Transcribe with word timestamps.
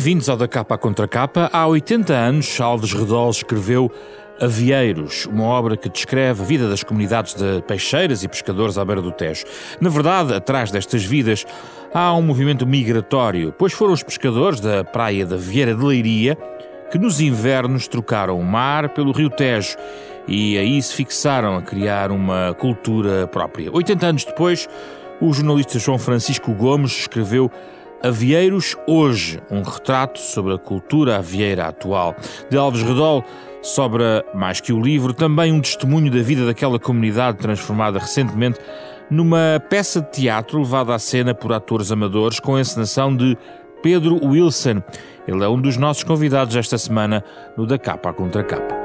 Bem-vindos 0.00 0.30
ao 0.30 0.36
Da 0.38 0.48
Capa 0.48 0.76
à 0.76 0.78
Contra 0.78 1.06
Capa. 1.06 1.50
Há 1.52 1.66
80 1.66 2.14
anos, 2.14 2.58
Alves 2.58 2.94
Redol 2.94 3.28
escreveu 3.28 3.92
Avieiros, 4.40 5.26
uma 5.26 5.44
obra 5.44 5.76
que 5.76 5.90
descreve 5.90 6.42
a 6.42 6.44
vida 6.46 6.70
das 6.70 6.82
comunidades 6.82 7.34
de 7.34 7.60
peixeiras 7.68 8.24
e 8.24 8.28
pescadores 8.28 8.78
à 8.78 8.84
beira 8.84 9.02
do 9.02 9.12
Tejo. 9.12 9.44
Na 9.78 9.90
verdade, 9.90 10.32
atrás 10.32 10.70
destas 10.70 11.04
vidas 11.04 11.44
há 11.92 12.14
um 12.14 12.22
movimento 12.22 12.66
migratório, 12.66 13.54
pois 13.58 13.74
foram 13.74 13.92
os 13.92 14.02
pescadores 14.02 14.58
da 14.58 14.82
praia 14.82 15.26
da 15.26 15.36
Vieira 15.36 15.74
de 15.74 15.84
Leiria 15.84 16.34
que 16.90 16.98
nos 16.98 17.20
invernos 17.20 17.86
trocaram 17.86 18.40
o 18.40 18.42
mar 18.42 18.88
pelo 18.94 19.12
rio 19.12 19.28
Tejo 19.28 19.76
e 20.26 20.56
aí 20.56 20.80
se 20.80 20.94
fixaram 20.94 21.58
a 21.58 21.60
criar 21.60 22.10
uma 22.10 22.56
cultura 22.58 23.26
própria. 23.26 23.70
80 23.70 24.06
anos 24.06 24.24
depois, 24.24 24.66
o 25.20 25.30
jornalista 25.30 25.78
João 25.78 25.98
Francisco 25.98 26.54
Gomes 26.54 27.00
escreveu 27.00 27.50
Avieiros 28.02 28.76
Hoje, 28.86 29.40
um 29.50 29.62
retrato 29.62 30.18
sobre 30.18 30.54
a 30.54 30.58
cultura 30.58 31.18
avieira 31.18 31.66
atual. 31.66 32.16
De 32.48 32.56
Alves 32.56 32.82
Redol 32.82 33.24
sobra, 33.62 34.24
mais 34.34 34.60
que 34.60 34.72
o 34.72 34.80
livro, 34.80 35.12
também 35.12 35.52
um 35.52 35.60
testemunho 35.60 36.10
da 36.10 36.22
vida 36.22 36.46
daquela 36.46 36.78
comunidade 36.78 37.38
transformada 37.38 37.98
recentemente 37.98 38.58
numa 39.10 39.62
peça 39.68 40.00
de 40.00 40.10
teatro 40.10 40.60
levada 40.60 40.94
à 40.94 40.98
cena 40.98 41.34
por 41.34 41.52
atores 41.52 41.90
amadores 41.90 42.38
com 42.38 42.56
a 42.56 42.60
encenação 42.60 43.14
de 43.14 43.36
Pedro 43.82 44.24
Wilson. 44.24 44.82
Ele 45.26 45.44
é 45.44 45.48
um 45.48 45.60
dos 45.60 45.76
nossos 45.76 46.04
convidados 46.04 46.56
esta 46.56 46.78
semana 46.78 47.24
no 47.56 47.66
Da 47.66 47.78
Capa 47.78 48.10
à 48.10 48.12
Contra 48.12 48.44
Capa. 48.44 48.79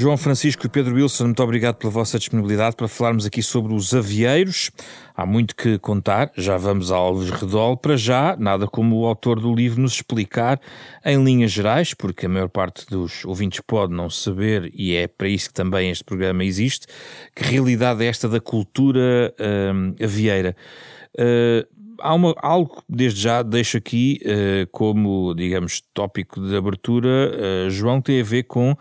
João 0.00 0.16
Francisco 0.16 0.64
e 0.64 0.68
Pedro 0.68 0.94
Wilson, 0.94 1.24
muito 1.24 1.42
obrigado 1.42 1.74
pela 1.74 1.90
vossa 1.90 2.20
disponibilidade 2.20 2.76
para 2.76 2.86
falarmos 2.86 3.26
aqui 3.26 3.42
sobre 3.42 3.74
os 3.74 3.92
avieiros. 3.92 4.70
Há 5.12 5.26
muito 5.26 5.56
que 5.56 5.76
contar, 5.76 6.30
já 6.36 6.56
vamos 6.56 6.92
a 6.92 6.96
Alves 6.96 7.30
Redol. 7.30 7.76
Para 7.76 7.96
já, 7.96 8.36
nada 8.38 8.68
como 8.68 8.96
o 9.00 9.06
autor 9.06 9.40
do 9.40 9.52
livro 9.52 9.82
nos 9.82 9.94
explicar 9.94 10.60
em 11.04 11.24
linhas 11.24 11.50
gerais, 11.50 11.94
porque 11.94 12.26
a 12.26 12.28
maior 12.28 12.48
parte 12.48 12.86
dos 12.86 13.24
ouvintes 13.24 13.60
pode 13.66 13.92
não 13.92 14.08
saber, 14.08 14.70
e 14.72 14.94
é 14.94 15.08
para 15.08 15.26
isso 15.26 15.48
que 15.48 15.54
também 15.54 15.90
este 15.90 16.04
programa 16.04 16.44
existe, 16.44 16.86
que 17.34 17.42
realidade 17.42 18.04
é 18.04 18.06
esta 18.06 18.28
da 18.28 18.40
cultura 18.40 19.34
uh, 19.36 20.04
avieira. 20.04 20.54
Uh, 21.18 21.66
há 22.00 22.14
uma, 22.14 22.34
algo, 22.38 22.82
desde 22.88 23.20
já, 23.20 23.42
deixo 23.42 23.76
aqui 23.76 24.20
uh, 24.22 24.68
como, 24.70 25.34
digamos, 25.34 25.82
tópico 25.92 26.40
de 26.40 26.56
abertura, 26.56 27.32
uh, 27.66 27.70
João, 27.70 28.00
tem 28.00 28.20
a 28.20 28.24
ver 28.24 28.44
com 28.44 28.76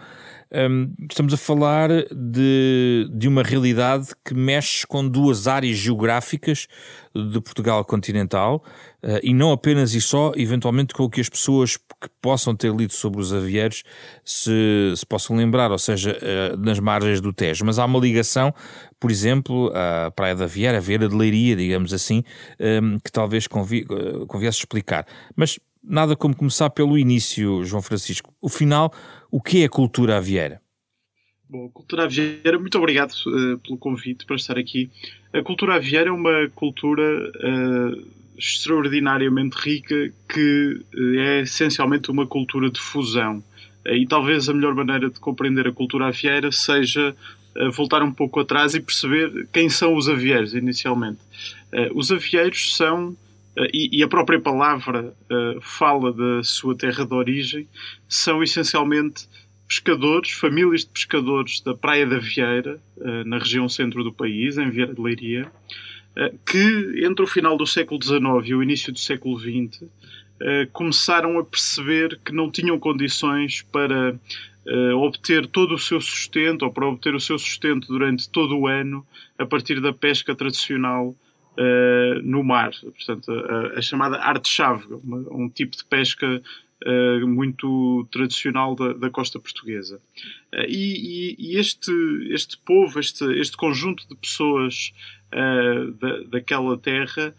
um, 0.51 0.93
estamos 1.09 1.33
a 1.33 1.37
falar 1.37 1.89
de, 2.13 3.09
de 3.13 3.27
uma 3.27 3.43
realidade 3.43 4.09
que 4.23 4.33
mexe 4.33 4.85
com 4.87 5.07
duas 5.07 5.47
áreas 5.47 5.77
geográficas 5.77 6.67
de 7.13 7.41
Portugal 7.41 7.83
continental 7.83 8.63
uh, 9.03 9.19
e 9.23 9.33
não 9.33 9.51
apenas 9.51 9.93
e 9.93 10.01
só, 10.01 10.31
eventualmente, 10.35 10.93
com 10.93 11.03
o 11.03 11.09
que 11.09 11.19
as 11.19 11.27
pessoas 11.27 11.77
que 11.77 12.09
possam 12.21 12.55
ter 12.55 12.73
lido 12.73 12.93
sobre 12.93 13.19
os 13.19 13.33
avieiros 13.33 13.83
se, 14.23 14.93
se 14.95 15.05
possam 15.05 15.35
lembrar, 15.35 15.71
ou 15.71 15.79
seja, 15.79 16.17
uh, 16.17 16.57
nas 16.57 16.79
margens 16.79 17.19
do 17.19 17.33
Tejo. 17.33 17.65
Mas 17.65 17.79
há 17.79 17.85
uma 17.85 17.99
ligação, 17.99 18.53
por 18.99 19.11
exemplo, 19.11 19.71
à 19.73 20.11
Praia 20.11 20.35
da 20.35 20.45
Vieira, 20.45 20.77
a 20.77 20.81
Vieira 20.81 21.09
de 21.09 21.15
Leiria, 21.15 21.55
digamos 21.55 21.93
assim, 21.93 22.23
um, 22.59 22.99
que 22.99 23.11
talvez 23.11 23.47
convi, 23.47 23.85
uh, 23.89 24.25
conviesse 24.27 24.59
explicar. 24.59 25.05
Mas 25.35 25.59
nada 25.87 26.15
como 26.15 26.35
começar 26.35 26.69
pelo 26.69 26.97
início, 26.97 27.63
João 27.63 27.81
Francisco. 27.81 28.33
O 28.41 28.49
final 28.49 28.91
o 29.31 29.41
que 29.41 29.61
é 29.61 29.65
a 29.65 29.69
cultura 29.69 30.17
avieira? 30.17 30.61
Bom, 31.49 31.69
cultura 31.69 32.03
avieira, 32.03 32.59
muito 32.59 32.77
obrigado 32.77 33.11
uh, 33.11 33.57
pelo 33.59 33.77
convite 33.77 34.25
para 34.25 34.35
estar 34.35 34.57
aqui. 34.57 34.89
A 35.31 35.41
cultura 35.41 35.75
avieira 35.75 36.09
é 36.09 36.11
uma 36.11 36.49
cultura 36.53 37.01
uh, 37.01 38.07
extraordinariamente 38.37 39.55
rica 39.57 40.11
que 40.27 40.85
uh, 40.93 41.19
é 41.19 41.41
essencialmente 41.41 42.11
uma 42.11 42.27
cultura 42.27 42.69
de 42.69 42.79
fusão. 42.79 43.41
e 43.85 44.05
talvez 44.05 44.49
a 44.49 44.53
melhor 44.53 44.75
maneira 44.75 45.09
de 45.09 45.19
compreender 45.21 45.67
a 45.67 45.71
cultura 45.71 46.07
avieira 46.07 46.51
seja 46.51 47.15
voltar 47.73 48.03
um 48.03 48.11
pouco 48.11 48.41
atrás 48.41 48.75
e 48.75 48.81
perceber 48.81 49.47
quem 49.51 49.67
são 49.69 49.95
os 49.95 50.07
avieiros 50.07 50.53
inicialmente. 50.53 51.19
os 51.95 52.11
avieiros 52.11 52.75
são 52.75 53.15
eh, 53.57 53.69
e, 53.73 54.03
a 54.03 54.07
própria 54.07 54.39
palavra 54.39 55.15
uh, 55.31 55.59
fala 55.61 56.13
da 56.13 56.43
sua 56.43 56.75
terra 56.75 57.05
de 57.05 57.13
origem, 57.13 57.67
são 58.07 58.43
essencialmente 58.43 59.27
pescadores, 59.67 60.31
famílias 60.31 60.81
de 60.81 60.91
pescadores 60.91 61.59
da 61.61 61.73
Praia 61.73 62.05
da 62.05 62.19
Vieira, 62.19 62.79
uh, 62.97 63.23
na 63.25 63.39
região 63.39 63.67
centro 63.67 64.03
do 64.03 64.13
país, 64.13 64.57
em 64.57 64.69
Vieira 64.69 64.93
de 64.93 65.01
Leiria, 65.01 65.51
que 66.47 67.03
entre 67.05 67.23
o 67.23 67.27
final 67.27 67.55
do 67.55 67.67
século 67.67 68.01
XIX 68.01 68.49
e 68.49 68.55
o 68.55 68.63
início 68.63 68.91
do 68.91 68.97
século 68.97 69.37
XX 69.37 69.83
começaram 70.73 71.37
a 71.37 71.45
perceber 71.45 72.19
que 72.25 72.33
não 72.33 72.49
tinham 72.49 72.79
condições 72.79 73.61
para 73.61 74.19
obter 74.95 75.45
todo 75.45 75.75
o 75.75 75.77
seu 75.77 76.01
sustento 76.01 76.63
ou 76.63 76.73
para 76.73 76.87
obter 76.87 77.13
o 77.13 77.19
seu 77.19 77.37
sustento 77.37 77.87
durante 77.87 78.27
todo 78.27 78.57
o 78.57 78.65
ano 78.65 79.05
a 79.37 79.45
partir 79.45 79.79
da 79.79 79.93
pesca 79.93 80.33
tradicional 80.33 81.15
uh, 81.57 82.21
no 82.23 82.43
mar. 82.43 82.71
Portanto, 82.81 83.31
a, 83.31 83.79
a 83.79 83.81
chamada 83.81 84.17
arte-chave, 84.17 84.85
um 85.31 85.49
tipo 85.49 85.75
de 85.75 85.83
pesca 85.85 86.41
uh, 86.85 87.27
muito 87.27 88.07
tradicional 88.11 88.75
da, 88.75 88.93
da 88.93 89.09
costa 89.09 89.39
portuguesa. 89.39 89.99
Uh, 90.53 90.65
e, 90.67 91.35
e, 91.37 91.57
este, 91.57 91.91
este 92.31 92.57
povo, 92.59 92.99
este, 92.99 93.25
este 93.39 93.57
conjunto 93.57 94.07
de 94.07 94.15
pessoas 94.15 94.93
da, 95.99 96.23
daquela 96.29 96.77
terra, 96.77 97.35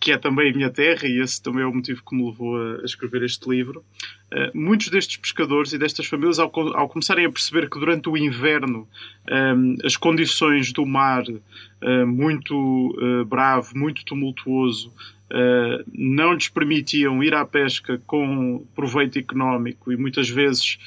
que 0.00 0.12
é 0.12 0.18
também 0.18 0.50
a 0.50 0.54
minha 0.54 0.70
terra, 0.70 1.06
e 1.06 1.20
esse 1.20 1.42
também 1.42 1.62
é 1.62 1.66
o 1.66 1.74
motivo 1.74 2.02
que 2.04 2.14
me 2.14 2.24
levou 2.24 2.56
a, 2.56 2.84
escrever 2.84 3.22
este 3.22 3.48
livro. 3.48 3.84
Uh, 4.32 4.56
muitos 4.56 4.88
destes 4.88 5.16
pescadores 5.16 5.72
e 5.72 5.78
destas 5.78 6.06
famílias, 6.06 6.38
ao, 6.38 6.52
ao, 6.76 6.88
começarem 6.88 7.24
a 7.24 7.30
perceber 7.30 7.70
que 7.70 7.78
durante 7.78 8.08
o 8.08 8.16
inverno 8.16 8.86
um, 9.30 9.76
as 9.84 9.96
condições 9.96 10.72
do 10.72 10.84
mar 10.84 11.24
uh, 11.28 12.06
muito 12.06 12.54
uh, 12.54 13.24
bravo, 13.24 13.76
muito 13.76 14.04
tumultuoso, 14.04 14.88
uh, 14.88 15.84
não 15.92 16.34
lhes 16.34 16.48
permitiam 16.48 17.22
ir 17.22 17.34
à 17.34 17.44
pesca 17.44 18.00
com 18.06 18.66
proveito 18.74 19.18
económico 19.18 19.92
e 19.92 19.96
muitas 19.96 20.28
vezes 20.28 20.78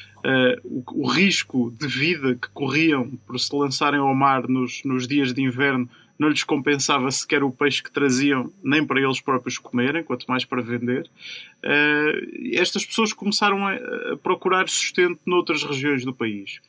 o, 0.64 0.84
o, 1.02 1.08
risco 1.08 1.74
de 1.80 1.88
vida 1.88 2.36
que 2.36 2.48
corriam 2.54 3.10
por 3.26 3.40
se 3.40 3.56
lançarem 3.56 4.00
ao 4.00 4.14
mar 4.14 4.48
nos, 4.48 4.84
nos 4.84 5.08
dias 5.08 5.34
de 5.34 5.42
inverno 5.42 5.90
não 6.18 6.30
lhes 6.30 6.44
compensava 6.44 7.10
sequer 7.10 7.44
o 7.44 7.52
peixe 7.52 7.82
que 7.82 7.92
traziam, 7.92 8.52
nem 8.64 8.86
para 8.86 9.02
eles 9.02 9.20
próprios 9.20 9.58
comerem, 9.58 10.04
quanto 10.04 10.26
mais 10.28 10.46
para 10.46 10.62
vender. 10.62 11.10
Uh, 11.64 12.54
estas 12.54 12.86
pessoas 12.86 13.14
começaram 13.14 13.66
a, 13.68 13.74
a, 13.74 14.18
procurar 14.22 14.68
sustento 14.70 15.20
noutras 15.26 15.64
regiões 15.64 16.06
do 16.06 16.14
país 16.14 16.60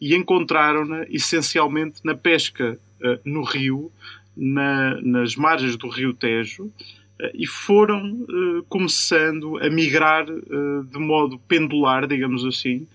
e 0.00 0.14
encontraram-na 0.14 1.04
essencialmente 1.08 2.00
na 2.04 2.14
pesca 2.14 2.78
uh, 3.00 3.20
no 3.24 3.42
rio, 3.42 3.90
na, 4.36 5.00
nas 5.00 5.36
margens 5.36 5.76
do 5.76 5.88
rio 5.88 6.12
Tejo, 6.12 6.64
uh, 6.64 6.72
e 7.34 7.46
foram 7.46 8.26
começando 8.68 9.58
a 9.58 9.70
migrar 9.70 10.26
de 10.26 10.98
modo 10.98 11.38
pendular, 11.40 12.06
digamos 12.06 12.44
assim, 12.44 12.86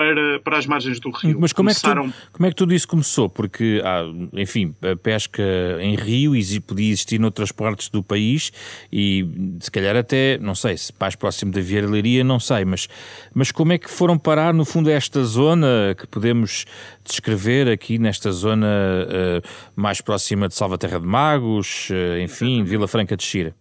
para, 0.00 0.40
para 0.40 0.56
as 0.56 0.64
margens 0.64 0.98
do 0.98 1.10
rio. 1.10 1.36
Mas 1.38 1.52
como, 1.52 1.68
Começaram... 1.68 2.04
é 2.04 2.06
que 2.06 2.12
tu, 2.12 2.32
como 2.32 2.46
é 2.46 2.48
que 2.48 2.56
tudo 2.56 2.72
isso 2.72 2.88
começou? 2.88 3.28
Porque, 3.28 3.82
ah, 3.84 4.04
enfim, 4.32 4.74
a 4.80 4.96
pesca 4.96 5.42
em 5.78 5.94
rio 5.94 6.32
podia 6.66 6.90
existir 6.90 7.20
noutras 7.20 7.52
partes 7.52 7.90
do 7.90 8.02
país 8.02 8.50
e 8.90 9.26
se 9.60 9.70
calhar 9.70 9.94
até, 9.94 10.38
não 10.38 10.54
sei, 10.54 10.78
se 10.78 10.90
mais 10.98 11.14
próximo 11.14 11.52
da 11.52 11.60
Vieira 11.60 12.24
não 12.24 12.40
sei, 12.40 12.64
mas, 12.64 12.88
mas 13.34 13.52
como 13.52 13.74
é 13.74 13.78
que 13.78 13.90
foram 13.90 14.16
parar 14.16 14.54
no 14.54 14.64
fundo 14.64 14.88
esta 14.88 15.22
zona 15.22 15.94
que 15.98 16.06
podemos 16.06 16.64
descrever 17.04 17.68
aqui 17.68 17.98
nesta 17.98 18.32
zona 18.32 18.66
uh, 18.66 19.48
mais 19.76 20.00
próxima 20.00 20.48
de 20.48 20.54
Salvaterra 20.54 20.98
de 20.98 21.06
Magos, 21.06 21.90
uh, 21.90 22.18
enfim, 22.22 22.64
Vila 22.64 22.88
Franca 22.88 23.14
de 23.18 23.22
Xira? 23.22 23.54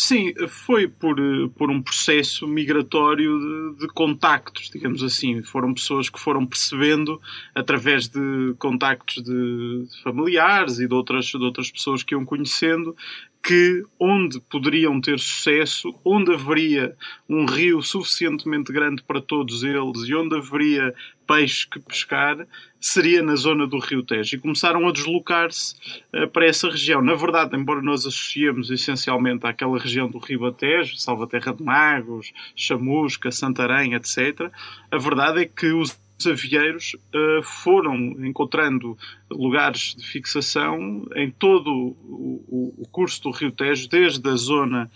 Sim, 0.00 0.32
foi 0.46 0.86
por, 0.86 1.16
por 1.56 1.72
um 1.72 1.82
processo 1.82 2.46
migratório 2.46 3.36
de, 3.74 3.80
de, 3.80 3.88
contactos, 3.88 4.70
digamos 4.70 5.02
assim. 5.02 5.42
Foram 5.42 5.74
pessoas 5.74 6.08
que 6.08 6.20
foram 6.20 6.46
percebendo, 6.46 7.20
através 7.52 8.06
de 8.06 8.54
contactos 8.60 9.24
de, 9.24 9.86
de 9.90 10.02
familiares 10.04 10.78
e 10.78 10.86
de 10.86 10.94
outras, 10.94 11.26
de 11.26 11.42
outras 11.42 11.68
pessoas 11.68 12.04
que 12.04 12.14
iam 12.14 12.24
conhecendo, 12.24 12.96
que 13.42 13.84
onde 13.98 14.40
poderiam 14.40 15.00
ter 15.00 15.18
sucesso, 15.18 15.94
onde 16.04 16.32
haveria 16.32 16.94
um 17.28 17.46
rio 17.46 17.80
suficientemente 17.80 18.72
grande 18.72 19.02
para 19.02 19.20
todos 19.20 19.62
eles 19.62 20.06
e 20.06 20.14
onde 20.14 20.36
haveria 20.36 20.94
peixe 21.26 21.68
que 21.68 21.78
pescar, 21.78 22.46
seria 22.80 23.22
na 23.22 23.36
zona 23.36 23.66
do 23.66 23.78
Rio 23.78 24.02
Tejo. 24.02 24.36
E 24.36 24.38
começaram 24.38 24.88
a 24.88 24.92
deslocar-se 24.92 25.74
uh, 26.14 26.26
para 26.28 26.46
essa 26.46 26.70
região. 26.70 27.02
Na 27.02 27.14
verdade, 27.14 27.54
embora 27.54 27.82
nós 27.82 28.06
associemos 28.06 28.70
essencialmente 28.70 29.46
àquela 29.46 29.78
região 29.78 30.08
do 30.08 30.18
Rio 30.18 30.50
Tejo, 30.52 30.96
Salvaterra 30.96 31.52
de 31.52 31.62
Magos, 31.62 32.32
Chamusca, 32.56 33.30
Santarém, 33.30 33.94
etc., 33.94 34.50
a 34.90 34.96
verdade 34.96 35.42
é 35.42 35.44
que 35.44 35.70
os 35.72 35.98
avieiros 36.26 36.94
uh, 36.94 37.42
foram 37.42 37.94
encontrando 38.24 38.96
lugares 39.30 39.94
de 39.94 40.04
fixação 40.04 41.06
em 41.14 41.30
todo 41.30 41.70
o, 41.70 42.88
curso 42.90 43.22
do 43.22 43.30
Rio 43.30 43.52
Tejo, 43.52 43.88
desde 43.88 44.28
a 44.28 44.34
zona 44.34 44.90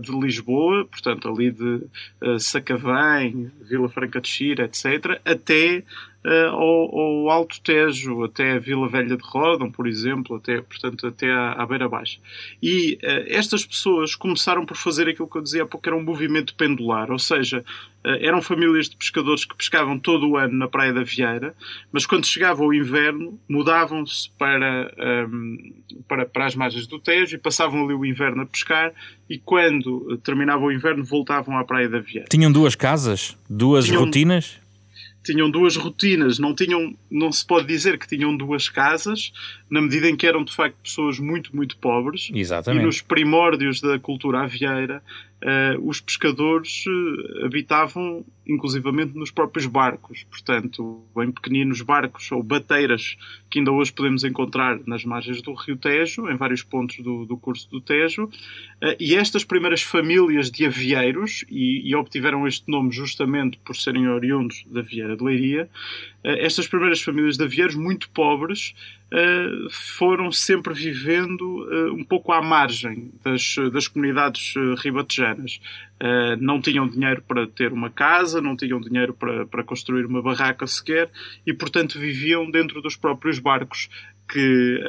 de 0.00 0.12
Lisboa, 0.12 0.84
portanto 0.84 1.28
ali 1.28 1.50
de 1.50 1.82
uh, 2.22 2.38
Sacavém, 2.38 3.50
Vila 3.60 3.88
Franca 3.88 4.20
de 4.20 4.28
Xira, 4.28 4.64
etc., 4.64 5.20
até 5.24 5.82
uh, 6.24 6.50
ao, 6.50 6.98
ao, 6.98 7.30
Alto 7.30 7.60
Tejo, 7.60 8.24
até 8.24 8.52
a 8.52 8.58
Vila 8.58 8.88
Velha 8.88 9.16
de 9.16 9.22
Rodão, 9.22 9.70
por 9.70 9.86
exemplo, 9.86 10.36
até, 10.36 10.60
portanto, 10.60 11.06
até 11.06 11.30
à, 11.30 11.52
à 11.52 11.66
Beira 11.66 11.88
Baixa. 11.88 12.18
E 12.62 12.98
uh, 13.02 13.24
estas 13.26 13.64
pessoas 13.64 14.14
começaram 14.14 14.64
por 14.64 14.76
fazer 14.76 15.08
aquilo 15.08 15.28
que 15.28 15.36
eu 15.36 15.42
dizia 15.42 15.62
há 15.62 15.66
pouco, 15.66 15.88
era 15.88 15.96
um 15.96 16.02
movimento 16.02 16.54
pendular, 16.54 17.10
ou 17.10 17.18
seja, 17.18 17.64
uh, 18.04 18.08
eram 18.20 18.40
famílias 18.40 18.88
de 18.88 18.96
pescadores 18.96 19.44
que 19.44 19.56
pescavam 19.56 19.98
todo 19.98 20.28
o 20.28 20.36
ano 20.36 20.56
na 20.56 20.68
Praia 20.68 20.92
da 20.92 21.02
Vieira, 21.02 21.54
mas 21.92 22.06
quando 22.06 22.26
chegava 22.26 22.62
o 22.62 22.72
inverno 22.72 23.38
mudavam-se 23.48 24.30
para, 24.38 24.92
um, 24.98 25.56
ehm, 25.58 26.02
para, 26.08 26.26
para 26.26 26.46
as 26.46 26.54
margens 26.54 26.86
do 26.86 26.98
Tejo 26.98 27.36
e 27.36 27.38
passavam 27.38 27.84
ali 27.84 27.94
o 27.94 28.04
inverno 28.04 28.42
a 28.42 28.46
pescar 28.46 28.92
e 29.28 29.38
quando 29.38 29.63
terminava 30.22 30.64
o 30.64 30.72
inverno 30.72 31.04
voltavam 31.04 31.58
à 31.58 31.64
Praia 31.64 31.88
da 31.88 32.00
Vieira. 32.00 32.28
Tinham 32.28 32.50
duas 32.50 32.74
casas? 32.74 33.36
Duas 33.48 33.84
Tinham... 33.86 34.04
rotinas? 34.04 34.64
tinham 35.24 35.50
duas 35.50 35.74
rotinas, 35.74 36.38
não 36.38 36.54
tinham, 36.54 36.94
não 37.10 37.32
se 37.32 37.44
pode 37.44 37.66
dizer 37.66 37.98
que 37.98 38.06
tinham 38.06 38.36
duas 38.36 38.68
casas, 38.68 39.32
na 39.70 39.80
medida 39.80 40.08
em 40.08 40.14
que 40.14 40.26
eram 40.26 40.44
de 40.44 40.54
facto 40.54 40.76
pessoas 40.84 41.18
muito, 41.18 41.56
muito 41.56 41.78
pobres. 41.78 42.30
Exatamente. 42.32 42.82
E 42.82 42.86
nos 42.86 43.00
primórdios 43.00 43.80
da 43.80 43.98
cultura 43.98 44.42
avieira, 44.42 45.02
uh, 45.42 45.88
os 45.88 46.00
pescadores 46.00 46.84
uh, 46.86 47.44
habitavam 47.44 48.24
inclusivamente 48.46 49.16
nos 49.16 49.30
próprios 49.30 49.66
barcos, 49.66 50.24
portanto, 50.24 51.02
em 51.18 51.32
pequeninos 51.32 51.80
barcos 51.80 52.30
ou 52.30 52.42
bateiras 52.42 53.16
que 53.48 53.58
ainda 53.58 53.72
hoje 53.72 53.92
podemos 53.92 54.22
encontrar 54.22 54.78
nas 54.86 55.04
margens 55.04 55.40
do 55.40 55.54
Rio 55.54 55.76
Tejo, 55.76 56.28
em 56.28 56.36
vários 56.36 56.62
pontos 56.62 56.98
do, 56.98 57.24
do 57.24 57.36
curso 57.36 57.70
do 57.70 57.80
Tejo. 57.80 58.24
Uh, 58.24 58.96
e 59.00 59.14
estas 59.14 59.44
primeiras 59.44 59.82
famílias 59.82 60.50
de 60.50 60.66
avieiros, 60.66 61.44
e, 61.50 61.88
e, 61.88 61.94
obtiveram 61.94 62.46
este 62.46 62.70
nome 62.70 62.92
justamente 62.92 63.58
por 63.64 63.76
serem 63.76 64.08
oriundos 64.08 64.64
da 64.66 64.82
Vieira 64.82 65.16
de 65.16 65.24
Leiria, 65.24 65.68
estas 66.22 66.66
primeiras 66.66 67.02
famílias 67.02 67.36
de 67.36 67.44
avieiros, 67.44 67.74
muito 67.74 68.08
pobres, 68.08 68.74
uh, 69.14 69.70
foram 69.70 70.32
sempre 70.32 70.74
vivendo 70.74 71.42
uh, 71.42 71.94
um 71.94 72.02
pouco 72.02 72.32
à 72.32 72.42
margem 72.42 73.12
das, 73.22 73.54
das 73.72 73.86
comunidades 73.86 74.54
uh, 74.56 74.74
ribatejanas. 74.74 75.60
não 76.40 76.60
tinham 76.60 76.88
dinheiro 76.88 77.22
para 77.22 77.46
ter 77.46 77.72
uma 77.72 77.88
casa, 77.88 78.40
não 78.40 78.56
tinham 78.56 78.80
dinheiro 78.80 79.14
para, 79.14 79.46
para 79.46 79.62
construir 79.62 80.04
uma 80.04 80.20
barraca 80.20 80.66
sequer 80.66 81.08
e, 81.46 81.54
portanto, 81.54 81.98
viviam 81.98 82.50
dentro 82.50 82.82
dos 82.82 82.96
próprios 82.96 83.38
barcos 83.38 83.88
que, 84.28 84.80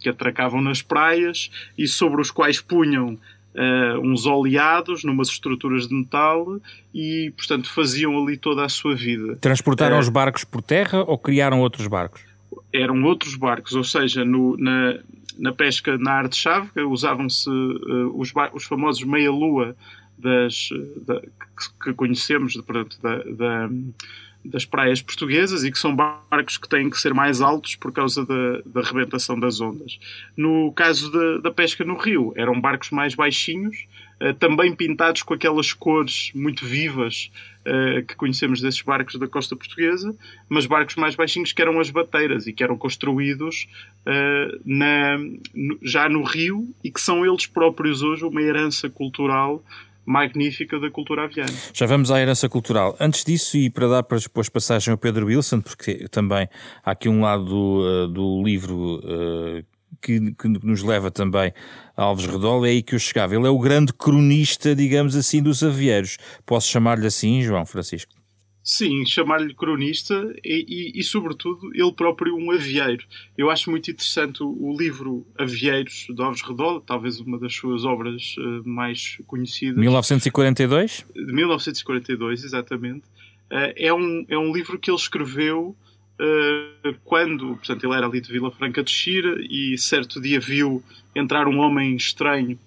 que 0.00 0.08
atracavam 0.08 0.62
nas 0.62 0.80
praias 0.80 1.50
e 1.76 1.86
sobre 1.86 2.20
os 2.20 2.30
quais 2.30 2.60
punham 2.60 3.18
Uh, 3.54 4.00
uns 4.00 4.24
oleados 4.24 5.04
numas 5.04 5.28
estruturas 5.28 5.86
de 5.86 5.94
metal 5.94 6.58
e, 6.94 7.30
portanto, 7.36 7.68
faziam 7.68 8.16
ali 8.16 8.38
toda 8.38 8.64
a 8.64 8.68
sua 8.70 8.94
vida. 8.94 9.36
Transportaram 9.42 9.96
uh, 9.96 10.00
os 10.00 10.08
barcos 10.08 10.42
por 10.42 10.62
terra 10.62 11.04
ou 11.06 11.18
criaram 11.18 11.60
outros 11.60 11.86
barcos? 11.86 12.31
Eram 12.72 13.02
outros 13.04 13.34
barcos, 13.34 13.74
ou 13.74 13.84
seja, 13.84 14.24
no, 14.24 14.56
na, 14.56 14.98
na 15.38 15.52
pesca 15.52 15.98
na 15.98 16.12
arte-chave 16.12 16.82
usavam-se 16.82 17.48
uh, 17.48 18.18
os, 18.18 18.32
os, 18.52 18.64
famosos 18.64 19.04
meia-lua 19.04 19.76
das, 20.18 20.70
da, 21.06 21.20
que, 21.20 21.84
que, 21.84 21.94
conhecemos 21.94 22.54
portanto, 22.56 22.98
da, 23.02 23.18
da, 23.24 23.70
das 24.44 24.64
praias 24.64 25.02
portuguesas 25.02 25.64
e 25.64 25.70
que 25.70 25.78
são 25.78 25.94
barcos 25.94 26.58
que 26.58 26.68
têm 26.68 26.90
que 26.90 26.98
ser 26.98 27.14
mais 27.14 27.40
altos 27.40 27.76
por 27.76 27.92
causa 27.92 28.24
da, 28.24 28.62
da 28.64 28.80
rebentação 28.80 29.38
das 29.38 29.60
ondas. 29.60 29.98
No 30.36 30.72
caso 30.72 31.10
da, 31.40 31.50
pesca 31.50 31.84
no 31.84 31.96
rio, 31.96 32.32
eram 32.36 32.60
barcos 32.60 32.90
mais 32.90 33.14
baixinhos, 33.14 33.86
também 34.38 34.74
pintados 34.74 35.22
com 35.22 35.34
aquelas 35.34 35.72
cores 35.72 36.30
muito 36.34 36.64
vivas 36.64 37.30
uh, 37.66 38.04
que 38.06 38.14
conhecemos 38.14 38.60
desses 38.60 38.82
barcos 38.82 39.18
da 39.18 39.26
costa 39.26 39.56
portuguesa, 39.56 40.14
mas 40.48 40.66
barcos 40.66 40.96
mais 40.96 41.14
baixinhos 41.14 41.52
que 41.52 41.60
eram 41.60 41.80
as 41.80 41.90
bateiras 41.90 42.46
e 42.46 42.52
que 42.52 42.62
eram 42.62 42.76
construídos 42.76 43.68
uh, 44.06 44.60
na, 44.64 45.18
já 45.82 46.08
no 46.08 46.22
rio 46.22 46.68
e 46.84 46.90
que 46.90 47.00
são 47.00 47.26
eles 47.26 47.46
próprios 47.46 48.02
hoje 48.02 48.24
uma 48.24 48.40
herança 48.40 48.88
cultural 48.88 49.64
magnífica 50.04 50.80
da 50.80 50.90
cultura 50.90 51.24
aviana. 51.24 51.52
Já 51.72 51.86
vamos 51.86 52.10
à 52.10 52.20
herança 52.20 52.48
cultural. 52.48 52.96
Antes 52.98 53.24
disso, 53.24 53.56
e 53.56 53.70
para 53.70 53.86
dar 53.86 54.02
depois 54.02 54.48
passagem 54.48 54.90
ao 54.90 54.98
Pedro 54.98 55.26
Wilson, 55.26 55.60
porque 55.60 56.08
também 56.08 56.48
há 56.84 56.90
aqui 56.90 57.08
um 57.08 57.20
lado 57.20 58.08
do, 58.08 58.42
livro 58.42 59.00
que, 60.02 60.34
que, 60.34 60.48
nos 60.48 60.82
leva 60.82 61.10
também 61.10 61.52
a 61.96 62.02
Alves 62.02 62.26
Redol, 62.26 62.66
é 62.66 62.70
aí 62.70 62.82
que 62.82 62.94
eu 62.94 62.98
chegava. 62.98 63.34
Ele 63.34 63.46
é 63.46 63.50
o 63.50 63.58
grande 63.58 63.92
cronista, 63.92 64.74
digamos 64.74 65.14
assim, 65.14 65.42
dos 65.42 65.62
avieiros. 65.62 66.18
Posso 66.44 66.68
chamar-lhe 66.68 67.06
assim, 67.06 67.42
João 67.42 67.64
Francisco? 67.64 68.12
Sim, 68.64 69.04
chamar-lhe 69.04 69.54
cronista 69.54 70.32
e, 70.44 70.92
e, 70.94 71.00
e, 71.00 71.02
sobretudo, 71.02 71.74
ele 71.74 71.92
próprio 71.92 72.36
um 72.36 72.52
avieiro. 72.52 73.04
Eu 73.36 73.50
acho 73.50 73.70
muito 73.70 73.90
interessante 73.90 74.40
o, 74.42 74.76
livro 74.78 75.26
Avieiros 75.36 76.06
de 76.08 76.22
Alves 76.22 76.42
Redol, 76.42 76.80
talvez 76.80 77.18
uma 77.18 77.38
das 77.40 77.52
suas 77.54 77.84
obras 77.84 78.36
uh, 78.38 78.68
mais 78.68 79.18
conhecidas. 79.26 79.76
1942? 79.76 81.04
De 81.12 81.32
1942, 81.32 82.44
exatamente. 82.44 83.04
Uh, 83.50 83.74
é, 83.76 83.92
um, 83.92 84.24
é 84.28 84.38
um 84.38 84.52
livro 84.52 84.78
que 84.78 84.90
ele 84.90 84.98
escreveu 84.98 85.76
quando, 87.04 87.56
portanto, 87.56 87.84
ele 87.84 87.94
era 87.94 88.06
ali 88.06 88.20
de 88.20 88.32
Vila 88.32 88.50
Franca 88.50 88.82
de 88.82 88.90
Xira 88.90 89.36
e 89.40 89.76
certo 89.78 90.20
dia 90.20 90.38
viu 90.38 90.82
entrar 91.14 91.48
um 91.48 91.58
homem 91.58 91.96
estranho 91.96 92.58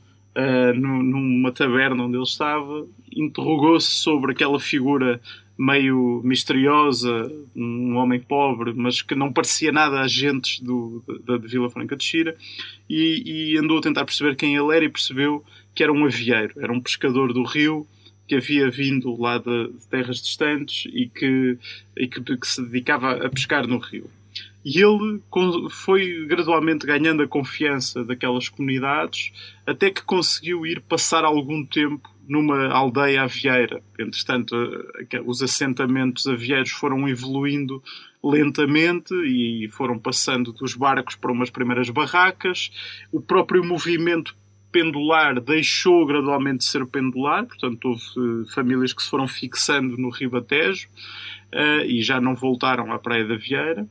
numa 0.76 1.52
taberna 1.52 2.04
onde 2.04 2.18
ele 2.18 2.24
estava, 2.24 2.86
interrogou-se 3.12 3.88
sobre 3.88 4.34
aquela 4.34 4.60
figura 4.60 5.22
meio 5.58 6.22
misteriosa, 6.24 7.32
um 7.56 7.96
homem 7.96 8.20
pobre, 8.20 8.74
mas 8.74 9.02
que 9.02 9.16
não 9.16 9.32
parecia 9.32 9.72
nada 9.72 10.02
agentes 10.02 10.60
do, 10.60 11.02
de 11.08 11.48
Vila 11.48 11.70
Franca 11.70 11.96
de 11.96 12.04
Xira, 12.04 12.36
e, 12.90 13.54
e, 13.54 13.58
andou 13.58 13.78
a 13.78 13.82
tentar 13.82 14.04
perceber 14.04 14.36
quem 14.36 14.56
ele 14.56 14.76
era 14.76 14.84
e 14.84 14.90
percebeu 14.90 15.44
que 15.74 15.82
era 15.82 15.94
um 15.94 16.06
avieiro, 16.06 16.54
era 16.58 16.72
um 16.72 16.82
pescador 16.82 17.32
do 17.32 17.44
rio 17.44 17.88
que 18.28 18.36
havia 18.36 18.70
vindo 18.70 19.20
lá 19.20 19.38
de, 19.38 19.74
de 19.74 19.88
terras 19.88 20.18
distantes 20.18 20.92
e, 20.94 21.08
que, 21.08 21.58
e 21.96 22.08
que, 22.08 22.22
que 22.22 22.48
se 22.48 22.62
dedicava 22.64 23.26
a 23.26 23.30
pescar 23.30 23.68
no 23.68 23.78
rio. 23.78 24.10
E 24.66 24.82
ele 24.82 25.22
foi 25.70 26.26
gradualmente 26.26 26.88
ganhando 26.88 27.22
a 27.22 27.28
confiança 27.28 28.04
daquelas 28.04 28.50
comunidades 28.50 29.32
até 29.66 29.92
que 29.92 30.02
conseguiu 30.02 30.66
ir 30.66 30.82
passar 30.82 31.24
algum 31.24 31.64
tempo 31.64 32.10
numa 32.28 32.70
aldeia 32.70 33.22
avieira. 33.22 33.84
Entretanto, 34.00 34.56
eh, 35.12 35.22
os 35.24 35.44
assentamentos 35.44 36.26
avieiros 36.26 36.72
foram 36.72 37.08
evoluindo 37.08 37.84
lentamente 38.24 39.14
e 39.14 39.68
foram 39.70 40.00
passando 40.00 40.52
dos 40.52 40.74
barcos 40.74 41.16
para 41.16 41.32
umas 41.32 41.52
primeiras 41.52 41.92
barracas. 41.92 42.72
O 43.12 43.22
próprio 43.22 43.64
movimento 43.64 44.36
pendular 44.76 45.40
deixou 45.40 46.06
gradualmente 46.06 46.58
de 46.58 46.66
ser 46.66 46.86
pendular, 46.86 47.46
portanto, 47.46 47.86
houve 47.86 48.04
eh, 48.04 48.54
famílias 48.54 48.92
que 48.92 49.02
se 49.02 49.10
foram 49.10 49.26
fixando 49.26 49.96
no 49.96 50.10
Ribatejo 50.10 50.90
uh, 51.54 51.86
e 51.86 52.04
já 52.04 52.20
não 52.20 52.36
voltaram 52.36 52.92
à 52.92 53.00
Praia 53.00 53.26
da 53.26 53.38
Vieira. 53.38 53.88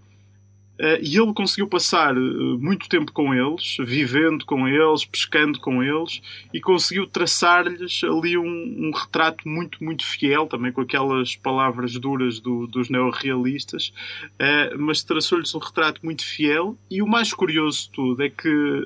Uh, 0.74 0.98
e 1.00 1.16
ele 1.16 1.32
conseguiu 1.32 1.68
passar 1.68 2.18
uh, 2.18 2.58
muito 2.58 2.88
tempo 2.88 3.12
com 3.12 3.32
eles, 3.32 3.76
vivendo 3.80 4.44
com 4.44 4.66
eles, 4.68 5.04
pescando 5.04 5.58
com 5.60 5.82
eles, 5.82 6.20
e 6.52 6.60
conseguiu 6.60 7.06
traçar-lhes 7.06 8.02
ali 8.02 8.36
um, 8.36 8.44
um, 8.44 8.90
retrato 8.92 9.48
muito, 9.48 9.82
muito 9.82 10.04
fiel, 10.04 10.48
também 10.48 10.72
com 10.72 10.80
aquelas 10.80 11.36
palavras 11.36 11.92
duras 11.92 12.40
do, 12.40 12.66
dos 12.66 12.90
neorrealistas, 12.90 13.94
uh, 14.32 14.76
mas 14.76 15.02
traçou-lhes 15.02 15.54
um 15.54 15.60
retrato 15.60 16.04
muito 16.04 16.26
fiel. 16.26 16.76
E 16.90 17.00
o 17.00 17.06
mais 17.06 17.32
curioso 17.32 17.84
de 17.84 17.90
tudo 17.90 18.22
é 18.22 18.28
que, 18.28 18.84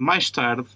mais 0.00 0.30
tarde, 0.30 0.66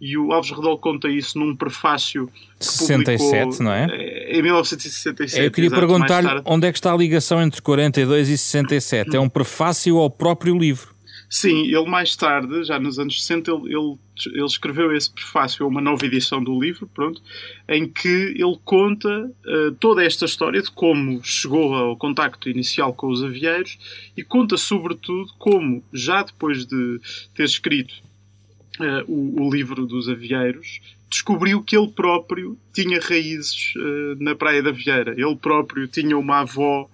e 0.00 0.16
o 0.16 0.32
Alves 0.32 0.50
Redol 0.50 0.78
conta 0.78 1.08
isso 1.08 1.38
num 1.38 1.56
prefácio 1.56 2.30
que 2.58 2.64
67, 2.64 3.18
publicou, 3.18 3.64
não 3.64 3.72
é? 3.72 3.86
Em 4.30 4.42
1967. 4.42 5.44
Eu 5.44 5.50
queria 5.50 5.70
perguntar-lhe 5.70 6.42
onde 6.44 6.68
é 6.68 6.72
que 6.72 6.78
está 6.78 6.92
a 6.92 6.96
ligação 6.96 7.42
entre 7.42 7.60
42 7.60 8.28
e 8.28 8.38
67. 8.38 9.16
É 9.16 9.20
um 9.20 9.28
prefácio 9.28 9.96
ao 9.98 10.08
próprio 10.08 10.56
livro. 10.56 10.98
Sim, 11.30 11.66
ele 11.66 11.84
mais 11.84 12.16
tarde, 12.16 12.64
já 12.64 12.80
nos 12.80 12.98
anos 12.98 13.22
60, 13.22 13.50
ele, 13.50 13.74
ele, 13.74 13.98
ele, 14.34 14.46
escreveu 14.46 14.96
esse 14.96 15.12
prefácio 15.12 15.62
a 15.62 15.68
uma 15.68 15.80
nova 15.80 16.06
edição 16.06 16.42
do 16.42 16.58
livro, 16.58 16.86
pronto, 16.86 17.20
em 17.68 17.86
que 17.86 18.08
ele 18.08 18.58
conta 18.64 19.08
uh, 19.26 19.72
toda 19.78 20.02
esta 20.02 20.24
história 20.24 20.62
de 20.62 20.70
como 20.70 21.22
chegou 21.22 21.74
ao 21.74 21.96
contacto 21.98 22.48
inicial 22.48 22.94
com 22.94 23.08
os 23.08 23.22
avieiros 23.22 23.78
e 24.16 24.24
conta 24.24 24.56
sobretudo 24.56 25.30
como, 25.38 25.84
já 25.92 26.22
depois 26.22 26.64
de 26.64 26.98
ter 27.34 27.44
escrito 27.44 28.07
uh, 28.80 29.04
o, 29.06 29.42
o, 29.42 29.50
livro 29.52 29.86
dos 29.86 30.08
avieiros, 30.08 30.80
descobriu 31.08 31.62
que 31.62 31.76
ele 31.76 31.88
próprio 31.88 32.58
tinha 32.72 33.00
raízes 33.00 33.74
uh, 33.76 34.22
na 34.22 34.34
Praia 34.34 34.62
da 34.62 34.70
Vieira. 34.70 35.12
Ele 35.12 35.36
próprio 35.36 35.86
tinha 35.86 36.16
uma 36.16 36.40
avó 36.40 36.88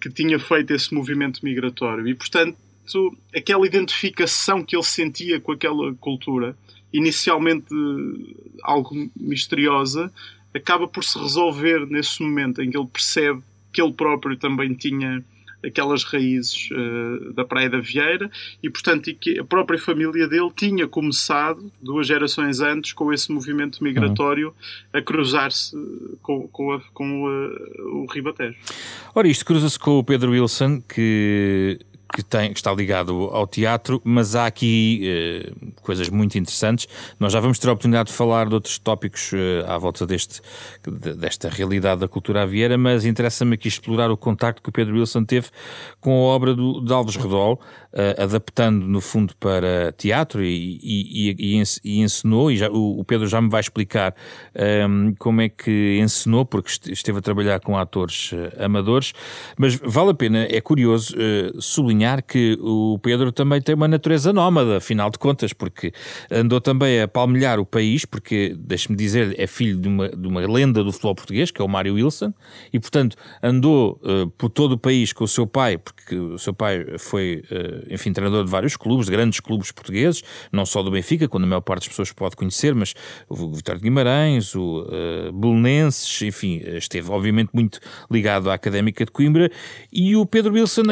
que 0.00 0.08
tinha 0.08 0.38
feito 0.38 0.72
esse 0.72 0.94
movimento 0.94 1.44
migratório. 1.44 2.06
E, 2.06 2.14
portanto, 2.14 2.56
aquela 3.34 3.66
identificação 3.66 4.62
que 4.62 4.76
ele 4.76 4.84
sentia 4.84 5.40
com 5.40 5.50
aquela 5.50 5.92
cultura, 5.96 6.56
inicialmente 6.92 7.66
algo 8.62 9.10
misteriosa, 9.16 10.12
acaba 10.54 10.86
por 10.86 11.02
se 11.02 11.18
resolver 11.18 11.86
nesse 11.86 12.22
momento 12.22 12.62
em 12.62 12.70
que 12.70 12.78
ele 12.78 12.86
percebe 12.86 13.42
que 13.72 13.82
ele 13.82 13.92
próprio 13.92 14.36
também 14.36 14.74
tinha 14.74 15.24
aquelas 15.64 16.04
raízes 16.04 16.68
uh, 16.70 17.32
da 17.32 17.44
Praia 17.44 17.68
da 17.68 17.78
Vieira 17.78 18.30
e, 18.62 18.70
portanto, 18.70 19.08
e 19.10 19.14
que 19.14 19.38
a 19.38 19.44
própria 19.44 19.78
família 19.78 20.28
dele 20.28 20.50
tinha 20.54 20.86
começado, 20.86 21.70
duas 21.80 22.06
gerações 22.06 22.60
antes, 22.60 22.92
com 22.92 23.12
esse 23.12 23.30
movimento 23.32 23.82
migratório 23.82 24.48
uhum. 24.48 24.54
a 24.92 25.02
cruzar-se 25.02 25.76
com, 26.22 26.46
com, 26.48 26.72
a, 26.72 26.80
com 26.92 27.26
a, 27.26 27.82
o 27.92 28.06
Ribatejo. 28.06 28.56
Ora, 29.14 29.28
isto 29.28 29.44
cruza-se 29.44 29.78
com 29.78 29.98
o 29.98 30.04
Pedro 30.04 30.30
Wilson, 30.30 30.80
que 30.80 31.78
que, 32.14 32.22
tem, 32.22 32.52
que 32.52 32.58
está 32.58 32.72
ligado 32.72 33.12
ao 33.32 33.46
teatro, 33.46 34.00
mas 34.04 34.34
há 34.34 34.46
aqui 34.46 35.02
eh, 35.04 35.52
coisas 35.82 36.08
muito 36.08 36.38
interessantes. 36.38 36.88
Nós 37.18 37.32
já 37.32 37.40
vamos 37.40 37.58
ter 37.58 37.68
a 37.68 37.72
oportunidade 37.72 38.10
de 38.10 38.14
falar 38.14 38.48
de 38.48 38.54
outros 38.54 38.78
tópicos 38.78 39.30
eh, 39.34 39.64
à 39.66 39.76
volta 39.76 40.06
deste, 40.06 40.40
desta 41.16 41.48
realidade 41.48 42.00
da 42.00 42.08
cultura 42.08 42.42
avieira, 42.42 42.78
mas 42.78 43.04
interessa-me 43.04 43.54
aqui 43.54 43.68
explorar 43.68 44.10
o 44.10 44.16
contacto 44.16 44.62
que 44.62 44.68
o 44.68 44.72
Pedro 44.72 44.94
Wilson 44.94 45.24
teve 45.24 45.48
com 46.00 46.10
a 46.10 46.34
obra 46.34 46.54
do, 46.54 46.80
de 46.80 46.92
Alves 46.92 47.16
Redol, 47.16 47.60
uh, 47.92 48.22
adaptando 48.22 48.86
no 48.86 49.00
fundo 49.00 49.34
para 49.36 49.92
teatro 49.92 50.42
e, 50.42 50.78
e, 50.82 51.30
e, 51.40 51.62
e 51.84 52.00
ensinou, 52.00 52.50
e 52.50 52.56
já, 52.56 52.68
o, 52.70 53.04
Pedro 53.04 53.26
já 53.26 53.40
me 53.40 53.48
vai 53.48 53.60
explicar 53.60 54.14
um, 54.54 55.08
ehm, 55.08 55.14
como 55.18 55.40
é 55.40 55.48
que 55.48 55.98
ensinou, 56.00 56.44
porque 56.44 56.70
esteve 56.90 57.18
a 57.18 57.22
trabalhar 57.22 57.60
com 57.60 57.76
atores 57.76 58.32
uh, 58.32 58.64
amadores, 58.64 59.12
mas 59.56 59.76
vale 59.76 60.10
a 60.10 60.14
pena, 60.14 60.46
é 60.50 60.60
curioso 60.60 61.14
uh, 61.16 61.60
sublinhar 61.60 62.22
que 62.22 62.58
o 62.60 62.98
Pedro 63.02 63.32
também 63.32 63.60
tem 63.60 63.74
uma 63.74 63.88
natureza 63.88 64.32
nómada, 64.32 64.78
afinal 64.78 65.10
de 65.10 65.18
contas, 65.18 65.52
porque 65.52 65.92
andou 66.30 66.60
também 66.60 67.00
a 67.00 67.08
palmilhar 67.08 67.58
o 67.58 67.66
país, 67.66 68.04
porque, 68.04 68.54
deixe-me 68.58 68.96
dizer, 68.96 69.34
é 69.38 69.46
filho 69.46 69.78
de 69.78 69.88
uma, 69.88 70.08
de 70.08 70.28
uma 70.28 70.40
lenda 70.40 70.84
do 70.84 70.92
futebol 70.92 71.14
português, 71.14 71.50
que 71.50 71.60
é 71.60 71.64
o 71.64 71.68
Mário 71.68 71.94
Wilson, 71.94 72.32
e 72.72 72.78
portanto 72.78 73.16
andou 73.42 74.00
por 74.36 74.50
todo 74.50 74.72
o 74.72 74.78
país 74.78 75.12
com 75.12 75.24
o 75.24 75.28
seu 75.28 75.46
pai, 75.46 75.78
porque 75.78 76.16
o 76.16 76.38
seu 76.38 76.52
pai 76.52 76.98
foi 76.98 77.42
enfim, 77.90 78.12
treinador 78.12 78.44
de 78.44 78.50
vários 78.50 78.76
clubes, 78.76 79.06
de 79.06 79.12
grandes 79.12 79.40
clubes 79.40 79.72
portugueses, 79.72 80.22
não 80.52 80.64
só 80.66 80.82
do 80.82 80.90
Benfica, 80.90 81.28
quando 81.28 81.44
a 81.44 81.46
maior 81.46 81.60
parte 81.60 81.80
das 81.80 81.88
pessoas 81.88 82.12
pode 82.12 82.36
conhecer, 82.36 82.74
mas 82.74 82.94
o 83.28 83.52
Vitório 83.52 83.80
de 83.80 83.84
Guimarães, 83.84 84.54
o 84.54 84.82
uh, 84.82 85.32
Belenenses, 85.32 86.22
enfim, 86.22 86.60
esteve 86.76 87.10
obviamente 87.10 87.50
muito 87.52 87.80
ligado 88.10 88.50
à 88.50 88.54
Académica 88.54 89.04
de 89.04 89.10
Coimbra, 89.10 89.50
e 89.92 90.16
o 90.16 90.26
Pedro 90.26 90.54
Wilson, 90.54 90.82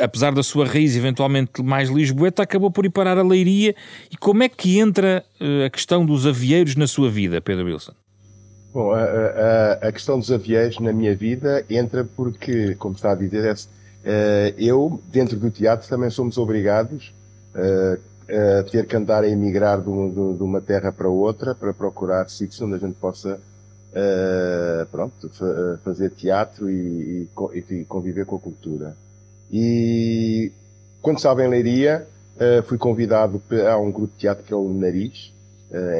apesar 0.00 0.32
da 0.32 0.42
sua 0.42 0.66
raiz 0.66 0.96
eventualmente 0.96 1.62
mais 1.62 1.88
lisboeta, 1.88 2.42
acabou 2.42 2.70
por 2.70 2.84
ir 2.84 2.90
parar 2.90 3.18
a 3.18 3.22
Leiria, 3.22 3.74
e 4.10 4.16
como 4.16 4.42
é 4.42 4.48
que 4.48 4.78
entra 4.78 5.24
uh, 5.40 5.66
a 5.66 5.70
questão 5.70 6.04
dos 6.04 6.26
avieiros 6.26 6.76
na 6.76 6.86
sua 6.86 7.10
vida, 7.10 7.40
Pedro 7.40 7.66
Wilson? 7.66 7.92
Bom, 8.74 8.92
a, 8.92 9.04
a, 9.04 9.72
a, 9.88 9.92
questão 9.92 10.18
dos 10.18 10.32
avieiros 10.32 10.80
na 10.80 10.92
minha 10.92 11.14
vida 11.14 11.64
entra 11.70 12.04
porque, 12.04 12.74
como 12.74 12.96
está 12.96 13.12
a 13.12 13.14
dizer, 13.14 13.44
é 13.44 13.54
eu, 14.58 15.00
dentro 15.10 15.36
do 15.38 15.50
teatro, 15.50 15.88
também 15.88 16.10
somos 16.10 16.36
obrigados 16.36 17.12
eh, 17.54 17.98
a 18.60 18.62
ter 18.64 18.86
que 18.86 18.96
andar 18.96 19.22
a 19.22 19.28
emigrar 19.28 19.80
de, 19.82 19.88
uma 19.88 20.60
terra 20.60 20.90
para 20.90 21.08
outra 21.08 21.54
para 21.54 21.74
procurar 21.74 22.28
sítios 22.30 22.60
onde 22.62 22.74
a 22.74 22.78
gente 22.78 22.94
possa 22.94 23.40
Uh, 23.96 24.84
pronto, 24.90 25.30
fazer 25.84 26.10
teatro 26.10 26.68
e, 26.68 27.28
conviver 27.86 28.26
com 28.26 28.34
a 28.34 28.40
cultura. 28.40 28.96
E 29.52 30.50
quando 31.00 31.18
estava 31.18 31.44
em 31.44 31.48
Leiria, 31.48 32.04
fui 32.66 32.76
convidado 32.76 33.40
a 33.70 33.78
um 33.78 33.92
grupo 33.92 34.12
de 34.14 34.18
teatro 34.18 34.42
que 34.42 34.52
é 34.52 34.56
o 34.56 34.68
Nariz, 34.68 35.32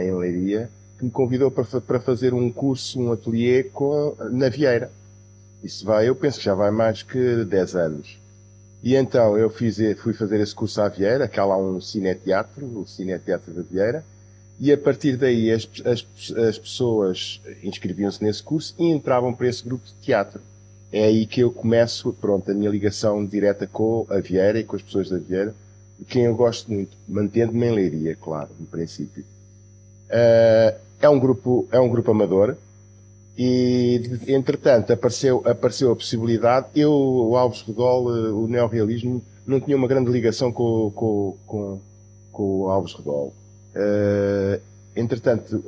em 0.03 0.13
Leiria, 0.13 0.69
que 0.99 1.05
me 1.05 1.11
convidou 1.13 1.53
para, 1.53 2.01
fazer 2.01 2.35
um 2.35 2.51
curso, 2.51 3.01
um 3.01 3.13
ateliê 3.13 3.71
na 4.33 4.49
Vieira. 4.49 4.91
Isso 5.65 5.85
vai, 5.87 6.07
eu 6.07 6.15
penso 6.15 6.39
que 6.39 6.45
já 6.45 6.55
vai 6.55 6.71
mais 6.71 7.03
que 7.03 7.43
10 7.45 7.75
anos. 7.75 8.19
E 8.83 8.95
então 8.95 9.39
eu 9.39 9.49
fiz, 9.49 9.79
fui 10.03 10.13
fazer 10.13 10.39
esse 10.39 10.55
curso 10.55 10.79
à 10.83 10.89
Vieira, 10.91 11.27
que 11.27 11.41
há 11.41 11.45
lá 11.45 11.57
um 11.57 11.81
cineteatro, 11.81 12.67
o 12.67 12.87
Cineteatro 12.87 13.51
da 13.55 13.63
Vieira, 13.63 14.05
e 14.61 14.71
a 14.71 14.77
partir 14.77 15.17
daí 15.17 15.51
as, 15.51 15.67
as, 15.87 16.07
as 16.37 16.59
pessoas 16.59 17.41
inscreviam-se 17.63 18.23
nesse 18.23 18.43
curso 18.43 18.75
e 18.79 18.85
entravam 18.85 19.33
para 19.33 19.49
esse 19.49 19.65
grupo 19.65 19.87
de 19.87 19.95
teatro. 20.03 20.39
É 20.93 21.05
aí 21.05 21.27
que 21.27 21.41
eu 21.41 21.51
começo, 21.51 22.13
pronto, 22.13 22.51
a 22.51 22.55
minha 22.55 22.71
ligação 22.71 23.25
direta 23.25 23.67
com 23.67 24.07
a 24.11 24.21
Vieira 24.21 24.61
e 24.61 24.65
com 24.65 24.77
as 24.77 24.83
pessoas 24.83 25.09
da 25.09 25.17
Vieira, 25.17 25.55
de 25.99 26.05
quem 26.05 26.25
eu 26.25 26.37
gosto 26.37 26.71
muito, 26.71 26.95
mantendo-me 27.09 27.67
em 27.67 27.75
Leiria, 27.75 28.15
claro, 28.21 28.51
no 28.61 28.67
princípio. 28.67 29.25
Uh, 30.11 30.79
é 31.01 31.09
um 31.09 31.19
grupo, 31.19 31.67
é 31.73 31.81
um 31.81 31.89
grupo 31.89 32.11
amador, 32.11 32.55
e, 33.37 34.01
entretanto, 34.29 34.93
apareceu, 34.93 35.43
apareceu 35.45 35.91
a 35.91 35.97
possibilidade. 35.97 36.67
Eu, 36.77 36.93
o 36.93 37.37
Alves 37.37 37.63
Redol, 37.63 38.17
eh, 38.17 38.31
o 38.31 38.47
neorrealismo, 38.47 39.21
não 39.45 39.61
tinha 39.61 39.77
uma 39.77 39.89
grande 39.89 40.11
ligação 40.11 40.53
com, 40.53 40.91
com, 40.93 41.37
com, 41.45 41.81
com 42.31 42.61
o 42.61 42.69
Alves 42.69 42.95
Redol. 42.95 43.35
Uh, 43.75 44.61
entretanto, 44.95 45.65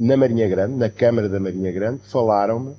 na 0.00 0.16
Marinha 0.16 0.48
Grande, 0.48 0.74
na 0.74 0.88
Câmara 0.88 1.28
da 1.28 1.38
Marinha 1.38 1.70
Grande, 1.70 2.00
falaram-me 2.04 2.72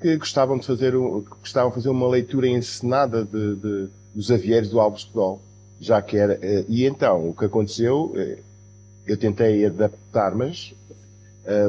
que 0.00 0.16
gostavam 0.16 0.58
de 0.58 0.66
fazer, 0.66 0.94
gostavam 1.40 1.68
de 1.68 1.74
fazer 1.76 1.90
uma 1.90 2.08
leitura 2.08 2.48
encenada 2.48 3.22
de, 3.22 3.54
de, 3.56 3.88
dos 4.14 4.30
avieiros 4.30 4.70
do 4.70 4.80
Alves 4.80 5.04
Redol. 5.04 5.40
Já 5.78 6.00
que 6.00 6.16
era, 6.16 6.34
uh, 6.36 6.64
e 6.68 6.86
então, 6.86 7.28
o 7.28 7.34
que 7.34 7.44
aconteceu, 7.44 8.06
uh, 8.06 8.38
eu 9.06 9.16
tentei 9.18 9.66
adaptar, 9.66 10.34
mas 10.34 10.74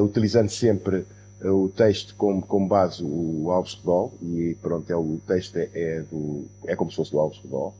utilizando 0.00 0.48
sempre 0.48 1.04
o 1.42 1.68
texto 1.68 2.14
como, 2.16 2.42
como 2.42 2.66
base 2.66 3.02
o 3.02 3.50
Alves 3.50 3.74
Redol, 3.74 4.12
e 4.22 4.56
pronto, 4.60 4.90
é, 4.90 4.96
o 4.96 5.20
texto 5.26 5.56
é, 5.56 5.68
é, 5.74 6.00
do, 6.10 6.44
é 6.66 6.74
como 6.74 6.90
se 6.90 6.96
fosse 6.96 7.12
do 7.12 7.20
Alves 7.20 7.40
Redol, 7.42 7.74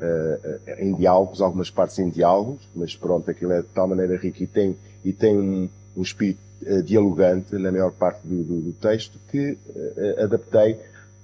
uh, 0.00 0.82
em 0.82 0.94
diálogos, 0.94 1.40
algumas 1.40 1.70
partes 1.70 1.98
em 1.98 2.08
diálogos, 2.08 2.60
mas 2.74 2.94
pronto, 2.94 3.30
aquilo 3.30 3.52
é 3.52 3.62
de 3.62 3.68
tal 3.68 3.88
maneira 3.88 4.16
rico 4.16 4.42
e 4.42 4.46
tem, 4.46 4.76
e 5.04 5.12
tem 5.12 5.36
um, 5.38 5.68
um 5.96 6.02
espírito 6.02 6.40
uh, 6.62 6.82
dialogante 6.82 7.54
na 7.56 7.72
maior 7.72 7.92
parte 7.92 8.20
do, 8.24 8.42
do, 8.42 8.60
do 8.60 8.72
texto 8.72 9.18
que 9.30 9.52
uh, 9.52 10.24
adaptei 10.24 10.78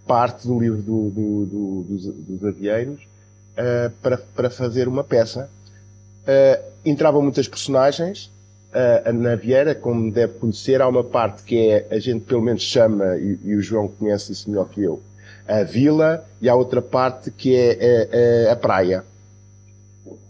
parte 0.06 0.46
do 0.46 0.58
livro 0.58 0.82
do, 0.82 1.10
do, 1.10 1.82
dos, 1.88 2.06
dos 2.06 2.44
avieiros 2.44 3.00
para, 4.02 4.18
para 4.18 4.50
fazer 4.50 4.86
uma 4.86 5.02
peça. 5.02 5.48
entravam 6.84 7.22
muitas 7.22 7.48
personagens, 7.48 8.30
uh, 8.74 9.12
na 9.12 9.36
Vieira, 9.36 9.74
como 9.74 10.10
deve 10.10 10.34
conhecer, 10.34 10.82
há 10.82 10.88
uma 10.88 11.04
parte 11.04 11.42
que 11.44 11.56
é, 11.56 11.86
a 11.90 11.98
gente 11.98 12.24
pelo 12.24 12.42
menos 12.42 12.62
chama, 12.62 13.16
e, 13.16 13.38
e 13.44 13.54
o 13.54 13.62
João 13.62 13.88
conhece 13.88 14.32
isso 14.32 14.50
melhor 14.50 14.68
que 14.68 14.82
eu, 14.82 15.00
a 15.46 15.62
vila, 15.62 16.26
e 16.40 16.48
há 16.48 16.54
outra 16.54 16.82
parte 16.82 17.30
que 17.30 17.54
é 17.54 18.48
a, 18.48 18.50
a, 18.50 18.52
a 18.52 18.56
praia. 18.56 19.04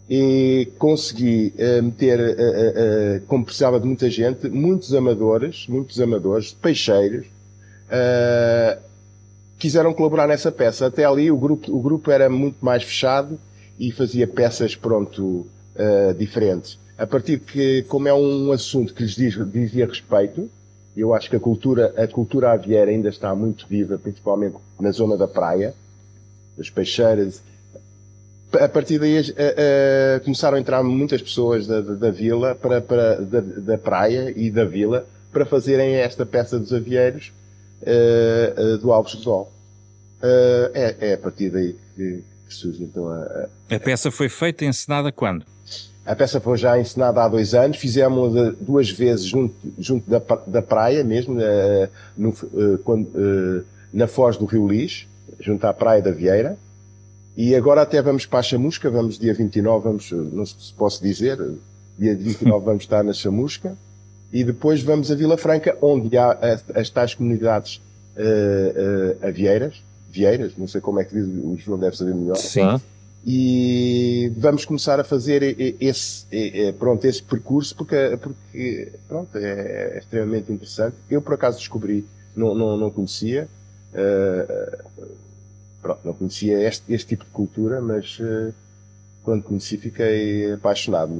E 0.09 0.69
consegui 0.79 1.55
uh, 1.57 1.83
meter, 1.83 2.21
uh, 2.21 3.27
como 3.27 3.45
precisava 3.45 3.81
de 3.81 3.87
muita 3.87 4.11
gente, 4.11 4.49
muitos 4.51 4.93
amadores, 4.93 5.67
muitos 5.67 5.99
amadores, 6.01 6.53
peixeiros, 6.53 7.27
quiseram 9.59 9.95
colaborar 9.95 10.27
nessa 10.27 10.51
peça. 10.51 10.87
Até 10.87 11.05
ali 11.05 11.31
o 11.31 11.37
grupo, 11.37 11.73
o 11.73 11.81
grupo 11.81 12.11
era 12.11 12.29
muito 12.29 12.57
mais 12.61 12.83
fechado 12.83 13.39
e 13.79 13.93
fazia 13.93 14.27
peças, 14.27 14.75
pronto, 14.75 15.47
diferentes 16.19 16.79
a 16.97 17.07
partir 17.07 17.41
que, 17.41 17.83
como 17.89 18.09
é 18.09 18.15
um 18.15 18.53
assunto 18.53 18.95
que 18.95 19.03
lhes 19.03 19.17
diz, 19.17 19.35
dizia 19.51 19.87
respeito, 19.87 20.49
eu 20.97 21.13
acho 21.13 21.29
que 21.29 21.37
a 21.37 21.41
cultura, 21.41 21.93
a 21.97 22.07
cultura 22.07 22.53
aviária 22.53 22.93
ainda 22.93 23.09
está 23.09 23.35
muito 23.35 23.67
viva, 23.67 23.99
principalmente 23.99 24.57
na 24.79 24.93
zona 24.93 25.17
da 25.17 25.27
praia, 25.27 25.75
das 26.57 26.71
peixeiras. 26.71 27.43
A 28.53 28.69
partir 28.69 29.01
daí 29.01 29.21
começaram 30.25 30.57
a 30.57 30.61
entrar 30.61 30.83
muitas 30.85 31.21
pessoas 31.21 31.67
da, 31.67 31.81
da, 31.81 31.95
da 31.95 32.11
vila, 32.11 32.55
para, 32.55 32.81
para, 32.81 33.17
da, 33.17 33.41
da, 33.41 33.79
praia 33.79 34.33
e 34.37 34.49
da 34.51 34.65
vila, 34.65 35.05
para 35.33 35.45
fazerem 35.45 35.97
esta 35.97 36.25
peça 36.25 36.61
dos 36.61 36.73
avieiros 36.73 37.33
uh, 37.83 38.75
uh, 38.75 38.79
do 38.79 38.93
Alves 38.93 39.15
Redol. 39.15 39.53
Uh, 40.23 40.71
é, 40.73 40.97
é 41.01 41.15
a 41.15 41.19
partir 41.19 41.51
daí 41.51 41.77
que, 41.97 42.23
que 42.47 42.55
surge 42.55 42.85
então 42.85 43.09
a, 43.09 43.49
a... 43.69 43.75
A 43.75 43.81
peça 43.81 44.13
foi 44.13 44.29
feita 44.29 44.65
e 44.65 44.69
encenada 44.69 45.11
quando? 45.11 45.45
A 46.07 46.15
peça 46.15 46.39
foi 46.39 46.59
já 46.59 46.79
ensinada 46.79 47.23
há 47.23 47.29
dois 47.29 47.55
anos, 47.55 47.79
fizemos 47.79 48.35
duas 48.61 48.91
vezes 48.91 49.25
junto, 49.25 49.55
junto 49.79 50.09
da, 50.09 50.21
da 50.47 50.61
praia 50.61 51.03
mesmo, 51.03 51.39
uh, 51.39 51.89
no, 52.17 52.29
uh, 52.29 52.79
quando, 52.85 53.07
uh, 53.07 53.65
na 53.93 54.07
foz 54.07 54.37
do 54.37 54.45
Rio 54.45 54.69
Lis, 54.69 55.07
junto 55.41 55.67
à 55.67 55.73
praia 55.73 56.03
da 56.03 56.11
Vieira. 56.11 56.59
E 57.35 57.55
agora 57.55 57.83
até 57.83 58.03
vamos 58.03 58.27
para 58.27 58.41
a 58.41 58.43
Chamusca, 58.43 58.91
vamos 58.91 59.19
dia 59.19 59.33
29, 59.33 59.85
vamos, 59.85 60.11
não 60.13 60.45
se 60.45 60.73
posso 60.75 61.03
dizer, 61.03 61.39
dia 61.99 62.15
29 62.15 62.63
vamos 62.65 62.83
estar 62.83 63.03
na 63.03 63.15
Chamusca. 63.15 63.75
E 64.31 64.45
depois 64.45 64.83
vamos 64.83 65.11
a 65.11 65.15
Vila 65.15 65.39
Franca, 65.39 65.77
onde 65.81 66.19
há 66.19 66.33
as, 66.75 66.91
tais 66.91 67.15
comunidades 67.15 67.81
avieiras, 69.23 69.83
Vieiras, 70.11 70.53
não 70.57 70.69
sei 70.69 70.81
como 70.81 71.01
é 71.01 71.05
que 71.05 71.15
diz, 71.15 71.27
o 71.27 71.57
João 71.57 71.79
deve 71.79 71.97
saber 71.97 72.15
melhor. 72.15 72.37
Sim. 72.37 72.81
E 73.27 74.31
vamos 74.37 74.67
começar 74.67 75.01
a 75.01 75.05
fazer 75.05 75.57
esse, 75.81 76.27
pronto, 76.79 77.07
esse 77.07 77.23
percurso 77.23 77.75
porque, 77.75 78.19
porque 78.21 78.93
pronto, 79.09 79.39
é, 79.39 79.95
é 79.95 79.99
extremamente 79.99 80.53
interessante. 80.53 80.97
Eu, 81.09 81.23
por 81.23 81.35
acaso, 81.35 81.59
descobri, 81.59 82.05
não, 82.37 82.55
não, 82.55 82.77
não 82.77 82.91
conhecia, 82.91 83.49
uh, 83.95 84.85
pronto, 85.81 86.01
não 86.05 86.13
conhecia 86.13 86.69
este, 86.69 86.93
este 86.93 87.09
tipo 87.09 87.25
de 87.25 87.31
cultura, 87.31 87.81
mas 87.81 88.19
uh, 88.21 88.53
quando 89.23 89.43
conheci 89.43 89.79
fiquei 89.79 90.53
apaixonado. 90.53 91.13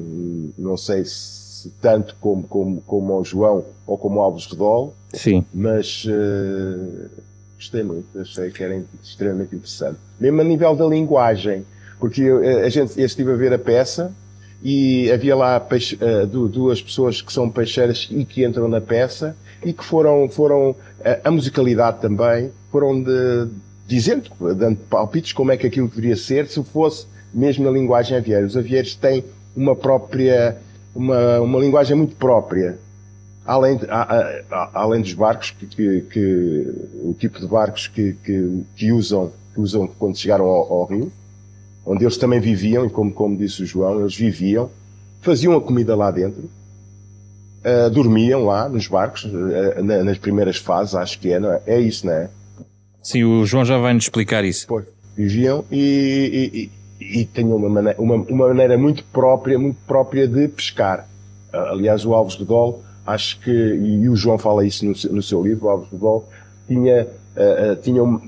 Não 0.59 0.77
sei 0.77 1.05
se 1.07 1.71
tanto 1.81 2.15
como, 2.21 2.43
como, 2.45 2.81
como 2.83 3.19
o 3.19 3.25
João 3.25 3.65
ou 3.87 3.97
como 3.97 4.21
o 4.21 4.23
Alves 4.23 4.47
Redol, 4.47 4.95
Sim. 5.15 5.45
mas 5.53 6.05
uh, 6.05 7.11
gostei 7.57 7.83
muito, 7.83 8.21
achei 8.21 8.51
que 8.51 8.63
era 8.63 8.85
extremamente 9.03 9.57
interessante. 9.57 9.99
Mesmo 10.21 10.43
a 10.43 10.45
nível 10.45 10.77
da 10.77 10.87
linguagem, 10.87 11.65
porque 11.99 12.23
eu, 12.23 12.39
a 12.65 12.69
gente, 12.69 12.99
eu 12.99 13.07
estive 13.07 13.33
a 13.33 13.37
ver 13.37 13.53
a 13.53 13.59
peça 13.59 14.13
e 14.63 15.11
havia 15.11 15.37
lá 15.37 15.61
peixe, 15.61 15.97
uh, 15.97 16.27
duas 16.27 16.81
pessoas 16.81 17.21
que 17.21 17.33
são 17.33 17.51
peixeiras 17.51 18.09
e 18.11 18.25
que 18.25 18.45
entram 18.45 18.69
na 18.69 18.81
peça 18.81 19.37
e 19.65 19.73
que 19.73 19.85
foram, 19.85 20.29
foram 20.29 20.71
uh, 20.71 20.77
a 21.23 21.31
musicalidade 21.31 22.01
também, 22.01 22.51
foram 22.71 23.03
de, 23.03 23.49
dizendo, 23.87 24.31
dando 24.57 24.77
palpites 24.89 25.33
como 25.33 25.53
é 25.53 25.57
que 25.57 25.67
aquilo 25.67 25.89
deveria 25.89 26.17
ser 26.17 26.47
se 26.47 26.63
fosse 26.65 27.07
mesmo 27.33 27.65
na 27.65 27.71
linguagem 27.71 28.17
aviária. 28.17 28.47
Os 28.47 28.57
avieiros 28.57 28.95
têm 28.95 29.25
uma 29.57 29.75
própria, 29.75 30.57
uma, 30.95 31.41
uma 31.41 31.59
linguagem 31.59 31.97
muito 31.97 32.15
própria. 32.17 32.79
Além, 33.45 33.77
de, 33.77 33.87
a, 33.91 34.43
a, 34.51 34.71
além 34.73 35.03
dos 35.03 35.13
barcos, 35.13 35.51
que, 35.51 35.67
que, 35.67 36.01
que, 36.03 36.75
o 37.03 37.15
tipo 37.19 37.39
de 37.41 37.47
barcos 37.47 37.89
que, 37.89 38.15
que, 38.25 38.63
que, 38.75 38.93
usam, 38.93 39.33
que 39.53 39.61
usam 39.61 39.87
quando 39.87 40.17
chegaram 40.17 40.47
ao, 40.47 40.73
ao, 40.73 40.85
rio, 40.87 41.13
onde 41.85 42.05
eles 42.05 42.17
também 42.17 42.41
viviam, 42.41 42.87
e 42.87 42.91
como, 42.91 43.13
como 43.13 43.37
disse 43.37 43.63
o 43.63 43.67
João, 43.67 44.01
eles 44.01 44.17
viviam, 44.17 44.71
faziam 45.21 45.57
a 45.57 45.61
comida 45.61 45.95
lá 45.95 46.11
dentro, 46.11 46.51
uh, 47.65 47.91
dormiam 47.91 48.45
lá 48.45 48.69
nos 48.69 48.87
barcos, 48.87 49.25
uh, 49.25 49.83
na, 49.83 50.05
nas 50.05 50.19
primeiras 50.19 50.57
fases, 50.57 50.95
acho 50.95 51.19
que 51.19 51.33
é, 51.33 51.41
não 51.41 51.53
é? 51.53 51.63
É 51.67 51.81
isso, 51.81 52.07
não 52.07 52.13
é? 52.13 52.31
Sim, 53.03 53.25
o 53.25 53.45
João 53.45 53.65
já 53.65 53.79
vai 53.79 53.93
nos 53.93 54.05
explicar 54.05 54.45
isso. 54.45 54.67
Pois, 54.67 54.87
viviam 55.17 55.65
e, 55.71 56.71
e, 57.01 57.21
e 57.21 57.25
tinham 57.27 57.57
uma 57.57 57.69
maneira, 57.69 58.01
uma, 58.01 58.17
uma 58.17 58.49
maneira 58.49 58.79
muito 58.79 59.05
própria, 59.05 59.59
muito 59.59 59.79
própria 59.87 60.27
de 60.27 60.49
pescar. 60.49 61.09
Uh, 61.53 61.57
aliás, 61.57 62.05
o 62.07 62.15
Alves 62.15 62.37
de 62.37 62.45
Dol 62.45 62.83
acho 63.07 63.39
que, 63.41 63.51
e 63.51 64.09
o 64.09 64.17
João 64.17 64.39
fala 64.39 64.65
isso 64.65 64.85
no, 64.85 64.93
no 65.13 65.23
seu 65.23 65.43
livro, 65.43 65.67
o 65.67 65.69
Alves 65.69 65.91
de 65.91 65.97
Dol 65.97 66.27
tinha, 66.67 67.05
uh, 67.05 67.73
uh, 67.73 67.77
tinha 67.77 68.03
um, 68.03 68.19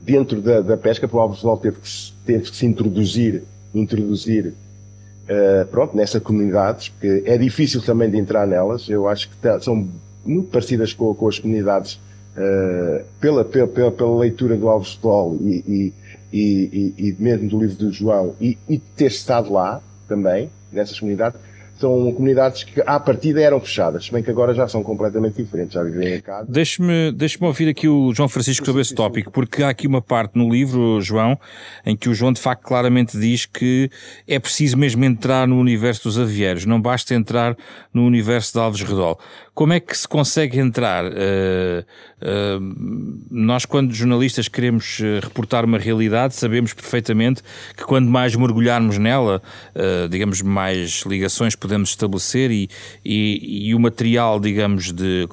dentro 0.00 0.42
da, 0.42 0.60
da 0.60 0.76
pesca, 0.76 1.08
o 1.10 1.18
Alves 1.20 1.38
de 1.38 1.44
Dol 1.44 1.56
teve 1.56 1.76
que, 1.80 2.13
teve 2.24 2.50
que 2.50 2.56
se 2.56 2.66
introduzir, 2.66 3.42
introduzir 3.74 4.48
uh, 4.48 5.66
pronto, 5.70 5.96
nessas 5.96 6.22
comunidades, 6.22 6.88
porque 6.88 7.22
é 7.26 7.36
difícil 7.36 7.82
também 7.82 8.10
de 8.10 8.18
entrar 8.18 8.46
nelas, 8.46 8.88
eu 8.88 9.08
acho 9.08 9.28
que 9.28 9.36
tá, 9.36 9.60
são 9.60 9.88
muito 10.24 10.48
parecidas 10.50 10.92
com, 10.92 11.14
com 11.14 11.28
as 11.28 11.38
comunidades 11.38 11.94
uh, 12.36 13.04
pela, 13.20 13.44
pela, 13.44 13.90
pela, 13.90 14.18
leitura 14.18 14.56
do 14.56 14.68
Alves 14.68 14.96
Dol 14.96 15.38
e, 15.42 15.92
e, 16.32 16.32
e, 16.32 16.94
e, 16.98 17.16
mesmo 17.18 17.48
do 17.48 17.60
livro 17.60 17.76
do 17.76 17.92
João 17.92 18.34
e, 18.40 18.58
e 18.68 18.78
ter 18.78 19.06
estado 19.06 19.52
lá 19.52 19.80
também, 20.08 20.50
nessas 20.72 20.98
comunidades, 20.98 21.40
são 21.78 22.12
comunidades 22.12 22.64
que 22.64 22.80
à 22.86 22.98
partida 22.98 23.40
eram 23.40 23.60
fechadas, 23.60 24.06
se 24.06 24.12
bem 24.12 24.22
que 24.22 24.30
agora 24.30 24.54
já 24.54 24.68
são 24.68 24.82
completamente 24.82 25.42
diferentes, 25.42 25.74
já 25.74 25.82
vivem 25.82 26.14
em 26.14 26.20
casa. 26.20 26.46
Deixe-me 26.48 27.12
deixe 27.12 27.38
ouvir 27.40 27.68
aqui 27.68 27.88
o 27.88 28.12
João 28.14 28.28
Francisco 28.28 28.64
sobre 28.64 28.82
esse 28.82 28.94
tópico, 28.94 29.30
porque 29.30 29.62
há 29.62 29.68
aqui 29.68 29.86
uma 29.86 30.00
parte 30.00 30.36
no 30.36 30.48
livro, 30.48 31.00
João, 31.00 31.38
em 31.84 31.96
que 31.96 32.08
o 32.08 32.14
João 32.14 32.32
de 32.32 32.40
facto 32.40 32.62
claramente 32.62 33.18
diz 33.18 33.46
que 33.46 33.90
é 34.26 34.38
preciso 34.38 34.76
mesmo 34.76 35.04
entrar 35.04 35.46
no 35.46 35.58
universo 35.58 36.04
dos 36.04 36.18
avieiros, 36.18 36.64
não 36.64 36.80
basta 36.80 37.14
entrar 37.14 37.56
no 37.92 38.04
universo 38.04 38.52
de 38.52 38.58
Alves 38.58 38.82
Redol. 38.82 39.18
Como 39.54 39.72
é 39.72 39.78
que 39.78 39.96
se 39.96 40.08
consegue 40.08 40.58
entrar? 40.58 41.04
Uh, 41.04 41.84
uh, 42.20 43.24
nós, 43.30 43.64
quando 43.64 43.94
jornalistas 43.94 44.48
queremos 44.48 44.98
eh, 45.00 45.20
reportar 45.22 45.64
uma 45.64 45.78
realidade, 45.78 46.34
sabemos 46.34 46.72
perfeitamente 46.74 47.40
que 47.76 47.84
quando 47.84 48.08
mais 48.08 48.34
mergulharmos 48.34 48.98
nela, 48.98 49.40
uh, 49.76 50.08
digamos, 50.08 50.42
mais 50.42 51.04
ligações 51.06 51.54
podemos 51.64 51.88
estabelecer 51.88 52.50
e, 52.50 52.68
e, 53.02 53.68
e, 53.68 53.74
o 53.74 53.80
material, 53.80 54.38
digamos, 54.38 54.92
de 54.92 55.26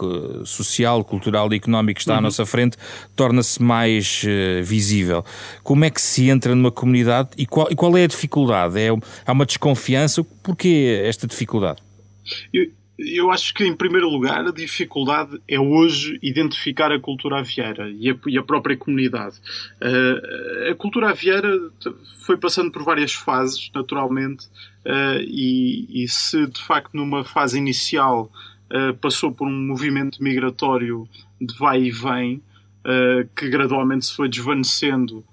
social, 0.46 1.04
cultural 1.04 1.52
e 1.52 1.58
económico 1.58 1.98
que 1.98 2.02
está 2.02 2.14
uhum. 2.14 2.20
à 2.20 2.22
nossa 2.22 2.46
frente 2.46 2.78
torna-se 3.16 3.62
mais 3.62 4.24
visível. 4.64 5.26
Como 5.62 5.84
é 5.84 5.90
que 5.90 6.02
se 6.02 6.30
entra 6.30 6.56
numa 6.56 6.72
comunidade 6.72 7.32
e 7.38 7.46
qual, 7.46 7.68
e 7.70 7.76
qual 7.76 7.98
é 7.98 8.06
a 8.06 8.08
dificuldade? 8.08 8.80
É, 8.80 8.90
há 9.26 9.32
uma 9.32 9.46
desconfiança? 9.46 10.24
Porquê 10.42 11.02
esta 11.06 11.28
dificuldade? 11.28 11.82
Eu 12.54 12.72
eu 13.04 13.32
acho 13.32 13.54
que, 13.54 13.64
em 13.64 13.76
primeiro 13.76 14.08
lugar, 14.08 14.46
a 14.46 14.52
dificuldade 14.52 15.42
é 15.48 15.60
hoje 15.60 16.20
identificar 16.22 16.92
a 16.92 17.00
cultura 17.00 17.40
avieira 17.40 17.90
e 17.90 18.12
a, 18.12 18.16
e 18.28 18.38
a 18.38 18.44
própria 18.44 18.78
comunidade. 18.78 19.38
Uh, 19.82 20.72
a 20.72 20.76
cultura 20.76 21.10
avieira 21.10 21.50
foi 22.26 22.38
passando 22.38 22.72
por 22.72 22.84
várias 22.84 23.14
fases, 23.14 23.72
naturalmente, 23.74 24.48
uh, 24.86 25.22
e, 25.22 26.04
e, 26.04 26.08
se 26.08 26.48
de 26.48 26.62
facto 26.62 26.94
numa 26.94 27.24
fase 27.24 27.58
inicial 27.58 28.32
uh, 28.72 28.94
passou 28.98 29.32
por 29.32 29.48
um 29.48 29.68
movimento 29.68 30.22
migratório 30.24 31.08
de 31.40 31.58
vai 31.58 31.84
e 31.84 31.92
vem, 31.92 32.42
que 33.36 33.48
gradualmente 33.48 34.08
se 34.08 34.16
foi 34.16 34.28
desvanecendo 34.28 35.24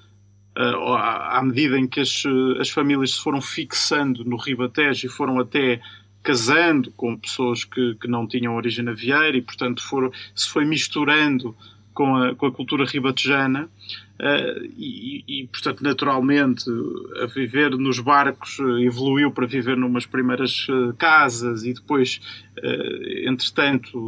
à 0.55 1.41
medida 1.43 1.79
em 1.79 1.87
que 1.87 2.01
as, 2.01 2.23
as 2.61 2.69
famílias 2.69 3.13
se 3.13 3.21
foram 3.21 3.41
fixando 3.41 4.23
no 4.23 4.37
Ribatejo 4.37 5.07
e 5.07 5.09
foram 5.09 5.39
até 5.39 5.81
casando 6.23 6.91
com 6.93 7.17
pessoas 7.17 7.65
que, 7.65 7.95
que 7.95 8.07
não 8.09 8.27
tinham 8.27 8.55
origem 8.55 8.87
avieira 8.89 9.37
e, 9.37 9.41
portanto, 9.41 9.83
for, 9.83 10.13
se 10.35 10.49
foi 10.49 10.65
misturando 10.65 11.57
com 11.99 12.15
a, 12.15 12.33
com 12.33 12.47
a 12.47 12.53
cultura 12.53 12.85
ribatejana 12.85 13.65
uh, 13.65 14.65
e, 14.79 15.25
e, 15.27 15.49
portanto, 15.49 15.83
naturalmente, 15.83 16.65
a 17.21 17.27
viver 17.27 17.71
nos 17.71 17.99
barcos 17.99 18.57
uh, 18.61 18.79
evoluiu 18.79 19.33
para 19.33 19.49
viver 19.49 19.77
numas 19.77 20.07
primeiras 20.07 20.69
uh, 20.69 20.95
casas 20.97 21.65
e 21.65 21.75
depois, 21.75 22.21
entretanto, 23.25 23.99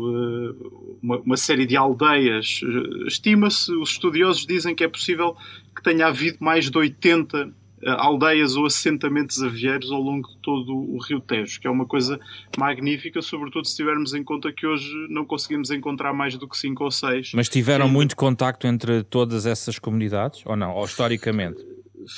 uma, 1.02 1.18
uma, 1.18 1.36
série 1.36 1.66
de 1.66 1.76
aldeias. 1.76 2.60
Estima-se, 3.06 3.72
os 3.72 3.90
estudiosos 3.90 4.46
dizem 4.46 4.72
que 4.72 4.84
é 4.84 4.88
possível 4.88 5.36
que 5.74 5.82
tenha 5.82 6.06
havido 6.06 6.38
mais 6.40 6.70
de 6.70 6.78
80 6.78 7.38
eh, 7.38 7.48
aldeias 7.86 8.56
ou 8.56 8.66
assentamentos 8.66 9.42
avieiros 9.42 9.90
ao 9.90 10.00
longo 10.00 10.28
de 10.28 10.36
todo 10.38 10.74
o 10.74 10.98
Rio 10.98 11.20
Tejo, 11.20 11.60
que 11.60 11.66
é 11.66 11.70
uma 11.70 11.86
coisa 11.86 12.20
magnífica, 12.58 13.22
sobretudo 13.22 13.66
se 13.66 13.76
tivermos 13.76 14.12
em 14.14 14.22
conta 14.22 14.52
que 14.52 14.66
hoje 14.66 14.90
não 15.08 15.24
conseguimos 15.24 15.70
encontrar 15.70 16.12
mais 16.12 16.36
do 16.36 16.48
que 16.48 16.56
cinco 16.56 16.84
ou 16.84 16.90
seis. 16.90 17.32
Mas 17.34 17.48
tiveram 17.48 17.86
e... 17.86 17.90
muito 17.90 18.16
contacto 18.16 18.66
entre 18.66 19.02
todas 19.02 19.46
essas 19.46 19.78
comunidades, 19.78 20.42
ou 20.44 20.56
não? 20.56 20.74
Ou 20.74 20.84
historicamente? 20.84 21.64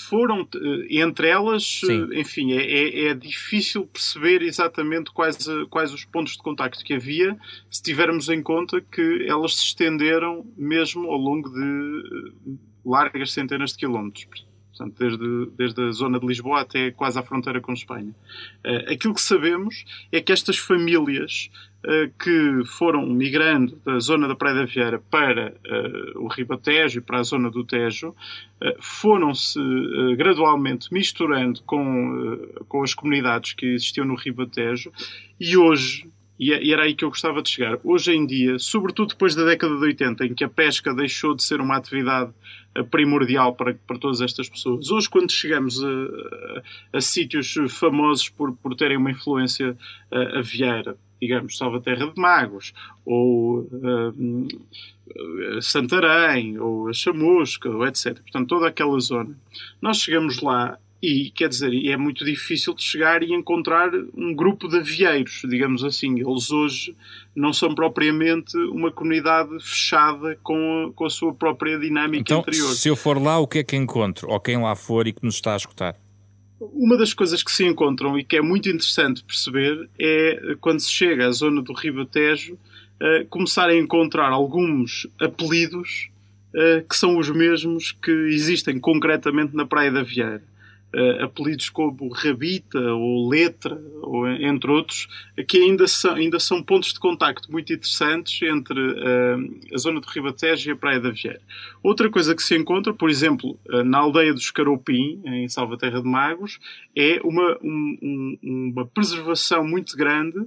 Foram, 0.08 0.48
eh, 0.54 1.00
entre 1.00 1.28
elas, 1.28 1.80
eh, 1.82 1.86
Sim. 1.86 2.08
enfim, 2.14 2.52
é, 2.52 2.62
é, 2.64 3.04
é, 3.06 3.14
difícil 3.14 3.84
perceber 3.84 4.42
exatamente 4.42 5.10
quais, 5.12 5.38
quais 5.70 5.92
os 5.92 6.04
pontos 6.04 6.34
de 6.34 6.38
contacto 6.38 6.84
que 6.84 6.94
havia, 6.94 7.36
se 7.68 7.82
tivermos 7.82 8.28
em 8.28 8.40
conta 8.42 8.80
que 8.80 9.26
elas 9.28 9.56
se 9.56 9.64
estenderam 9.64 10.46
mesmo 10.56 11.10
ao 11.10 11.18
longo 11.18 11.50
de 11.50 12.32
largas 12.84 13.32
centenas 13.32 13.70
de 13.70 13.78
quilómetros 13.78 14.44
portanto, 14.82 14.96
desde, 14.98 15.46
desde 15.56 15.82
a 15.82 15.92
zona 15.92 16.18
de 16.18 16.26
Lisboa 16.26 16.60
até 16.60 16.90
quase 16.90 17.18
à 17.18 17.22
fronteira 17.22 17.60
com 17.60 17.72
Espanha. 17.72 18.14
Uh, 18.64 18.92
aquilo 18.92 19.14
que 19.14 19.20
sabemos 19.20 19.84
é 20.10 20.20
que 20.20 20.32
estas 20.32 20.58
famílias 20.58 21.50
uh, 21.84 22.12
que 22.18 22.64
foram 22.66 23.06
migrando 23.06 23.78
da 23.84 23.98
zona 23.98 24.26
da 24.26 24.34
Praia 24.34 24.56
da 24.56 24.64
Vieira 24.64 24.98
para 25.10 25.52
uh, 25.52 26.24
o 26.24 26.28
Ribatejo 26.28 26.98
e 26.98 27.02
para 27.02 27.20
a 27.20 27.22
zona 27.22 27.50
do 27.50 27.64
Tejo 27.64 28.14
foram-se 28.78 29.58
gradualmente 30.16 30.94
misturando 30.94 31.60
com, 31.64 32.38
com 32.68 32.84
as 32.84 32.94
comunidades 32.94 33.54
que 33.54 33.66
existiam 33.66 34.06
no 34.06 34.14
Ribatejo 34.14 34.92
e 35.40 35.56
hoje 35.56 36.08
e 36.50 36.72
era 36.72 36.84
aí 36.84 36.94
que 36.94 37.04
eu 37.04 37.08
gostava 37.08 37.42
de 37.42 37.50
chegar. 37.50 37.78
Hoje 37.84 38.12
em 38.12 38.26
dia, 38.26 38.58
sobretudo 38.58 39.10
depois 39.10 39.34
da 39.34 39.44
década 39.44 39.76
de 39.76 39.84
80, 39.84 40.26
em 40.26 40.34
que 40.34 40.42
a 40.42 40.48
pesca 40.48 40.94
deixou 40.94 41.34
de 41.34 41.42
ser 41.42 41.60
uma 41.60 41.76
atividade 41.76 42.32
primordial 42.90 43.54
para, 43.54 43.74
para 43.86 43.98
todas 43.98 44.20
estas 44.20 44.48
pessoas. 44.48 44.90
Hoje, 44.90 45.08
quando 45.08 45.30
chegamos 45.30 45.82
a, 45.84 45.88
a, 45.88 46.62
a 46.98 47.00
sítios 47.00 47.54
famosos 47.68 48.28
por, 48.28 48.56
por 48.56 48.74
terem 48.74 48.96
uma 48.96 49.10
influência 49.10 49.76
a, 50.10 50.38
aviária, 50.38 50.96
digamos, 51.20 51.56
Salvaterra 51.56 52.10
de 52.10 52.20
Magos, 52.20 52.72
ou 53.04 53.60
uh, 53.60 54.48
Santarém, 55.60 56.58
ou 56.58 56.88
a 56.88 56.92
Chamusca, 56.92 57.68
ou 57.68 57.86
etc. 57.86 58.18
Portanto, 58.20 58.48
toda 58.48 58.66
aquela 58.66 58.98
zona. 58.98 59.36
Nós 59.80 59.98
chegamos 59.98 60.40
lá 60.40 60.78
e 61.02 61.32
quer 61.32 61.48
dizer, 61.48 61.74
é 61.88 61.96
muito 61.96 62.24
difícil 62.24 62.72
de 62.74 62.84
chegar 62.84 63.24
e 63.24 63.34
encontrar 63.34 63.90
um 64.14 64.32
grupo 64.32 64.68
de 64.68 64.76
avieiros, 64.78 65.42
digamos 65.48 65.82
assim. 65.82 66.20
Eles 66.20 66.52
hoje 66.52 66.94
não 67.34 67.52
são 67.52 67.74
propriamente 67.74 68.56
uma 68.68 68.92
comunidade 68.92 69.50
fechada 69.60 70.38
com 70.44 70.90
a, 70.90 70.92
com 70.94 71.04
a 71.04 71.10
sua 71.10 71.34
própria 71.34 71.76
dinâmica 71.76 72.20
então, 72.20 72.40
interior. 72.40 72.72
Se 72.76 72.88
eu 72.88 72.94
for 72.94 73.20
lá, 73.20 73.40
o 73.40 73.48
que 73.48 73.58
é 73.58 73.64
que 73.64 73.74
encontro? 73.74 74.28
Ou 74.30 74.38
quem 74.38 74.62
lá 74.62 74.76
for 74.76 75.08
e 75.08 75.12
que 75.12 75.24
nos 75.24 75.34
está 75.34 75.54
a 75.54 75.56
escutar? 75.56 75.96
Uma 76.60 76.96
das 76.96 77.12
coisas 77.12 77.42
que 77.42 77.50
se 77.50 77.64
encontram 77.66 78.16
e 78.16 78.22
que 78.22 78.36
é 78.36 78.40
muito 78.40 78.68
interessante 78.68 79.24
perceber 79.24 79.90
é 79.98 80.54
quando 80.60 80.78
se 80.78 80.92
chega 80.92 81.26
à 81.26 81.32
zona 81.32 81.60
do 81.60 81.72
Ribatejo, 81.72 82.54
uh, 82.54 83.26
começar 83.28 83.68
a 83.68 83.76
encontrar 83.76 84.28
alguns 84.28 85.08
apelidos 85.20 86.10
uh, 86.54 86.86
que 86.88 86.94
são 86.94 87.18
os 87.18 87.28
mesmos 87.28 87.90
que 87.90 88.12
existem 88.28 88.78
concretamente 88.78 89.56
na 89.56 89.66
Praia 89.66 89.90
da 89.90 90.04
Vieira 90.04 90.51
uh, 90.94 91.24
apelidos 91.24 91.68
como 91.68 92.08
Rabita 92.12 92.78
ou 92.78 93.28
Letra, 93.28 93.80
ou, 94.02 94.28
entre 94.28 94.70
outros, 94.70 95.08
que 95.48 95.58
ainda 95.58 95.86
são, 95.86 96.14
ainda 96.14 96.38
são 96.38 96.62
pontos 96.62 96.92
de 96.92 97.00
contacto 97.00 97.50
muito 97.50 97.72
interessantes 97.72 98.42
entre 98.42 98.80
uh, 98.80 99.74
a 99.74 99.78
zona 99.78 100.00
de 100.00 100.06
Ribatejo 100.08 100.70
e 100.70 100.72
a 100.72 100.76
Praia 100.76 101.00
da 101.00 101.10
Vieira. 101.10 101.40
Outra 101.82 102.10
coisa 102.10 102.34
que 102.34 102.42
se 102.42 102.56
encontra, 102.56 102.92
por 102.92 103.10
exemplo, 103.10 103.58
uh, 103.68 103.82
na 103.82 103.98
aldeia 103.98 104.32
dos 104.32 104.50
Caropim, 104.50 105.22
em 105.24 105.48
Salvaterra 105.48 106.00
de 106.00 106.08
Magos, 106.08 106.58
é 106.96 107.20
uma, 107.24 107.58
um, 107.62 107.98
um, 108.42 108.70
uma 108.72 108.86
preservação 108.86 109.66
muito 109.66 109.96
grande 109.96 110.46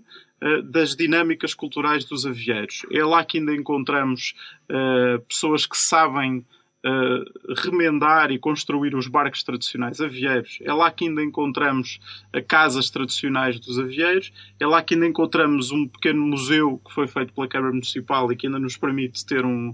das 0.66 0.96
dinâmicas 0.96 1.56
culturais 1.56 2.06
dos 2.06 2.26
avieiros. 2.26 2.86
É 2.92 3.04
lá 3.04 3.24
que 3.24 3.40
ainda 3.40 3.56
encontramos 3.56 4.36
pessoas 5.28 5.66
que 5.66 5.78
sabem 5.78 6.46
uh, 6.86 7.54
remendar 7.64 8.32
e 8.32 8.38
construir 8.38 8.96
os 8.96 9.08
barcos 9.08 9.44
tradicionais 9.44 10.00
avieiros. 10.00 10.60
É 10.62 10.72
lá 10.72 10.92
que 10.92 11.08
ainda 11.08 11.24
encontramos 11.24 12.00
casas 12.48 12.90
tradicionais 12.90 13.60
dos 13.60 13.80
avieiros, 13.80 14.32
é 14.60 14.68
lá 14.68 14.82
que 14.82 14.94
ainda 14.94 15.08
encontramos 15.08 15.72
um 15.72 15.88
pequeno 15.88 16.22
museu 16.22 16.80
que 16.86 16.94
foi 16.94 17.08
feito 17.08 17.34
pela 17.34 17.48
Câmara 17.48 17.72
Municipal 17.72 18.32
e 18.32 18.36
que 18.36 18.48
ainda 18.48 18.60
nos 18.60 18.78
permite 18.78 19.26
ter 19.26 19.46
um, 19.46 19.74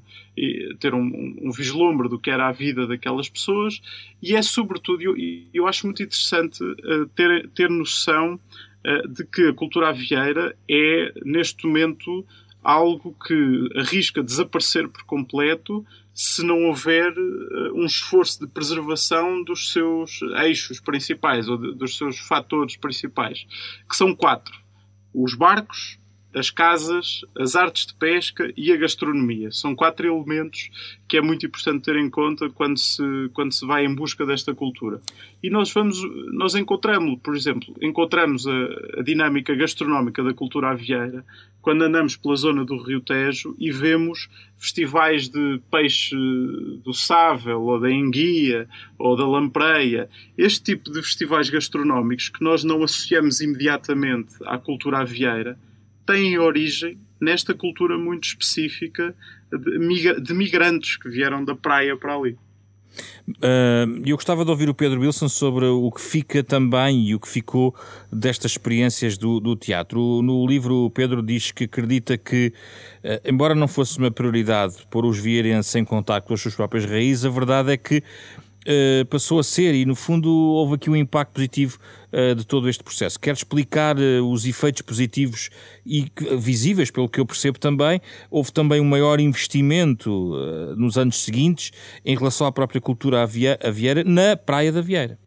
ter 0.80 0.94
um, 0.94 1.38
um 1.42 1.52
vislumbre 1.52 2.08
do 2.08 2.20
que 2.20 2.30
era 2.30 2.48
a 2.48 2.52
vida 2.52 2.88
daquelas 2.88 3.30
pessoas. 3.30 3.82
E 4.22 4.36
é, 4.36 4.42
sobretudo, 4.42 5.02
eu, 5.02 5.16
eu 5.54 5.68
acho 5.68 5.86
muito 5.86 6.04
interessante 6.04 6.64
uh, 6.64 7.06
ter, 7.16 7.50
ter 7.50 7.70
noção 7.70 8.40
uh, 8.86 9.08
de 9.08 9.26
que 9.26 9.48
a 9.48 9.54
cultura 9.54 9.90
avieira 9.90 10.56
é, 10.70 11.14
neste 11.26 11.66
momento, 11.66 12.26
algo 12.64 13.16
que 13.26 13.70
arrisca 13.76 14.24
desaparecer 14.24 14.88
por 14.88 15.04
completo 15.04 15.86
se 16.14 16.44
não 16.44 16.66
houver 16.66 17.12
uh, 17.18 17.74
um 17.74 17.86
esforço 17.86 18.40
de 18.40 18.48
preservação 18.48 19.44
dos 19.44 19.72
seus 19.72 20.20
eixos 20.44 20.80
principais 20.80 21.48
ou 21.48 21.58
de, 21.58 21.74
dos 21.74 21.98
seus 21.98 22.20
fatores 22.20 22.76
principais, 22.76 23.46
que 23.90 23.96
são 23.96 24.16
quatro: 24.16 24.60
os 25.14 25.36
barcos, 25.36 26.00
as 26.34 26.50
casas, 26.50 27.26
as 27.38 27.56
artes 27.56 27.86
de 27.86 27.94
pesca 27.94 28.52
e 28.56 28.72
a 28.72 28.78
gastronomia. 28.78 29.52
São 29.52 29.76
quatro 29.76 30.08
elementos 30.08 30.70
que 31.08 31.18
é 31.18 31.22
muito 31.22 31.46
importante 31.46 31.84
ter 31.84 31.96
em 31.98 32.10
conta 32.10 32.50
quando 32.50 32.78
se, 32.78 33.04
quando 33.34 33.54
se 33.54 33.66
vai 33.66 33.86
em 33.86 33.94
busca 33.94 34.26
desta 34.26 34.54
cultura. 34.54 35.02
E 35.44 35.50
nós 35.50 35.72
vamos, 35.74 36.02
nós 36.32 36.56
encontramos, 36.56 37.20
por 37.22 37.36
exemplo, 37.36 37.76
encontramos 37.82 38.48
a, 38.48 39.00
a 39.00 39.04
dinâmica 39.04 39.54
gastronómica 39.56 40.24
da 40.24 40.34
cultura 40.34 40.70
avieira 40.70 41.26
quando 41.62 41.84
andamos 41.84 42.16
pela 42.16 42.36
zona 42.36 42.66
do 42.66 42.82
Rio 42.82 43.02
Tejo 43.02 43.56
e 43.60 43.72
vemos 43.72 44.30
festivais 44.58 45.30
de 45.30 45.62
peixe 45.70 46.16
do 46.84 46.94
Sável, 46.94 47.62
ou 47.62 47.80
da 47.80 47.92
Enguia, 47.92 48.68
ou 48.98 49.16
da 49.16 49.28
Lampreia. 49.28 50.10
Este 50.38 50.64
tipo 50.64 50.92
de 50.92 51.02
festivais 51.02 51.50
gastronómicos 51.50 52.30
que 52.30 52.44
nós 52.44 52.64
não 52.64 52.84
associamos 52.84 53.42
imediatamente 53.42 54.34
à 54.46 54.58
cultura 54.58 55.00
avieira, 55.00 55.58
têm 56.06 56.38
origem 56.38 56.98
nesta 57.20 57.54
cultura 57.54 57.98
muito 57.98 58.26
específica 58.26 59.16
de, 59.52 60.34
migrantes 60.34 60.98
que 60.98 61.10
vieram 61.10 61.44
da 61.46 61.56
praia 61.56 61.96
para 61.96 62.16
ali. 62.16 62.38
Uh, 63.30 64.02
eu 64.06 64.18
gostava 64.18 64.44
de 64.44 64.52
ouvir 64.52 64.68
o 64.68 64.74
Pedro 64.74 65.00
Wilson 65.00 65.30
sobre 65.30 65.66
o 65.66 65.90
que 65.92 66.02
fica 66.02 66.44
também 66.44 67.08
e 67.08 67.16
o 67.16 67.20
que 67.20 67.30
ficou 67.30 67.74
destas 68.12 68.52
experiências 68.52 69.18
do, 69.18 69.40
do 69.40 69.56
teatro. 69.56 70.22
No 70.22 70.46
livro, 70.46 70.86
o 70.86 70.90
Pedro 70.90 71.22
diz 71.22 71.52
que 71.52 71.66
acredita 71.66 72.18
que, 72.18 72.52
uh, 73.04 73.22
embora 73.24 73.56
não 73.56 73.68
fosse 73.68 73.98
uma 73.98 74.12
prioridade 74.12 74.76
pôr 74.90 75.06
os 75.06 75.18
vieirenses 75.18 75.74
em 75.76 75.86
contato 75.86 76.26
com 76.26 76.34
as 76.34 76.42
suas 76.42 76.56
próprias 76.56 76.86
raízes, 76.86 77.24
a 77.24 77.30
verdade 77.30 77.72
é 77.72 77.78
que 77.78 78.04
uh, 78.68 79.06
passou 79.06 79.40
a 79.40 79.44
ser 79.44 79.74
e, 79.74 79.86
no 79.86 79.96
fundo, 79.96 80.30
houve 80.30 80.76
aqui 80.76 80.90
um 80.90 80.96
impacto 80.96 81.34
positivo 81.34 81.80
uh, 82.12 82.36
de 82.36 82.46
todo 82.46 82.70
este 82.70 82.84
processo. 82.84 83.20
Quer 83.20 83.34
explicar 83.34 83.98
uh, 83.98 84.26
os 84.30 84.46
efeitos 84.46 84.82
positivos 84.82 85.50
e 85.86 86.12
visíveis, 86.38 86.92
pelo 86.92 87.10
que 87.10 87.20
eu 87.20 87.26
percebo 87.26 87.60
também? 87.60 88.02
Houve 88.30 88.52
também 88.52 88.80
um 88.80 88.86
maior 88.86 89.20
investimento 89.20 90.12
nos 90.78 90.98
anos 90.98 91.24
seguintes 91.24 91.72
em 92.06 92.16
relação 92.16 92.46
à 92.46 92.52
própria 92.52 92.80
cultura 92.80 93.24
avieira 93.24 94.04
na 94.04 94.36
Praia 94.36 94.72
da 94.72 94.82
Vieira. 94.82 95.18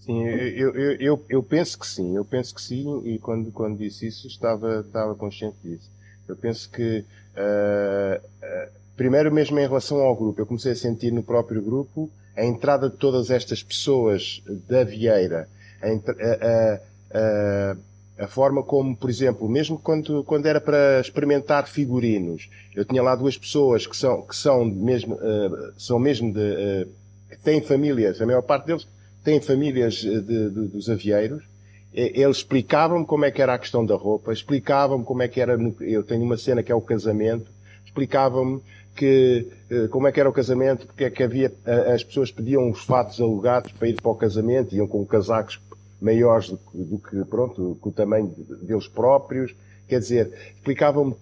Sim, 0.00 0.20
eu, 0.24 0.74
eu, 0.74 0.92
eu, 0.96 1.24
eu, 1.28 1.42
penso 1.42 1.78
que 1.78 1.86
sim, 1.86 2.16
eu 2.16 2.24
penso 2.24 2.54
que 2.54 2.60
sim, 2.60 3.02
e 3.04 3.18
quando, 3.20 3.52
quando 3.52 3.78
disse 3.78 4.08
isso 4.08 4.26
estava, 4.26 4.80
estava 4.80 5.14
consciente 5.14 5.56
disso. 5.62 5.88
Eu 6.26 6.36
penso 6.36 6.68
que 6.70 7.04
uh, 7.36 8.18
uh, 8.18 8.81
primeiro 8.96 9.32
mesmo 9.32 9.58
em 9.58 9.62
relação 9.62 10.00
ao 10.00 10.14
grupo, 10.14 10.40
eu 10.40 10.46
comecei 10.46 10.72
a 10.72 10.76
sentir 10.76 11.12
no 11.12 11.22
próprio 11.22 11.62
grupo 11.62 12.10
a 12.36 12.44
entrada 12.44 12.88
de 12.88 12.96
todas 12.96 13.30
estas 13.30 13.62
pessoas 13.62 14.42
da 14.68 14.84
Vieira, 14.84 15.48
a, 15.82 15.86
a, 15.86 16.80
a, 17.18 18.24
a, 18.24 18.26
forma 18.26 18.62
como, 18.62 18.96
por 18.96 19.10
exemplo, 19.10 19.48
mesmo 19.48 19.78
quando, 19.78 20.24
quando 20.24 20.46
era 20.46 20.60
para 20.60 21.00
experimentar 21.00 21.68
figurinos, 21.68 22.48
eu 22.74 22.84
tinha 22.84 23.02
lá 23.02 23.14
duas 23.14 23.36
pessoas 23.36 23.86
que 23.86 23.96
são, 23.96 24.22
que 24.22 24.36
são 24.36 24.64
mesmo, 24.64 25.14
uh, 25.16 25.72
são 25.76 25.98
mesmo 25.98 26.32
de, 26.32 26.40
uh, 26.40 26.88
que 27.28 27.38
têm 27.38 27.60
famílias, 27.60 28.20
a 28.20 28.26
maior 28.26 28.42
parte 28.42 28.66
deles 28.66 28.86
têm 29.22 29.40
famílias 29.40 29.94
de, 29.94 30.20
de, 30.20 30.48
dos 30.48 30.88
avieiros, 30.88 31.44
eles 31.92 32.38
explicavam-me 32.38 33.04
como 33.04 33.26
é 33.26 33.30
que 33.30 33.42
era 33.42 33.52
a 33.52 33.58
questão 33.58 33.84
da 33.84 33.94
roupa, 33.94 34.32
explicavam-me 34.32 35.04
como 35.04 35.22
é 35.22 35.28
que 35.28 35.38
era, 35.38 35.58
eu 35.80 36.02
tenho 36.02 36.22
uma 36.22 36.38
cena 36.38 36.62
que 36.62 36.72
é 36.72 36.74
o 36.74 36.80
casamento, 36.80 37.50
explicavam-me 37.84 38.62
que 38.94 39.48
eh, 39.70 39.88
como 39.88 40.06
é 40.06 40.12
que 40.12 40.20
era 40.20 40.28
o 40.28 40.32
casamento, 40.32 40.86
porque 40.86 41.04
é 41.04 41.10
que 41.10 41.22
havia, 41.22 41.52
eh, 41.64 41.92
as 41.92 42.04
pessoas 42.04 42.30
pediam 42.30 42.70
os 42.70 42.84
fatos 42.84 43.20
alugados 43.20 43.72
para 43.72 43.88
ir 43.88 44.00
para 44.00 44.10
o 44.10 44.14
casamento, 44.14 44.74
iam 44.74 44.86
com 44.86 45.04
casacos 45.04 45.60
maiores 46.00 46.50
do 46.50 46.58
que, 46.58 46.78
do 46.78 46.98
que 46.98 47.24
pronto, 47.24 47.76
com 47.80 47.88
o 47.88 47.92
tamanho 47.92 48.34
deles 48.62 48.88
próprios. 48.88 49.54
Quer 49.88 50.00
dizer, 50.00 50.32
explicavam-me 50.56 51.14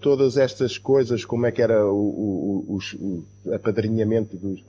todas 0.00 0.36
estas 0.36 0.76
coisas, 0.76 1.24
como 1.24 1.46
é 1.46 1.52
que 1.52 1.62
era 1.62 1.86
o, 1.86 1.96
o, 1.96 2.78
o, 2.78 3.24
o 3.46 3.54
apadrinhamento 3.54 4.36
dos, 4.36 4.62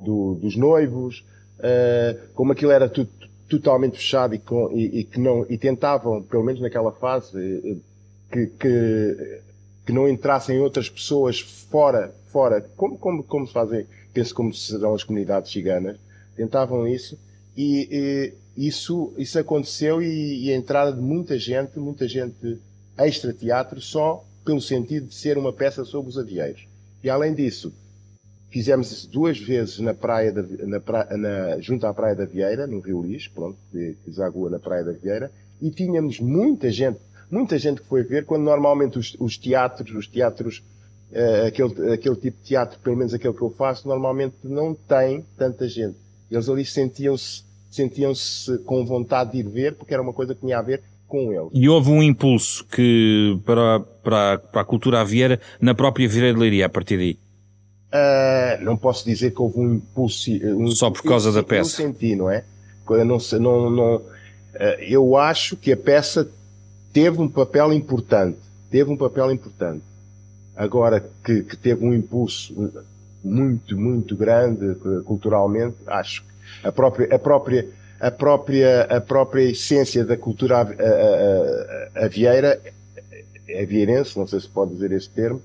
do, 0.00 0.34
dos 0.34 0.56
noivos, 0.56 1.24
uh, 1.58 2.18
como 2.34 2.52
aquilo 2.52 2.70
era 2.70 2.88
tudo 2.88 3.10
totalmente 3.48 3.98
fechado 3.98 4.34
e, 4.34 4.38
com, 4.38 4.70
e, 4.72 5.00
e, 5.00 5.04
que 5.04 5.20
não, 5.20 5.44
e 5.50 5.58
tentavam, 5.58 6.22
pelo 6.22 6.42
menos 6.42 6.62
naquela 6.62 6.92
fase, 6.92 7.78
que, 8.30 8.46
que 8.46 9.40
que 9.84 9.92
não 9.92 10.08
entrassem 10.08 10.60
outras 10.60 10.88
pessoas 10.88 11.40
fora, 11.40 12.14
fora, 12.26 12.60
como, 12.76 12.98
como, 12.98 13.22
como 13.22 13.46
se 13.46 13.52
fazem, 13.52 13.86
penso 14.12 14.34
como 14.34 14.54
serão 14.54 14.94
as 14.94 15.04
comunidades 15.04 15.50
ciganas, 15.50 15.96
tentavam 16.36 16.86
isso 16.86 17.18
e, 17.56 17.88
e 17.90 18.66
isso, 18.66 19.12
isso 19.16 19.38
aconteceu 19.38 20.02
e, 20.02 20.44
e, 20.44 20.52
a 20.52 20.56
entrada 20.56 20.92
de 20.92 21.00
muita 21.00 21.38
gente, 21.38 21.78
muita 21.78 22.06
gente 22.06 22.58
extra 22.98 23.32
teatro 23.32 23.80
só 23.80 24.24
pelo 24.44 24.60
sentido 24.60 25.06
de 25.06 25.14
ser 25.14 25.38
uma 25.38 25.52
peça 25.52 25.84
sobre 25.84 26.10
os 26.10 26.18
avieiros. 26.18 26.66
E 27.02 27.08
além 27.08 27.34
disso, 27.34 27.72
fizemos 28.50 28.92
isso 28.92 29.08
duas 29.10 29.38
vezes 29.38 29.78
na 29.78 29.94
praia, 29.94 30.32
da, 30.32 30.42
na 30.66 30.80
praia 30.80 31.16
na, 31.16 31.60
junto 31.60 31.86
à 31.86 31.94
Praia 31.94 32.14
da 32.14 32.24
Vieira, 32.24 32.66
no 32.66 32.80
Rio 32.80 33.02
Lixo, 33.02 33.30
pronto, 33.34 33.56
que 33.70 33.96
desagua 34.06 34.50
na 34.50 34.58
Praia 34.58 34.84
da 34.84 34.92
Vieira, 34.92 35.32
e 35.60 35.70
tínhamos 35.70 36.20
muita 36.20 36.70
gente 36.70 36.98
muita 37.32 37.58
gente 37.58 37.80
que 37.80 37.88
foi 37.88 38.02
ver, 38.02 38.24
quando 38.24 38.42
normalmente 38.42 38.98
os, 38.98 39.16
os 39.18 39.36
teatros, 39.36 39.94
os 39.94 40.06
teatros, 40.06 40.62
uh, 41.10 41.46
aquele, 41.46 41.92
aquele 41.92 42.16
tipo 42.16 42.38
de 42.40 42.48
teatro, 42.48 42.78
pelo 42.78 42.96
menos 42.96 43.14
aquele 43.14 43.34
que 43.34 43.42
eu 43.42 43.50
faço, 43.50 43.88
normalmente 43.88 44.36
não 44.44 44.74
tem 44.74 45.24
tanta 45.36 45.68
gente. 45.68 45.96
Eles 46.30 46.48
ali 46.48 46.64
sentiam-se 46.64 47.44
sentiam-se 47.72 48.58
com 48.58 48.84
vontade 48.84 49.32
de 49.32 49.38
ir 49.38 49.48
ver, 49.48 49.74
porque 49.74 49.94
era 49.94 50.02
uma 50.02 50.12
coisa 50.12 50.34
que 50.34 50.42
tinha 50.42 50.58
a 50.58 50.62
ver 50.62 50.82
com 51.08 51.32
eles. 51.32 51.48
E 51.54 51.68
houve 51.68 51.90
um 51.90 52.02
impulso 52.02 52.64
que, 52.66 53.38
para, 53.44 53.80
para, 53.80 54.38
para 54.38 54.60
a 54.60 54.64
cultura 54.64 55.00
avieira 55.00 55.40
na 55.60 55.74
própria 55.74 56.06
Vieira 56.06 56.32
de 56.32 56.38
Leiria, 56.38 56.66
a 56.66 56.68
partir 56.68 56.98
daí? 56.98 57.18
Uh, 57.92 58.64
não 58.64 58.76
posso 58.76 59.04
dizer 59.04 59.32
que 59.32 59.40
houve 59.40 59.58
um 59.58 59.74
impulso. 59.74 60.30
Um, 60.30 60.68
Só 60.68 60.90
por 60.90 61.02
causa 61.02 61.32
da 61.32 61.42
peça? 61.42 61.82
Eu 61.82 61.88
senti, 61.88 62.14
não 62.14 62.30
é? 62.30 62.44
Eu, 62.88 63.04
não, 63.04 63.18
não, 63.40 63.70
não, 63.70 63.96
uh, 63.96 64.02
eu 64.80 65.16
acho 65.16 65.56
que 65.56 65.72
a 65.72 65.76
peça 65.76 66.30
teve 66.92 67.20
um 67.20 67.28
papel 67.28 67.72
importante. 67.72 68.38
Teve 68.70 68.90
um 68.90 68.96
papel 68.96 69.30
importante. 69.30 69.82
Agora 70.56 71.02
que, 71.24 71.42
que 71.42 71.56
teve 71.56 71.84
um 71.84 71.94
impulso 71.94 72.72
muito, 73.24 73.76
muito 73.76 74.16
grande 74.16 74.74
culturalmente, 75.04 75.76
acho, 75.86 76.24
a 76.62 76.72
própria, 76.72 77.14
a 77.14 77.18
própria, 77.18 77.68
a 78.00 78.10
própria, 78.10 78.82
a 78.82 79.00
própria 79.00 79.50
essência 79.50 80.04
da 80.04 80.16
cultura 80.16 80.66
avieira, 81.94 82.60
avieirense, 83.60 84.18
não 84.18 84.26
sei 84.26 84.40
se 84.40 84.48
pode 84.48 84.72
dizer 84.72 84.92
este 84.92 85.10
termo, 85.10 85.40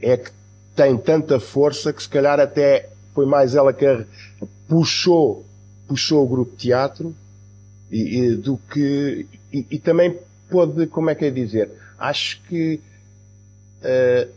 é 0.00 0.16
que 0.16 0.30
tem 0.74 0.96
tanta 0.96 1.38
força 1.38 1.92
que 1.92 2.02
se 2.02 2.08
calhar 2.08 2.40
até 2.40 2.88
foi 3.14 3.26
mais 3.26 3.54
ela 3.54 3.72
que 3.72 3.84
puxou, 4.68 5.44
puxou 5.86 6.24
o 6.24 6.28
grupo 6.28 6.52
de 6.52 6.58
teatro 6.58 7.14
e, 7.90 8.18
e 8.18 8.36
do 8.36 8.56
que, 8.56 9.26
e, 9.52 9.66
e, 9.70 9.78
também 9.78 10.16
pôde, 10.50 10.86
como 10.86 11.10
é 11.10 11.14
que 11.14 11.24
é 11.24 11.30
dizer, 11.30 11.70
acho 11.98 12.40
que 12.48 12.80
uh, 13.82 14.30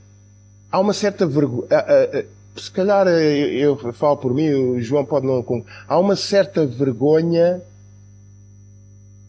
há 0.71 0.80
uma 0.80 0.93
certa 0.93 1.26
vergonha, 1.26 1.65
uh, 1.65 2.19
uh, 2.19 2.62
se 2.62 2.69
calhar 2.71 3.08
eu, 3.08 3.80
eu, 3.82 3.93
falo 3.93 4.17
por 4.17 4.34
mim, 4.34 4.49
o 4.52 4.80
João 4.80 5.04
pode 5.04 5.26
não. 5.26 5.43
Há 5.88 5.97
uma 5.97 6.15
certa 6.15 6.65
vergonha 6.65 7.62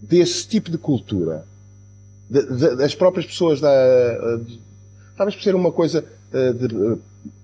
desse 0.00 0.46
tipo 0.46 0.70
de 0.70 0.76
cultura. 0.76 1.46
De, 2.28 2.42
de, 2.42 2.76
das 2.76 2.94
próprias 2.94 3.26
pessoas 3.26 3.60
da. 3.60 4.36
De, 4.36 4.60
talvez 5.16 5.34
por 5.34 5.42
ser 5.42 5.54
uma 5.54 5.72
coisa 5.72 6.04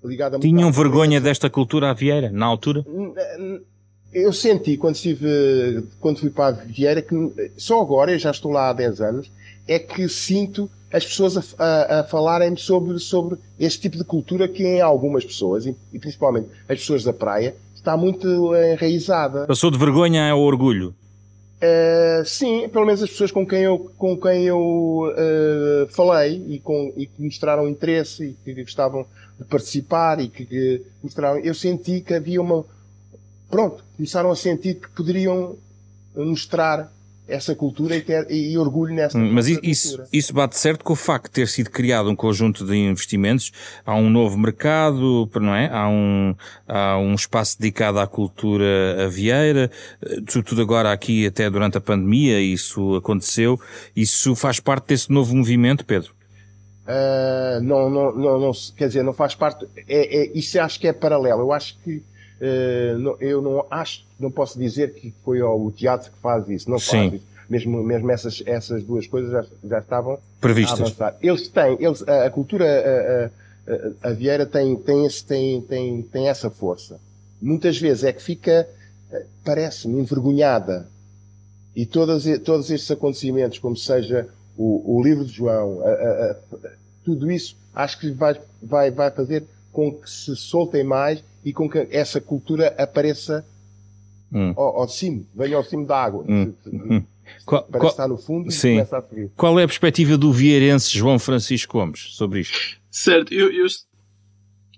ligada 0.05 0.37
a. 0.37 0.41
Tinham 0.41 0.71
vergonha 0.71 1.21
desta 1.21 1.49
cultura 1.49 1.91
à 1.91 1.95
Vieira, 1.95 2.31
na 2.31 2.45
altura? 2.45 2.85
Eu 4.13 4.33
senti 4.33 4.77
quando 4.77 4.97
estive, 4.97 5.85
quando 6.01 6.19
fui 6.19 6.31
para 6.31 6.49
a 6.49 6.51
Vieira, 6.51 7.01
que 7.01 7.15
só 7.57 7.81
agora, 7.81 8.11
eu 8.11 8.19
já 8.19 8.31
estou 8.31 8.51
lá 8.51 8.71
há 8.71 8.73
10 8.73 9.01
anos, 9.01 9.31
é 9.69 9.79
que 9.79 10.09
sinto 10.09 10.69
as 10.93 11.05
pessoas 11.05 11.37
a, 11.37 11.65
a, 11.65 12.01
a 12.01 12.05
falarem 12.05 12.57
sobre, 12.57 12.99
sobre 12.99 13.39
este 13.59 13.83
tipo 13.83 13.97
de 13.97 14.05
cultura 14.05 14.49
que 14.49 14.65
em 14.65 14.81
algumas 14.81 15.25
pessoas, 15.25 15.65
e, 15.67 15.77
e, 15.93 15.99
principalmente 15.99 16.49
as 16.69 16.79
pessoas 16.81 17.05
da 17.05 17.13
praia, 17.13 17.55
está 17.75 17.97
muito 17.97 18.55
enraizada. 18.55 19.47
Passou 19.47 19.71
de 19.71 19.79
vergonha 19.79 20.29
ao 20.31 20.41
orgulho? 20.41 20.95
Uh, 21.63 22.25
sim, 22.25 22.69
pelo 22.71 22.87
menos 22.87 23.03
as 23.03 23.11
pessoas 23.11 23.31
com 23.31 23.47
quem 23.47 23.61
eu, 23.61 23.93
com 23.99 24.17
quem 24.17 24.45
eu 24.45 24.59
uh, 24.59 25.87
falei 25.91 26.43
e, 26.49 26.59
com, 26.59 26.91
e 26.97 27.05
que 27.05 27.23
mostraram 27.23 27.69
interesse 27.69 28.35
e 28.47 28.55
que 28.55 28.63
gostavam 28.63 29.05
de 29.39 29.45
participar 29.45 30.21
e 30.21 30.29
que, 30.29 30.47
que 30.47 30.83
mostraram, 31.03 31.39
eu 31.39 31.55
senti 31.55 32.01
que 32.01 32.15
havia 32.15 32.41
uma. 32.41 32.65
Pronto, 33.51 33.83
começaram 33.97 34.31
a 34.31 34.37
sentir 34.37 34.75
que 34.77 34.89
poderiam 34.91 35.57
mostrar 36.15 36.91
essa 37.31 37.55
cultura 37.55 37.97
e, 37.97 38.01
ter, 38.01 38.27
e, 38.31 38.59
orgulho 38.59 38.93
nessa 38.95 39.17
hum, 39.17 39.33
Mas 39.33 39.47
isso, 39.49 40.03
isso 40.13 40.35
bate 40.35 40.59
certo 40.59 40.85
com 40.85 40.93
o 40.93 40.97
facto 40.97 41.27
de 41.27 41.31
ter 41.33 41.49
sido 41.49 41.71
criado 41.71 42.11
um 42.11 42.17
conjunto 42.17 42.67
de 42.67 42.77
investimentos, 42.77 43.53
há 43.87 43.95
um 43.95 44.11
novo 44.11 44.37
mercado, 44.37 45.31
não 45.41 45.55
é? 45.55 45.71
Há 45.73 45.89
um, 45.89 46.35
há 46.67 46.99
um 46.99 47.15
espaço 47.15 47.59
dedicado 47.59 48.01
à 48.01 48.07
cultura 48.07 49.05
avieira, 49.05 49.71
sobretudo 50.29 50.61
agora 50.61 50.93
aqui 50.93 51.27
até 51.27 51.49
durante 51.49 51.79
a 51.79 51.81
pandemia 51.81 52.41
isso 52.41 52.97
aconteceu, 52.97 53.59
isso 53.95 54.35
faz 54.35 54.59
parte 54.59 54.89
desse 54.89 55.11
novo 55.11 55.35
movimento, 55.35 55.85
Pedro? 55.85 56.13
Uh, 56.83 57.63
não, 57.63 57.89
não, 57.89 58.13
não, 58.17 58.41
não, 58.41 58.53
quer 58.77 58.89
dizer, 58.89 59.05
não 59.05 59.13
faz 59.13 59.35
parte, 59.37 59.65
é, 59.87 60.23
é, 60.23 60.31
isso 60.35 60.61
acho 60.61 60.81
que 60.81 60.89
é 60.89 60.93
paralelo, 60.93 61.43
eu 61.43 61.53
acho 61.53 61.79
que 61.85 62.03
eu 63.21 63.43
não 63.43 63.67
acho 63.71 64.05
não 64.19 64.31
posso 64.31 64.59
dizer 64.59 64.95
que 64.95 65.13
foi 65.25 65.43
o 65.43 65.71
teatro 65.71 66.11
que 66.11 66.19
faz 66.19 66.49
isso, 66.49 66.71
não 66.71 66.79
Sim. 66.79 66.91
faz 66.91 67.15
isso. 67.15 67.31
Mesmo, 67.49 67.83
mesmo 67.83 68.11
essas, 68.13 68.43
essas 68.47 68.85
duas 68.85 69.09
coisas 69.09 69.33
já, 69.33 69.45
já 69.69 69.79
estavam 69.81 70.19
previstas. 70.41 70.79
A 70.79 70.83
avançar. 70.85 71.17
Eles 71.21 71.49
têm, 71.49 71.77
eles, 71.81 72.07
a, 72.07 72.27
a 72.27 72.31
cultura 72.31 72.65
a, 72.65 74.07
a, 74.07 74.11
a, 74.11 74.13
Vieira 74.13 74.47
tem, 74.47 74.77
tem, 74.77 75.05
esse, 75.05 75.25
tem, 75.25 75.61
tem, 75.63 76.03
tem 76.03 76.29
essa 76.29 76.49
força. 76.49 77.01
Muitas 77.43 77.77
vezes 77.77 78.05
é 78.05 78.13
que 78.13 78.23
fica, 78.23 78.69
eh, 79.11 79.27
parece-me, 79.45 80.01
envergonhada. 80.01 80.87
E 81.75 81.85
todos, 81.85 82.25
todos 82.45 82.71
estes 82.71 82.91
acontecimentos, 82.91 83.59
como 83.59 83.77
seja 83.77 84.29
o, 84.57 84.99
o 84.99 85.03
livro 85.03 85.25
de 85.25 85.33
João, 85.33 85.81
tudo 87.05 87.31
isso, 87.33 87.57
acho 87.75 87.99
que 87.99 88.11
vai, 88.13 88.41
vai, 88.63 88.91
vai 88.91 89.11
fazer 89.11 89.45
com 89.73 89.93
que 89.93 90.09
se 90.09 90.37
soltem 90.37 90.85
mais 90.85 91.23
e 91.45 91.53
com 91.53 91.69
que 91.69 91.89
essa 91.91 92.21
cultura 92.21 92.75
apareça 92.79 93.45
hum. 94.33 94.53
ao, 94.57 94.81
ao 94.81 94.89
cimo, 94.89 95.27
venha 95.35 95.57
ao 95.57 95.65
cimo 95.65 95.87
da 95.87 96.03
água. 96.03 96.25
Hum. 96.29 96.53
Hum. 96.67 97.03
Qual, 97.45 97.63
Parece 97.63 97.79
qual, 97.79 97.91
estar 97.91 98.09
no 98.09 98.19
fundo 98.19 98.51
sim. 98.51 98.69
e 98.69 98.73
começa 98.73 98.99
a 98.99 99.03
seguir. 99.03 99.31
Qual 99.37 99.59
é 99.59 99.65
a 99.65 99.69
perspectiva 99.69 100.17
do 100.19 100.33
vieirense 100.33 100.97
João 100.97 101.19
Francisco 101.19 101.79
Gomes 101.79 102.01
sobre 102.15 102.41
isto? 102.41 102.79
Certo, 102.91 103.33
eu, 103.33 103.53
eu, 103.53 103.67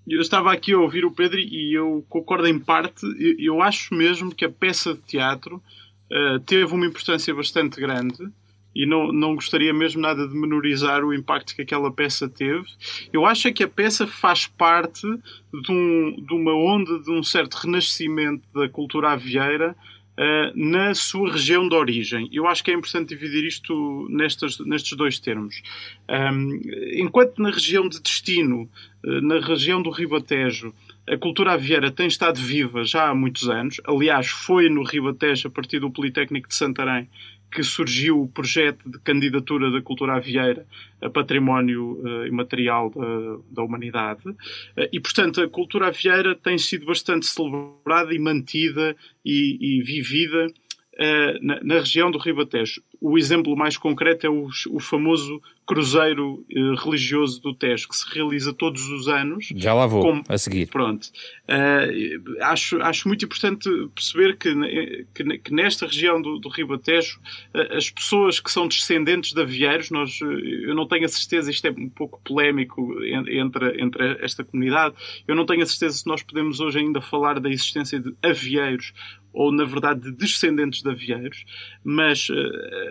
eu, 0.07 0.20
estava 0.20 0.53
aqui 0.53 0.72
a 0.72 0.79
ouvir 0.79 1.05
o 1.05 1.11
Pedro 1.11 1.38
e 1.38 1.75
eu 1.75 2.05
concordo 2.09 2.46
em 2.46 2.59
parte. 2.59 3.05
Eu, 3.18 3.55
eu 3.57 3.62
acho 3.62 3.94
mesmo 3.94 4.35
que 4.35 4.44
a 4.44 4.51
peça 4.51 4.94
de 4.94 5.01
teatro 5.01 5.62
uh, 6.11 6.40
teve 6.40 6.72
uma 6.72 6.87
importância 6.87 7.35
bastante 7.35 7.81
grande 7.81 8.31
e 8.74 8.87
não, 8.87 9.12
não 9.12 9.35
gostaria 9.35 9.72
mesmo 9.72 10.00
nada 10.00 10.26
de 10.26 10.35
menorizar 10.35 11.04
o 11.04 11.12
impacto 11.12 11.54
que 11.54 11.62
aquela 11.62 11.92
peça 11.92 12.28
teve. 12.28 12.66
Eu 13.12 13.26
acho 13.26 13.52
que 13.52 13.62
a 13.62 13.68
peça 13.68 14.06
faz 14.06 14.46
parte 14.46 15.06
de, 15.06 15.72
um, 15.72 16.16
de 16.26 16.35
uma 16.35 16.54
onda 16.54 16.98
de 17.00 17.11
um 17.11 17.22
certo 17.22 17.54
renascimento 17.54 18.42
da 18.54 18.68
cultura 18.68 19.11
avieira 19.11 19.76
uh, 20.18 20.52
na 20.54 20.94
sua 20.94 21.32
região 21.32 21.68
de 21.68 21.74
origem. 21.74 22.28
Eu 22.32 22.46
acho 22.46 22.62
que 22.64 22.70
é 22.70 22.74
importante 22.74 23.11
dividir 23.11 23.44
isto 23.44 24.06
nestes, 24.11 24.58
nestes 24.61 24.96
dois 24.96 25.18
termos. 25.18 25.62
Um, 26.08 26.61
enquanto 26.94 27.40
na 27.40 27.50
região 27.50 27.88
de 27.88 28.00
destino, 28.00 28.68
uh, 29.04 29.20
na 29.20 29.40
região 29.40 29.82
do 29.82 29.90
Ribatejo, 29.90 30.72
a 31.08 31.16
cultura 31.16 31.52
avieira 31.54 31.90
tem 31.90 32.06
estado 32.06 32.40
viva 32.40 32.85
já 32.85 33.08
há 33.08 33.14
muitos 33.14 33.48
anos. 33.48 33.80
Aliás, 33.85 34.28
foi 34.28 34.68
no 34.68 34.85
Ribatejo, 34.85 35.48
a 35.48 35.50
partir 35.50 35.80
do 35.80 35.90
Politécnico 35.90 36.48
de 36.48 36.54
Santarém, 36.54 37.08
que 37.53 37.62
surgiu 37.62 38.23
o 38.23 38.29
projeto 38.29 38.88
de 38.88 38.99
candidatura 39.01 39.71
da 39.71 39.83
cultura 39.83 40.15
avieira 40.15 40.67
a 41.01 41.11
património 41.11 42.01
uh, 42.01 42.27
imaterial 42.27 42.91
da, 42.91 43.38
da 43.51 43.62
humanidade. 43.62 44.27
Uh, 44.29 44.88
e, 44.91 44.99
portanto, 44.99 45.43
a 45.43 45.49
cultura 45.49 45.88
avieira 45.88 46.35
tem 46.35 46.57
sido 46.57 46.87
bastante 46.87 47.27
celebrada 47.27 48.15
e 48.15 48.19
mantida 48.19 48.97
e, 49.25 49.59
e 49.61 49.83
vivida 49.83 50.47
uh, 50.47 51.47
na, 51.47 51.62
na, 51.62 51.75
região 51.75 52.11
do 52.11 52.19
Ribatejo. 52.19 52.83
O 53.05 53.19
exemplo 53.19 53.57
mais 53.57 53.77
concreto 53.77 54.25
é 54.25 54.31
o, 54.31 54.49
o 54.71 54.79
famoso 54.79 55.43
cruzeiro 55.67 56.45
uh, 56.55 56.75
religioso 56.77 57.41
do 57.41 57.55
Tejo, 57.55 57.88
que 57.88 57.97
se 57.97 58.15
realiza 58.15 58.53
todos 58.53 58.88
os 58.88 59.09
anos. 59.09 59.49
Já 59.57 59.75
lá 59.75 59.87
vou, 59.87 60.03
como, 60.03 60.23
a 60.29 60.38
seguir. 60.38 60.69
Pronto. 60.69 61.09
Uh, 61.49 62.43
acho, 62.43 62.81
acho 62.81 63.09
muito 63.09 63.25
importante 63.25 63.69
perceber 63.95 64.37
que, 64.37 65.07
que, 65.15 65.38
que 65.38 65.53
nesta 65.53 65.87
região 65.87 66.23
do, 66.23 66.38
do 66.38 66.49
Ribatejo, 66.49 67.21
uh, 67.55 67.77
as 67.77 67.91
pessoas 67.91 68.38
que 68.38 68.53
são 68.53 68.69
descendentes 68.69 69.33
de 69.33 69.41
avieiros, 69.41 69.91
nós, 69.91 70.21
eu 70.21 70.75
não 70.75 70.87
tenho 70.87 71.05
a 71.05 71.09
certeza, 71.09 71.51
isto 71.51 71.67
é 71.67 71.71
um 71.71 71.88
pouco 71.88 72.21
polémico 72.23 73.03
entre, 73.05 73.83
entre 73.83 74.19
esta 74.21 74.45
comunidade, 74.45 74.95
eu 75.27 75.35
não 75.35 75.45
tenho 75.45 75.62
a 75.62 75.67
certeza 75.67 75.99
se 75.99 76.07
nós 76.07 76.23
podemos 76.23 76.61
hoje 76.61 76.79
ainda 76.79 77.01
falar 77.01 77.41
da 77.41 77.51
existência 77.51 77.99
de 77.99 78.15
avieiros 78.23 78.93
ou 79.33 79.51
na 79.51 79.65
verdade 79.65 80.03
de 80.03 80.12
descendentes 80.12 80.83
de 80.83 80.91
avieiros, 80.91 81.45
mas 81.83 82.29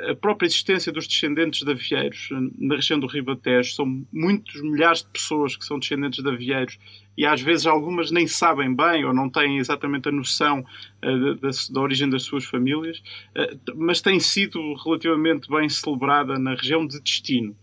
a 0.09 0.15
própria 0.15 0.47
existência 0.47 0.91
dos 0.91 1.07
descendentes 1.07 1.63
de 1.63 1.71
avieiros 1.71 2.29
na 2.57 2.75
região 2.75 2.99
do 2.99 3.07
Ribatejo 3.07 3.73
são 3.73 4.05
muitos 4.11 4.61
milhares 4.61 5.03
de 5.03 5.09
pessoas 5.09 5.55
que 5.55 5.65
são 5.65 5.79
descendentes 5.79 6.23
de 6.23 6.29
avieiros 6.29 6.77
e 7.17 7.25
às 7.25 7.41
vezes 7.41 7.65
algumas 7.65 8.09
nem 8.09 8.25
sabem 8.25 8.73
bem 8.73 9.05
ou 9.05 9.13
não 9.13 9.29
têm 9.29 9.57
exatamente 9.57 10.09
a 10.09 10.11
noção 10.11 10.65
uh, 11.03 11.35
da, 11.35 11.49
da, 11.71 11.81
origem 11.81 12.09
das 12.09 12.23
suas 12.23 12.45
famílias, 12.45 12.99
uh, 13.35 13.75
mas 13.75 14.01
tem 14.01 14.19
sido 14.19 14.73
relativamente 14.83 15.49
bem 15.49 15.67
celebrada 15.67 16.39
na 16.39 16.55
região 16.55 16.85
de 16.85 16.99
destino. 17.01 17.55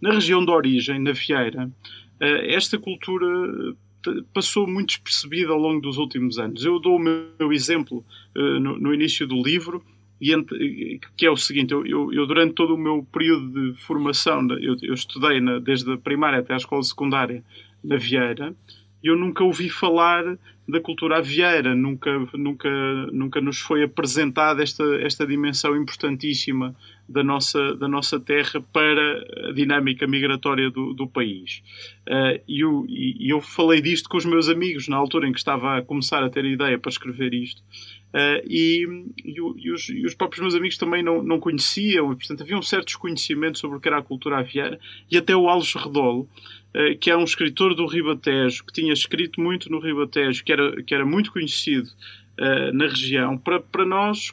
Na 0.00 0.12
região 0.12 0.44
de 0.44 0.50
origem, 0.50 0.98
na 0.98 1.12
Vieira, 1.12 1.66
uh, 1.66 2.24
esta 2.46 2.78
cultura 2.78 3.26
passou 4.34 4.66
muito 4.66 4.88
despercebida 4.88 5.50
ao 5.50 5.58
longo 5.58 5.80
dos 5.80 5.96
últimos 5.96 6.38
anos. 6.38 6.64
Eu 6.64 6.78
dou 6.78 6.96
o 6.96 6.98
meu 6.98 7.50
exemplo 7.50 8.04
no, 8.34 8.78
no 8.78 8.92
início 8.92 9.26
do 9.26 9.42
livro 9.42 9.82
e, 10.32 11.00
que 11.16 11.26
é 11.26 11.30
o 11.30 11.36
seguinte, 11.36 11.72
eu, 11.72 11.86
eu, 11.86 12.12
eu, 12.12 12.26
durante 12.26 12.54
todo 12.54 12.74
o 12.74 12.78
meu 12.78 13.06
período 13.12 13.72
de 13.72 13.80
formação, 13.80 14.46
eu, 14.60 14.76
eu 14.82 14.94
estudei 14.94 15.40
na, 15.40 15.58
desde 15.58 15.92
a 15.92 15.98
primária 15.98 16.38
até 16.38 16.54
a 16.54 16.56
escola 16.56 16.82
secundária 16.82 17.44
na 17.82 17.96
Vieira, 17.96 18.54
e 19.02 19.08
eu 19.08 19.16
nunca 19.16 19.44
ouvi 19.44 19.68
falar 19.68 20.38
da 20.66 20.80
cultura 20.80 21.18
avieira, 21.18 21.74
nunca, 21.74 22.10
nunca, 22.32 22.70
nunca 23.12 23.38
nos 23.38 23.58
foi 23.58 23.82
apresentada 23.82 24.62
esta, 24.62 24.82
esta 25.02 25.26
dimensão 25.26 25.76
importantíssima 25.76 26.74
da 27.06 27.22
nossa, 27.22 27.76
da 27.76 27.86
nossa 27.86 28.18
terra 28.18 28.64
para 28.72 29.50
a 29.50 29.52
dinâmica 29.52 30.06
migratória 30.06 30.70
do, 30.70 30.94
do 30.94 31.06
país. 31.06 31.62
Uh, 32.08 32.40
e, 32.48 32.60
eu, 32.60 32.86
e 32.88 33.30
eu 33.30 33.42
falei 33.42 33.82
disto 33.82 34.08
com 34.08 34.16
os 34.16 34.24
meus 34.24 34.48
amigos 34.48 34.88
na 34.88 34.96
altura 34.96 35.28
em 35.28 35.32
que 35.32 35.38
estava 35.38 35.76
a 35.76 35.82
começar 35.82 36.24
a 36.24 36.30
ter 36.30 36.46
ideia 36.46 36.78
para 36.78 36.90
escrever 36.90 37.34
isto. 37.34 37.62
Uh, 38.14 38.46
e, 38.46 38.86
e, 39.24 39.40
os, 39.72 39.88
e, 39.88 40.06
os, 40.06 40.14
próprios 40.14 40.40
meus 40.40 40.54
amigos 40.54 40.78
também 40.78 41.02
não, 41.02 41.20
não 41.20 41.40
conheciam, 41.40 42.12
e 42.12 42.16
portanto 42.16 42.42
havia 42.44 42.56
um 42.56 42.62
certo 42.62 42.86
desconhecimento 42.86 43.58
sobre 43.58 43.76
o 43.76 43.80
que 43.80 43.88
era 43.88 43.98
a 43.98 44.02
cultura 44.02 44.38
aviária, 44.38 44.78
e 45.10 45.16
até 45.16 45.34
o 45.34 45.48
Alves 45.48 45.74
Redolo, 45.74 46.20
uh, 46.20 46.96
que 47.00 47.10
é 47.10 47.16
um 47.16 47.24
escritor 47.24 47.74
do 47.74 47.84
Ribatejo, 47.86 48.64
que 48.64 48.72
tinha 48.72 48.92
escrito 48.92 49.40
muito 49.40 49.68
no 49.68 49.80
Ribatejo, 49.80 50.44
que 50.44 50.52
era, 50.52 50.80
que 50.84 50.94
era 50.94 51.04
muito 51.04 51.32
conhecido 51.32 51.90
uh, 52.40 52.72
na 52.72 52.86
região, 52.86 53.36
para, 53.36 53.60
para 53.60 53.84
nós 53.84 54.32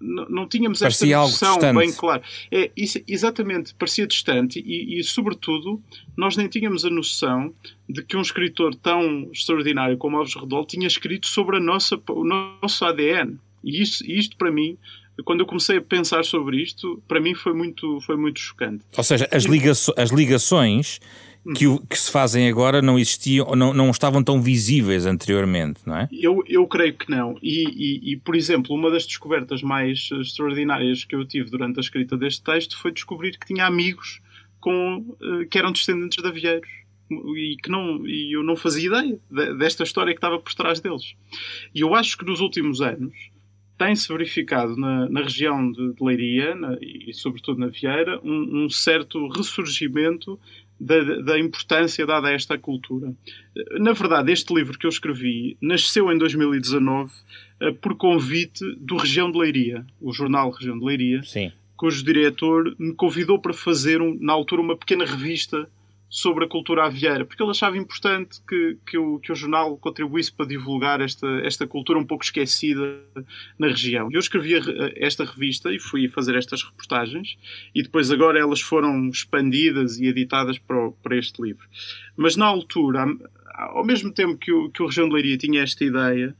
não 0.00 0.46
tínhamos 0.48 0.80
parecia 0.80 1.16
esta 1.16 1.46
noção 1.46 1.74
bem 1.74 1.92
clara. 1.92 2.22
É, 2.50 2.70
isso, 2.76 3.00
exatamente, 3.06 3.74
parecia 3.74 4.06
distante 4.06 4.62
e, 4.64 4.98
e, 4.98 5.04
sobretudo, 5.04 5.82
nós 6.16 6.36
nem 6.36 6.48
tínhamos 6.48 6.84
a 6.84 6.90
noção 6.90 7.52
de 7.88 8.02
que 8.02 8.16
um 8.16 8.22
escritor 8.22 8.74
tão 8.74 9.28
extraordinário 9.32 9.96
como 9.96 10.16
Alves 10.16 10.34
Redol 10.34 10.64
tinha 10.64 10.86
escrito 10.86 11.26
sobre 11.26 11.56
a 11.56 11.60
nossa, 11.60 12.00
o 12.10 12.24
nosso 12.24 12.84
ADN. 12.84 13.38
E 13.62 13.80
isso, 13.80 14.04
isto, 14.10 14.36
para 14.36 14.50
mim, 14.50 14.76
quando 15.24 15.40
eu 15.40 15.46
comecei 15.46 15.76
a 15.76 15.82
pensar 15.82 16.24
sobre 16.24 16.62
isto, 16.62 17.02
para 17.06 17.20
mim 17.20 17.34
foi 17.34 17.52
muito, 17.52 18.00
foi 18.00 18.16
muito 18.16 18.40
chocante. 18.40 18.84
Ou 18.96 19.04
seja, 19.04 19.28
as, 19.30 19.44
liga 19.44 19.70
as 19.70 20.10
ligações 20.10 21.00
que, 21.56 21.66
o, 21.66 21.80
que 21.80 21.98
se 21.98 22.10
fazem 22.10 22.48
agora 22.48 22.80
não 22.80 22.98
existiam, 22.98 23.54
não, 23.56 23.74
não 23.74 23.90
estavam 23.90 24.22
tão 24.22 24.40
visíveis 24.40 25.06
anteriormente, 25.06 25.80
não 25.84 25.96
é? 25.96 26.08
Eu, 26.12 26.42
eu 26.46 26.66
creio 26.66 26.94
que 26.94 27.10
não. 27.10 27.36
E, 27.42 27.64
e, 27.64 28.12
e, 28.12 28.16
por 28.16 28.36
exemplo, 28.36 28.74
uma 28.74 28.90
das 28.90 29.04
descobertas 29.04 29.62
mais 29.62 30.08
extraordinárias 30.12 31.04
que 31.04 31.16
eu 31.16 31.24
tive 31.26 31.50
durante 31.50 31.78
a 31.78 31.80
escrita 31.80 32.16
deste 32.16 32.42
texto 32.42 32.78
foi 32.78 32.92
descobrir 32.92 33.36
que 33.38 33.46
tinha 33.46 33.66
amigos 33.66 34.20
com, 34.60 35.16
eh, 35.20 35.44
que 35.46 35.58
eram 35.58 35.72
descendentes 35.72 36.22
de 36.22 36.28
avieiros 36.28 36.70
e 37.10 37.56
que 37.62 37.70
não 37.70 38.06
e 38.06 38.34
eu 38.34 38.42
não 38.42 38.56
fazia 38.56 38.86
ideia 38.86 39.20
desta 39.58 39.82
história 39.82 40.14
que 40.14 40.18
estava 40.18 40.38
por 40.38 40.54
trás 40.54 40.80
deles. 40.80 41.14
E 41.74 41.80
eu 41.80 41.94
acho 41.94 42.16
que 42.16 42.24
nos 42.24 42.40
últimos 42.40 42.80
anos 42.80 43.32
tem-se 43.76 44.08
verificado 44.08 44.76
na, 44.76 45.08
na, 45.08 45.22
região 45.22 45.72
de, 45.72 45.92
de 45.92 46.04
Leiria 46.04 46.54
na, 46.54 46.76
e 46.80 47.12
sobretudo 47.12 47.58
na 47.58 47.66
Vieira 47.66 48.20
um, 48.22 48.64
um 48.64 48.70
certo 48.70 49.26
ressurgimento 49.28 50.38
da, 50.82 51.00
da, 51.20 51.38
importância 51.38 52.04
dada 52.04 52.28
a 52.28 52.32
esta 52.32 52.58
cultura. 52.58 53.14
Na 53.78 53.92
verdade, 53.92 54.32
este 54.32 54.52
livro 54.52 54.76
que 54.76 54.84
eu 54.84 54.90
escrevi 54.90 55.56
nasceu 55.60 56.10
em 56.10 56.18
2019 56.18 57.12
eh, 57.60 57.70
por 57.80 57.96
convite 57.96 58.64
do 58.78 58.96
Região 58.96 59.30
de 59.30 59.38
Leiria, 59.38 59.86
o 60.00 60.12
jornal 60.12 60.50
Região 60.50 60.76
de 60.76 60.84
Leiria, 60.84 61.22
Sim. 61.22 61.52
cujo 61.76 62.04
diretor 62.04 62.74
me 62.78 62.92
convidou 62.94 63.38
para 63.38 63.52
fazer, 63.52 64.02
um, 64.02 64.18
na 64.20 64.32
altura, 64.32 64.60
uma 64.60 64.76
pequena 64.76 65.04
revista 65.04 65.68
sobre 66.12 66.44
a 66.44 66.46
cultura 66.48 66.84
avieira, 66.84 67.24
porque 67.24 67.42
ele 67.42 67.52
achava 67.52 67.74
importante 67.78 68.38
que, 68.46 68.76
que, 68.86 68.98
o, 68.98 69.18
que 69.18 69.32
o 69.32 69.34
jornal 69.34 69.78
contribuísse 69.78 70.30
para 70.30 70.44
divulgar 70.44 71.00
esta, 71.00 71.26
esta 71.42 71.66
cultura 71.66 71.98
um 71.98 72.04
pouco 72.04 72.22
esquecida 72.22 73.00
na 73.58 73.68
região. 73.68 74.10
Eu 74.12 74.20
escrevi 74.20 74.52
esta 74.96 75.24
revista 75.24 75.72
e 75.72 75.80
fui 75.80 76.08
fazer 76.08 76.36
estas 76.36 76.62
reportagens, 76.62 77.38
e 77.74 77.82
depois 77.82 78.10
agora 78.10 78.38
elas 78.38 78.60
foram 78.60 79.08
expandidas 79.08 79.98
e 79.98 80.04
editadas 80.04 80.58
para, 80.58 80.90
para 81.02 81.16
este 81.16 81.40
livro. 81.40 81.66
Mas 82.14 82.36
na 82.36 82.44
altura, 82.44 83.06
ao 83.54 83.82
mesmo 83.82 84.12
tempo 84.12 84.36
que 84.36 84.52
o, 84.52 84.68
que 84.68 84.82
o 84.82 84.86
Região 84.88 85.08
de 85.08 85.14
Leiria 85.14 85.38
tinha 85.38 85.62
esta 85.62 85.82
ideia, 85.82 86.36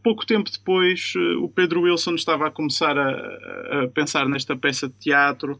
pouco 0.00 0.24
tempo 0.24 0.48
depois, 0.48 1.14
o 1.40 1.48
Pedro 1.48 1.80
Wilson 1.80 2.14
estava 2.14 2.46
a 2.46 2.52
começar 2.52 2.96
a, 2.96 3.82
a, 3.82 3.88
pensar 3.88 4.28
nesta 4.28 4.54
peça 4.54 4.86
de 4.86 4.94
teatro, 4.94 5.58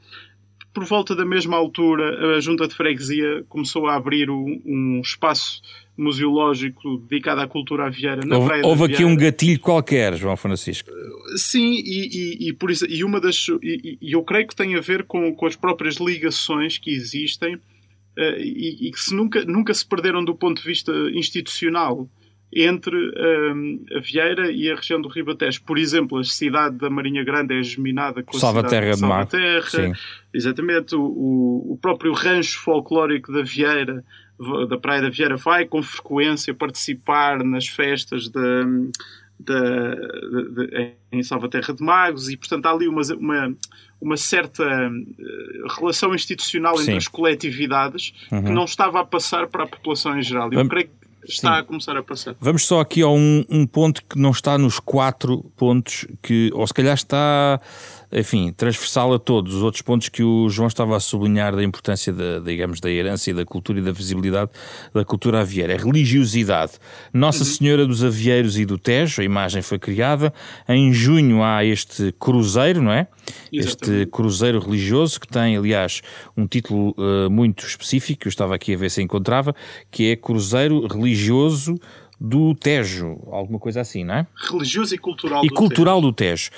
por 0.79 0.85
volta 0.85 1.17
da 1.17 1.25
mesma 1.25 1.57
altura, 1.57 2.37
a 2.37 2.41
Junta 2.41 2.69
de 2.69 2.75
Freguesia 2.75 3.45
começou 3.49 3.89
a 3.89 3.97
abrir 3.97 4.31
um, 4.31 4.63
um 4.65 5.01
espaço 5.01 5.61
museológico 5.97 6.99
dedicado 6.99 7.41
à 7.41 7.49
cultura 7.49 7.87
aviária 7.87 8.23
na 8.25 8.39
houve, 8.39 8.63
Houve 8.63 8.85
aqui 8.85 9.05
um 9.05 9.17
gatilho 9.17 9.59
qualquer, 9.59 10.15
João 10.15 10.37
Francisco. 10.37 10.89
Sim, 11.35 11.73
e, 11.85 12.47
e, 12.47 12.49
e 12.49 12.53
por 12.53 12.71
isso, 12.71 12.87
e 12.89 13.03
uma 13.03 13.21
das, 13.21 13.45
e, 13.61 13.99
e, 14.01 14.13
eu 14.13 14.23
creio 14.23 14.47
que 14.47 14.55
tem 14.55 14.77
a 14.77 14.81
ver 14.81 15.03
com, 15.03 15.35
com 15.35 15.47
as 15.47 15.57
próprias 15.57 15.97
ligações 15.97 16.79
que 16.79 16.93
existem 16.93 17.57
uh, 17.57 17.61
e, 18.39 18.87
e, 18.87 18.91
que 18.93 19.01
se 19.01 19.13
nunca, 19.13 19.45
nunca 19.45 19.75
se 19.75 19.85
perderam 19.85 20.25
do 20.25 20.37
ponto 20.37 20.63
de 20.63 20.69
vista 20.69 20.93
institucional 21.13 22.09
entre 22.53 22.97
um, 22.97 23.85
a 23.95 24.01
Vieira 24.01 24.51
e 24.51 24.71
a 24.71 24.77
região 24.77 25.01
do 25.01 25.09
Ribatejo. 25.09 25.63
Por 25.63 25.79
exemplo, 25.79 26.19
a 26.19 26.25
cidade 26.25 26.77
da 26.77 26.89
Marinha 26.89 27.23
Grande 27.23 27.59
é 27.59 27.63
geminada 27.63 28.23
com 28.23 28.37
a 28.37 28.41
Salvaterra 28.41 28.95
cidade 28.95 29.31
de 29.31 29.35
Salvaterra. 29.71 29.99
Exatamente. 30.33 30.95
O, 30.95 31.73
o, 31.73 31.79
próprio 31.81 32.13
rancho 32.13 32.59
folclórico 32.61 33.33
da 33.33 33.43
Vieira, 33.43 34.03
da 34.69 34.79
Praia 34.79 35.03
da 35.03 35.11
Vieira, 35.11 35.37
vai 35.37 35.67
com 35.67 35.83
frequência 35.83 36.55
participar 36.55 37.45
nas 37.45 37.67
festas 37.67 38.31
da, 38.31 38.65
da, 39.39 39.95
de, 39.95 40.55
de, 40.55 40.93
em 41.13 41.23
Salvaterra 41.23 41.75
de 41.75 41.83
Magos 41.83 42.31
e, 42.31 42.37
portanto, 42.37 42.65
há 42.67 42.73
ali 42.73 42.89
uma, 42.89 43.03
uma, 43.19 43.57
uma 44.01 44.17
certa 44.17 44.65
eh, 44.65 45.75
relação 45.79 46.15
institucional 46.15 46.75
entre 46.75 46.93
Sim. 46.93 46.97
as 46.97 47.09
coletividades 47.09 48.15
uhum. 48.33 48.43
que 48.43 48.51
não 48.51 48.65
estava 48.65 49.01
a 49.01 49.05
passar 49.05 49.47
para 49.49 49.65
a 49.65 49.67
população 49.67 50.19
em 50.19 50.23
geral. 50.23 50.53
Eu 50.53 50.67
creio 50.69 50.89
que 50.89 50.98
está 51.25 51.55
Sim. 51.55 51.61
a 51.61 51.65
começar 51.65 51.97
a 51.97 52.03
passar. 52.03 52.35
Vamos 52.41 52.65
só 52.65 52.81
aqui 52.81 53.03
a 53.03 53.09
um, 53.09 53.45
um 53.49 53.67
ponto 53.67 54.03
que 54.05 54.19
não 54.19 54.31
está 54.31 54.57
nos 54.59 54.79
quatro 54.79 55.45
pontos 55.57 56.07
que, 56.23 56.51
ou 56.55 56.67
se 56.67 56.75
calhar 56.75 56.95
está 56.95 57.61
enfim, 58.11 58.53
transversal 58.53 59.13
a 59.13 59.19
todos 59.19 59.55
os 59.55 59.63
outros 59.63 59.83
pontos 59.83 60.09
que 60.09 60.23
o 60.23 60.49
João 60.49 60.67
estava 60.67 60.97
a 60.97 61.01
sublinhar 61.01 61.55
da 61.55 61.63
importância 61.63 62.11
da, 62.11 62.39
digamos, 62.39 62.81
da 62.81 62.91
herança 62.91 63.31
e 63.31 63.35
da 63.35 63.45
cultura 63.45 63.81
e 63.81 63.83
da 63.83 63.93
visibilidade 63.93 64.51
da 64.95 65.05
cultura 65.05 65.41
avieira. 65.41 65.75
É 65.75 65.77
religiosidade. 65.77 66.73
Nossa 67.13 67.41
uhum. 67.41 67.45
Senhora 67.45 67.87
dos 67.87 68.03
Avieiros 68.03 68.59
e 68.59 68.65
do 68.65 68.79
Tejo, 68.79 69.21
a 69.21 69.25
imagem 69.25 69.61
foi 69.61 69.79
criada. 69.79 70.33
Em 70.67 70.91
junho 70.93 71.43
há 71.43 71.63
este 71.65 72.15
cruzeiro, 72.19 72.81
não 72.81 72.93
é? 72.93 73.07
Exatamente. 73.53 74.01
Este 74.01 74.07
cruzeiro 74.07 74.59
religioso 74.59 75.21
que 75.21 75.29
tem, 75.29 75.57
aliás, 75.57 76.01
um 76.35 76.47
título 76.47 76.95
uh, 76.97 77.31
muito 77.31 77.67
específico, 77.67 78.27
eu 78.27 78.31
estava 78.31 78.55
aqui 78.55 78.73
a 78.73 78.77
ver 78.79 78.91
se 78.91 79.03
encontrava, 79.03 79.55
que 79.91 80.11
é 80.11 80.17
Cruzeiro 80.17 80.87
Religioso 80.87 81.08
do 82.21 82.53
Tejo, 82.55 83.17
alguma 83.31 83.59
coisa 83.61 83.81
assim, 83.81 84.03
não 84.03 84.15
é? 84.15 84.27
Religioso 84.51 84.95
e 84.95 84.99
cultural 84.99 85.45
e 85.45 85.49
do 85.49 85.55
cultural 85.55 86.01
Tejo. 86.01 86.11
do 86.11 86.13
Tejo. 86.13 86.51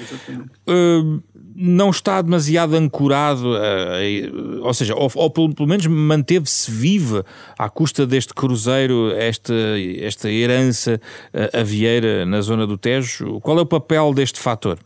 Uh, 0.67 1.23
não 1.55 1.91
está 1.91 2.23
demasiado 2.23 2.75
ancorado, 2.75 3.53
uh, 3.53 4.63
ou 4.63 4.73
seja, 4.73 4.95
ou, 4.95 5.11
ou 5.15 5.31
pelo, 5.31 5.55
pelo, 5.55 5.69
menos 5.69 5.87
manteve-se 5.87 6.71
viva 6.71 7.27
à 7.59 7.69
custa 7.69 8.07
deste 8.07 8.33
cruzeiro, 8.33 9.13
esta, 9.13 9.55
esta 9.99 10.31
herança 10.31 10.99
uh, 11.35 11.59
avieira 11.59 12.25
na 12.25 12.41
zona 12.41 12.67
do 12.67 12.79
Tejo. 12.79 13.39
Qual 13.41 13.59
é 13.59 13.61
o 13.61 13.67
papel 13.67 14.15
deste 14.15 14.41
fator? 14.41 14.79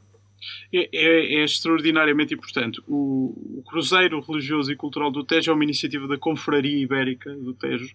É, 0.73 0.89
é, 0.93 1.35
é, 1.37 1.45
extraordinariamente 1.45 2.35
importante. 2.35 2.81
O, 2.87 3.59
o, 3.59 3.63
Cruzeiro 3.67 4.21
Religioso 4.21 4.73
e 4.73 4.77
Cultural 4.77 5.11
do 5.11 5.25
Tejo 5.25 5.51
é 5.51 5.55
uma 5.55 5.65
iniciativa 5.65 6.07
da 6.07 6.19
Confraria 6.19 6.83
Ibérica 6.83 7.35
do 7.35 7.55
Tejo, 7.55 7.95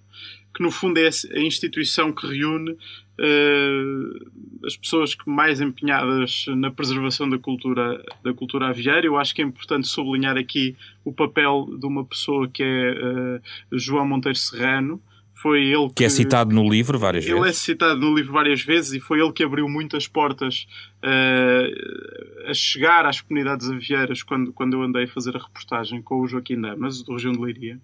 que 0.53 0.63
no 0.63 0.71
fundo 0.71 0.97
é 0.97 1.07
a 1.07 1.39
instituição 1.39 2.11
que 2.11 2.25
reúne 2.27 2.71
uh, 2.71 4.65
as 4.65 4.75
pessoas 4.75 5.13
que 5.13 5.29
mais 5.29 5.61
empenhadas 5.61 6.45
na 6.49 6.71
preservação 6.71 7.29
da 7.29 7.37
cultura, 7.37 8.03
da 8.23 8.33
cultura 8.33 8.67
aviária. 8.67 9.07
Eu 9.07 9.17
acho 9.17 9.35
que 9.35 9.41
é 9.41 9.45
importante 9.45 9.87
sublinhar 9.87 10.37
aqui 10.37 10.75
o 11.03 11.13
papel 11.13 11.67
de 11.79 11.85
uma 11.85 12.05
pessoa 12.05 12.47
que 12.47 12.63
é 12.63 12.91
uh, 12.91 13.77
João 13.77 14.07
Monteiro 14.07 14.37
Serrano, 14.37 15.01
foi 15.41 15.63
ele 15.63 15.87
que, 15.87 15.95
que, 15.95 16.03
é 16.03 16.09
citado 16.09 16.53
no 16.53 16.69
livro 16.69 16.99
várias 16.99 17.23
ele 17.23 17.33
vezes. 17.33 17.45
Ele 17.45 17.49
é 17.49 17.53
citado 17.53 17.99
no 17.99 18.13
livro 18.13 18.33
várias 18.33 18.61
vezes 18.61 18.93
e 18.93 18.99
foi 18.99 19.21
ele 19.21 19.31
que 19.31 19.41
abriu 19.41 19.69
muitas 19.69 20.05
portas 20.05 20.67
uh, 21.01 22.49
a 22.49 22.53
chegar 22.53 23.05
às 23.05 23.21
comunidades 23.21 23.69
avieiras 23.69 24.21
quando, 24.21 24.51
quando 24.51 24.73
eu 24.73 24.83
andei 24.83 25.05
a 25.05 25.07
fazer 25.07 25.37
a 25.37 25.39
reportagem 25.39 26.01
com 26.01 26.19
o 26.19 26.27
Joaquim 26.27 26.59
Damas, 26.59 27.01
do 27.03 27.13
região 27.13 27.31
de 27.31 27.39
Leiria. 27.39 27.79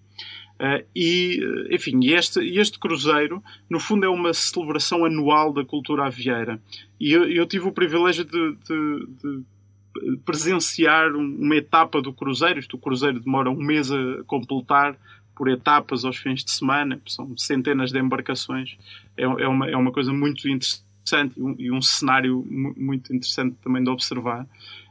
Uh, 0.60 0.84
e, 0.94 1.40
enfim, 1.70 1.98
este, 2.12 2.40
este 2.40 2.78
cruzeiro, 2.78 3.42
no 3.70 3.80
fundo, 3.80 4.04
é 4.04 4.08
uma 4.08 4.34
celebração 4.34 5.04
anual 5.04 5.50
da 5.52 5.64
cultura 5.64 6.06
avieira. 6.06 6.60
E 7.00 7.12
eu, 7.12 7.24
eu 7.24 7.46
tive 7.46 7.66
o 7.68 7.72
privilégio 7.72 8.24
de, 8.24 8.56
de, 8.66 9.06
de 9.22 10.16
presenciar 10.24 11.14
uma 11.14 11.56
etapa 11.56 12.02
do 12.02 12.12
cruzeiro. 12.12 12.58
Isto, 12.58 12.76
o 12.76 12.80
cruzeiro 12.80 13.20
demora 13.20 13.50
um 13.50 13.62
mês 13.62 13.90
a 13.90 14.22
completar 14.26 14.96
por 15.36 15.48
etapas 15.48 16.04
aos 16.04 16.16
fins 16.16 16.42
de 16.42 16.50
semana, 16.50 17.00
são 17.06 17.36
centenas 17.36 17.92
de 17.92 17.98
embarcações, 17.98 18.76
é, 19.16 19.22
é, 19.22 19.48
uma, 19.48 19.68
é 19.68 19.76
uma 19.76 19.92
coisa 19.92 20.12
muito 20.12 20.48
interessante 20.48 21.34
e 21.36 21.42
um, 21.42 21.54
e 21.58 21.70
um 21.70 21.80
cenário 21.80 22.44
muito 22.76 23.14
interessante 23.14 23.56
também 23.62 23.84
de 23.84 23.90
observar. 23.90 24.46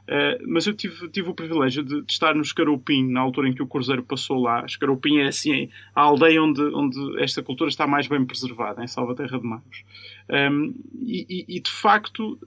Uh, 0.05 0.37
mas 0.47 0.67
eu 0.67 0.73
tive, 0.75 1.09
tive 1.09 1.29
o 1.29 1.33
privilégio 1.33 1.83
de, 1.83 2.03
de, 2.03 2.11
estar 2.11 2.35
no 2.35 2.43
Escaroupim, 2.43 3.09
na 3.11 3.21
altura 3.21 3.49
em 3.49 3.53
que 3.53 3.63
o 3.63 3.67
Cruzeiro 3.67 4.03
passou 4.03 4.39
lá. 4.39 4.63
Escaroupim 4.63 5.17
é 5.17 5.27
assim 5.27 5.67
a 5.95 6.01
aldeia 6.01 6.41
onde, 6.43 6.61
onde 6.61 7.23
esta 7.23 7.41
cultura 7.41 7.71
está 7.71 7.87
mais 7.87 8.07
bem 8.07 8.23
preservada, 8.23 8.83
em 8.83 8.87
Salvaterra 8.87 9.39
de 9.39 9.45
Magos. 9.45 9.83
Um, 10.29 10.35
ehm, 10.35 10.73
e, 11.01 11.45
e, 11.57 11.59
de 11.59 11.71
facto, 11.71 12.37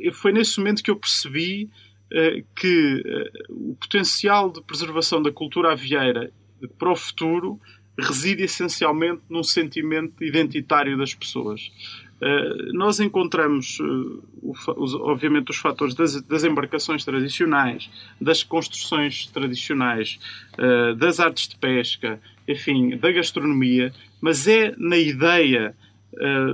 eh, 0.00 0.12
foi 0.12 0.32
nesse 0.32 0.58
momento 0.58 0.80
que 0.80 0.92
eu 0.92 0.96
percebi 0.96 1.68
uh, 2.12 2.44
que 2.54 3.02
uh, 3.48 3.72
o 3.72 3.74
potencial 3.74 4.48
de 4.48 4.62
preservação 4.62 5.20
da 5.20 5.32
cultura 5.32 5.72
avieira 5.72 6.32
para 6.78 6.92
o 6.92 6.96
futuro 6.96 7.60
reside 7.98 8.44
essencialmente 8.44 9.22
num 9.28 9.42
sentimento 9.42 10.22
identitário 10.22 10.96
das 10.96 11.14
pessoas. 11.14 11.70
Uh, 12.20 12.72
nós 12.72 13.00
encontramos, 13.00 13.78
os, 14.42 14.94
obviamente, 14.94 15.50
os 15.50 15.56
fatores 15.56 15.94
das, 15.94 16.44
embarcações 16.44 17.04
tradicionais, 17.04 17.90
das 18.20 18.42
construções 18.42 19.26
tradicionais, 19.26 20.18
uh, 20.58 20.94
das 20.94 21.18
artes 21.20 21.48
de 21.48 21.56
pesca, 21.56 22.20
enfim, 22.46 22.96
da 22.96 23.10
gastronomia, 23.10 23.92
mas 24.20 24.46
é 24.46 24.74
na 24.78 24.96
ideia 24.96 25.74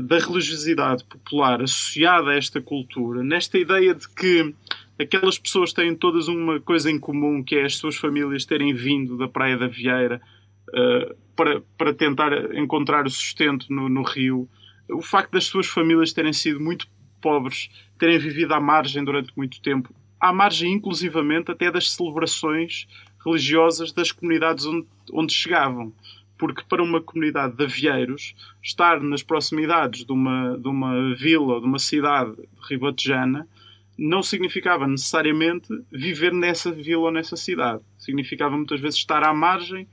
da 0.03 0.19
religiosidade 0.19 1.05
popular 1.05 1.63
associada 1.63 2.33
a 2.33 2.35
esta 2.35 2.61
cultura, 2.61 3.23
nesta 3.23 3.57
ideia 3.57 3.95
de 3.95 4.07
que 4.09 4.53
aquelas 4.99 5.39
pessoas 5.39 5.73
têm 5.73 5.95
todas 5.95 6.29
uma 6.29 6.61
coisa 6.61 6.91
em 6.91 6.99
comum, 6.99 7.43
que 7.43 7.57
é 7.57 7.65
as 7.65 7.77
suas 7.77 7.97
famílias 7.97 8.45
terem 8.45 8.73
vindo 8.73 9.17
da 9.17 9.29
Praia 9.29 9.57
da 9.57 9.67
Vieira 9.67 10.21
uh, 10.69 11.15
para, 11.35 11.61
para 11.77 11.95
tentar 11.95 12.55
encontrar 12.57 13.07
o 13.07 13.11
sustento 13.11 13.67
no, 13.71 13.89
no 13.89 14.03
Rio, 14.03 14.49
o 14.91 15.03
facto 15.03 15.33
das 15.33 15.45
suas 15.45 15.67
famílias 15.67 16.13
terem 16.13 16.33
sido 16.33 16.61
muito 16.61 16.87
pobres, 17.21 17.71
terem 17.99 18.19
vivido 18.19 18.53
à 18.53 18.61
margem 18.61 19.03
durante 19.05 19.33
muito 19.37 19.61
tempo, 19.61 19.95
à 20.21 20.33
margem 20.33 20.73
inclusivamente 20.73 21.51
até 21.51 21.71
das 21.71 21.91
celebrações 21.91 22.87
religiosas 23.25 23.93
das 23.93 24.13
comunidades 24.13 24.67
onde, 24.67 24.87
onde 25.13 25.33
chegavam. 25.33 25.93
Porque 26.37 26.63
para 26.69 26.83
uma 26.83 27.01
comunidade 27.01 27.57
de 27.57 27.65
avieiros, 27.65 28.35
estar 28.63 29.01
nas 29.01 29.23
proximidades 29.23 30.05
de 30.05 30.13
uma, 30.13 30.59
de 30.59 30.69
uma 30.69 31.15
vila 31.15 31.55
ou 31.55 31.61
de 31.61 31.67
uma 31.67 31.79
cidade 31.79 32.35
ribatejana 32.69 33.49
não 33.97 34.23
significava 34.23 34.87
necessariamente 34.87 35.69
viver 35.91 36.33
nessa 36.33 36.73
vila 36.73 37.05
ou 37.05 37.11
nessa 37.11 37.37
cidade. 37.37 37.83
Significava 37.99 38.57
muitas 38.57 38.81
vezes 38.81 38.99
estar 38.99 39.23
à 39.23 39.33
margem 39.33 39.87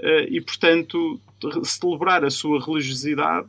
eh, 0.00 0.28
e, 0.30 0.40
portanto, 0.40 1.20
celebrar 1.64 2.24
a 2.24 2.30
sua 2.30 2.64
religiosidade 2.64 3.48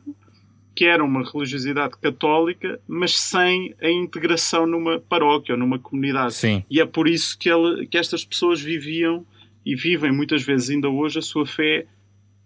que 0.74 0.84
era 0.84 1.04
uma 1.04 1.22
religiosidade 1.22 1.96
católica, 1.98 2.80
mas 2.88 3.16
sem 3.16 3.74
a 3.80 3.88
integração 3.88 4.66
numa 4.66 4.98
paróquia 4.98 5.54
ou 5.54 5.58
numa 5.58 5.78
comunidade. 5.78 6.34
Sim. 6.34 6.64
E 6.68 6.80
é 6.80 6.84
por 6.84 7.06
isso 7.06 7.38
que, 7.38 7.48
ele, 7.48 7.86
que 7.86 7.96
estas 7.96 8.24
pessoas 8.24 8.60
viviam 8.60 9.24
e 9.64 9.76
vivem 9.76 10.12
muitas 10.12 10.42
vezes 10.42 10.70
ainda 10.70 10.88
hoje 10.88 11.20
a 11.20 11.22
sua 11.22 11.46
fé 11.46 11.86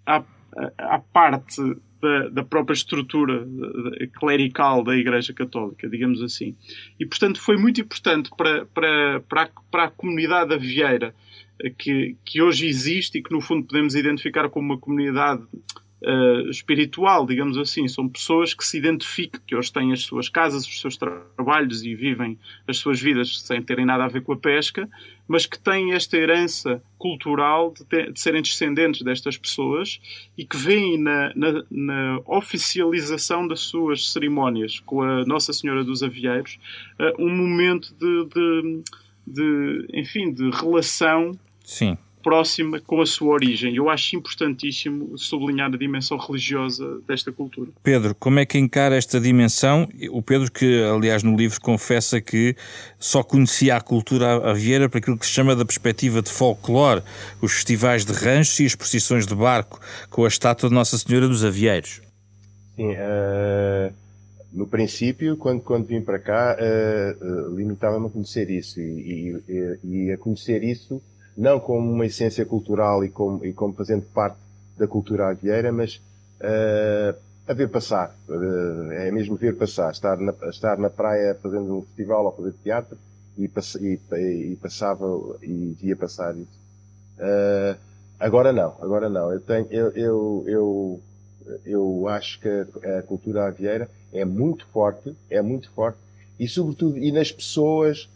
à, 0.04 0.22
à 0.76 0.98
parte 0.98 1.62
da, 2.00 2.28
da, 2.28 2.44
própria 2.44 2.74
estrutura 2.74 3.46
clerical 4.18 4.82
da 4.84 4.96
Igreja 4.96 5.32
Católica, 5.32 5.88
digamos 5.88 6.22
assim. 6.22 6.56
E, 6.98 7.06
portanto, 7.06 7.40
foi 7.40 7.56
muito 7.56 7.80
importante 7.80 8.30
para, 8.36 8.66
para, 8.66 9.20
para, 9.20 9.42
a, 9.42 9.48
para 9.70 9.84
a 9.84 9.90
comunidade 9.90 10.54
avieira 10.54 11.14
que, 11.76 12.16
que 12.24 12.40
hoje 12.40 12.66
existe 12.66 13.18
e 13.18 13.22
que, 13.22 13.32
no 13.32 13.40
fundo, 13.40 13.66
podemos 13.66 13.94
identificar 13.94 14.48
como 14.48 14.72
uma 14.72 14.78
comunidade 14.78 15.42
uh, 16.02 16.48
espiritual, 16.50 17.26
digamos 17.26 17.56
assim. 17.58 17.88
São 17.88 18.08
pessoas 18.08 18.54
que 18.54 18.64
se 18.64 18.78
identificam, 18.78 19.40
que 19.46 19.56
hoje 19.56 19.72
têm 19.72 19.92
as 19.92 20.02
suas 20.02 20.28
casas, 20.28 20.66
os 20.66 20.80
seus 20.80 20.96
trabalhos 20.96 21.82
e 21.82 21.94
vivem 21.94 22.38
as 22.66 22.78
suas 22.78 23.00
vidas 23.00 23.40
sem 23.40 23.62
terem 23.62 23.86
nada 23.86 24.04
a 24.04 24.08
ver 24.08 24.22
com 24.22 24.32
a 24.32 24.36
pesca, 24.36 24.88
mas 25.26 25.46
que 25.46 25.58
têm 25.58 25.92
esta 25.92 26.16
herança 26.16 26.82
cultural 26.98 27.72
de, 27.72 27.84
ter, 27.84 28.12
de 28.12 28.20
serem 28.20 28.42
descendentes 28.42 29.02
destas 29.02 29.36
pessoas 29.36 30.00
e 30.36 30.44
que 30.44 30.56
veem 30.56 30.98
na, 30.98 31.32
na, 31.34 31.64
na, 31.70 32.20
oficialização 32.26 33.46
das 33.46 33.60
suas 33.60 34.12
cerimónias 34.12 34.80
com 34.80 35.02
a 35.02 35.24
Nossa 35.24 35.52
Senhora 35.52 35.84
dos 35.84 36.02
Avieiros 36.02 36.58
uh, 36.98 37.22
um 37.22 37.34
momento 37.34 37.94
de, 37.94 38.24
de, 38.26 38.82
de, 39.26 39.86
enfim, 39.92 40.32
de 40.32 40.50
relação 40.50 41.38
Sim 41.62 41.98
próxima 42.28 42.78
com 42.78 43.00
a 43.00 43.06
sua 43.06 43.32
origem. 43.32 43.74
Eu 43.74 43.88
acho 43.88 44.14
importantíssimo 44.14 45.16
sublinhar 45.16 45.72
a 45.72 45.78
dimensão 45.78 46.18
religiosa 46.18 47.00
desta 47.08 47.32
cultura. 47.32 47.70
Pedro, 47.82 48.14
como 48.14 48.38
é 48.38 48.44
que 48.44 48.58
encara 48.58 48.94
esta 48.94 49.18
dimensão? 49.18 49.88
O 50.10 50.20
Pedro, 50.20 50.52
que 50.52 50.82
aliás 50.82 51.22
no 51.22 51.34
livro 51.34 51.58
confessa 51.58 52.20
que 52.20 52.54
só 52.98 53.22
conhecia 53.22 53.76
a 53.76 53.80
cultura 53.80 54.50
avieira 54.50 54.90
para 54.90 54.98
aquilo 54.98 55.16
que 55.16 55.24
se 55.24 55.32
chama 55.32 55.56
da 55.56 55.64
perspectiva 55.64 56.20
de 56.20 56.30
folclore, 56.30 57.02
os 57.40 57.52
festivais 57.54 58.04
de 58.04 58.12
ranchos 58.12 58.60
e 58.60 58.66
as 58.66 58.74
procissões 58.74 59.26
de 59.26 59.34
barco 59.34 59.80
com 60.10 60.26
a 60.26 60.28
estátua 60.28 60.68
de 60.68 60.74
Nossa 60.74 60.98
Senhora 60.98 61.26
dos 61.28 61.42
Avieiros. 61.42 62.02
Sim, 62.76 62.90
uh, 62.92 63.90
no 64.52 64.66
princípio, 64.66 65.34
quando, 65.38 65.62
quando 65.62 65.86
vim 65.86 66.02
para 66.02 66.18
cá, 66.18 66.58
uh, 66.60 67.24
uh, 67.24 67.56
limitava-me 67.56 68.06
a 68.06 68.10
conhecer 68.10 68.50
isso 68.50 68.78
e, 68.80 69.40
e, 69.48 69.78
e 69.82 70.12
a 70.12 70.18
conhecer 70.18 70.62
isso 70.62 71.00
não 71.38 71.60
como 71.60 71.88
uma 71.92 72.04
essência 72.04 72.44
cultural 72.44 73.04
e 73.04 73.08
como, 73.08 73.46
e 73.46 73.52
como 73.52 73.72
fazendo 73.72 74.02
parte 74.12 74.36
da 74.76 74.88
cultura 74.88 75.28
avieira, 75.28 75.70
mas 75.70 76.02
uh, 76.40 77.16
a 77.46 77.54
ver 77.54 77.68
passar. 77.68 78.12
Uh, 78.28 78.90
é 78.90 79.10
mesmo 79.12 79.36
ver 79.36 79.56
passar. 79.56 79.92
Estar 79.92 80.18
na, 80.18 80.34
estar 80.50 80.76
na 80.76 80.90
praia 80.90 81.38
fazendo 81.40 81.78
um 81.78 81.82
festival 81.82 82.24
ou 82.24 82.32
fazer 82.32 82.54
teatro 82.64 82.98
e, 83.38 83.48
e, 83.80 84.52
e 84.52 84.58
passava 84.60 85.06
e 85.40 85.76
via 85.80 85.94
passar 85.94 86.36
isso. 86.36 86.58
Uh, 87.18 87.78
agora 88.18 88.52
não, 88.52 88.74
agora 88.80 89.08
não. 89.08 89.32
Eu, 89.32 89.40
tenho, 89.40 89.66
eu, 89.70 89.92
eu, 89.92 90.44
eu, 90.48 91.00
eu 91.64 92.08
acho 92.08 92.40
que 92.40 92.48
a, 92.48 92.98
a 92.98 93.02
cultura 93.02 93.46
avieira 93.46 93.88
é 94.12 94.24
muito 94.24 94.66
forte, 94.66 95.14
é 95.30 95.40
muito 95.40 95.70
forte 95.70 95.98
e 96.38 96.48
sobretudo 96.48 96.98
e 96.98 97.12
nas 97.12 97.30
pessoas 97.30 98.08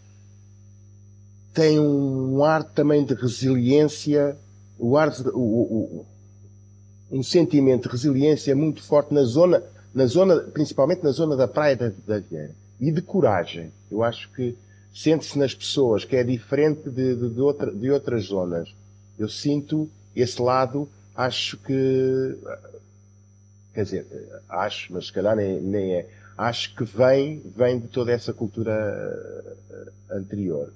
tem 1.52 1.78
um 1.78 2.42
ar 2.44 2.64
também 2.64 3.04
de 3.04 3.14
resiliência, 3.14 4.36
o 4.78 4.96
ar 4.96 5.12
o, 5.34 5.38
o, 5.38 6.06
um 7.10 7.22
sentimento 7.22 7.88
de 7.88 7.92
resiliência 7.92 8.56
muito 8.56 8.82
forte 8.82 9.12
na 9.12 9.22
zona, 9.22 9.62
na 9.94 10.06
zona, 10.06 10.40
principalmente 10.40 11.04
na 11.04 11.10
zona 11.10 11.36
da 11.36 11.46
praia 11.46 11.76
da, 11.76 11.92
da 12.06 12.18
Vieira. 12.18 12.54
E 12.80 12.90
de 12.90 13.02
coragem. 13.02 13.70
Eu 13.90 14.02
acho 14.02 14.30
que 14.32 14.56
sente-se 14.94 15.38
nas 15.38 15.54
pessoas 15.54 16.04
que 16.04 16.16
é 16.16 16.24
diferente 16.24 16.88
de, 16.88 17.14
de, 17.14 17.28
de, 17.28 17.40
outra, 17.40 17.70
de 17.70 17.90
outras 17.90 18.24
zonas. 18.24 18.74
Eu 19.18 19.28
sinto 19.28 19.88
esse 20.16 20.40
lado, 20.40 20.88
acho 21.14 21.58
que, 21.58 22.36
quer 23.74 23.84
dizer, 23.84 24.06
acho, 24.48 24.92
mas 24.92 25.06
se 25.06 25.12
calhar 25.12 25.36
nem, 25.36 25.60
nem 25.60 25.94
é, 25.94 26.08
acho 26.36 26.74
que 26.74 26.84
vem, 26.84 27.42
vem 27.56 27.78
de 27.78 27.88
toda 27.88 28.10
essa 28.10 28.32
cultura 28.32 28.72
eh, 28.72 30.16
anterior. 30.16 30.72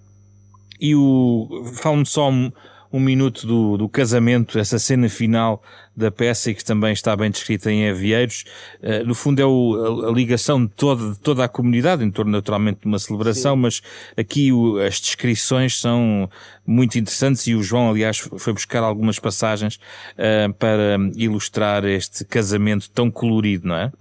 E 0.80 0.94
o. 0.94 1.64
Fala-me 1.74 2.06
só 2.06 2.30
um, 2.30 2.50
um 2.92 3.00
minuto 3.00 3.46
do, 3.46 3.76
do, 3.76 3.88
casamento, 3.88 4.58
essa 4.58 4.78
cena 4.78 5.08
final 5.08 5.62
da 5.94 6.10
peça 6.10 6.50
e 6.50 6.54
que 6.54 6.64
também 6.64 6.92
está 6.92 7.16
bem 7.16 7.30
descrita 7.30 7.70
em 7.70 7.88
Avieiros. 7.88 8.44
Uh, 8.82 9.06
no 9.06 9.14
fundo 9.14 9.40
é 9.40 9.46
o, 9.46 10.04
a, 10.04 10.08
a, 10.08 10.12
ligação 10.12 10.64
de 10.64 10.72
toda, 10.72 11.12
de 11.12 11.18
toda 11.18 11.44
a 11.44 11.48
comunidade, 11.48 12.04
em 12.04 12.10
torno 12.10 12.32
naturalmente 12.32 12.80
de 12.80 12.86
uma 12.86 12.98
celebração, 12.98 13.54
Sim. 13.54 13.60
mas 13.60 13.82
aqui 14.16 14.52
o, 14.52 14.78
as 14.78 15.00
descrições 15.00 15.80
são 15.80 16.30
muito 16.66 16.98
interessantes 16.98 17.46
e 17.46 17.54
o 17.54 17.62
João, 17.62 17.90
aliás, 17.90 18.18
foi 18.18 18.52
buscar 18.52 18.82
algumas 18.82 19.18
passagens 19.18 19.76
uh, 19.76 20.52
para 20.54 20.96
ilustrar 21.16 21.84
este 21.84 22.24
casamento 22.24 22.90
tão 22.90 23.10
colorido, 23.10 23.68
não 23.68 23.76
é? 23.76 23.92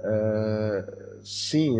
Uh, 0.00 1.20
sim, 1.22 1.76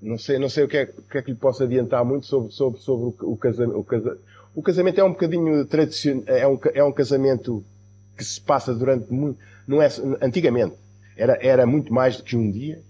não 0.00 0.18
sei, 0.18 0.38
não 0.38 0.48
sei 0.48 0.64
o 0.64 0.68
que, 0.68 0.76
é, 0.76 0.86
que 0.86 1.18
é 1.18 1.22
que 1.22 1.30
lhe 1.30 1.36
posso 1.36 1.62
adiantar 1.62 2.04
muito 2.04 2.26
sobre, 2.26 2.52
sobre, 2.52 2.80
sobre 2.80 3.06
o, 3.06 3.32
o, 3.32 3.36
casamento, 3.36 3.78
o, 3.78 3.84
casa, 3.84 4.18
o 4.54 4.62
casamento 4.62 5.00
é 5.00 5.04
um 5.04 5.12
bocadinho 5.12 5.64
tradicional, 5.64 6.24
é 6.26 6.46
um, 6.46 6.58
é 6.74 6.84
um 6.84 6.92
casamento 6.92 7.64
que 8.16 8.24
se 8.24 8.40
passa 8.40 8.74
durante 8.74 9.12
muito, 9.12 9.38
não 9.66 9.82
é, 9.82 9.88
antigamente, 10.20 10.74
era, 11.16 11.38
era 11.40 11.66
muito 11.66 11.92
mais 11.92 12.16
do 12.16 12.22
que 12.22 12.36
um 12.36 12.50
dia, 12.50 12.80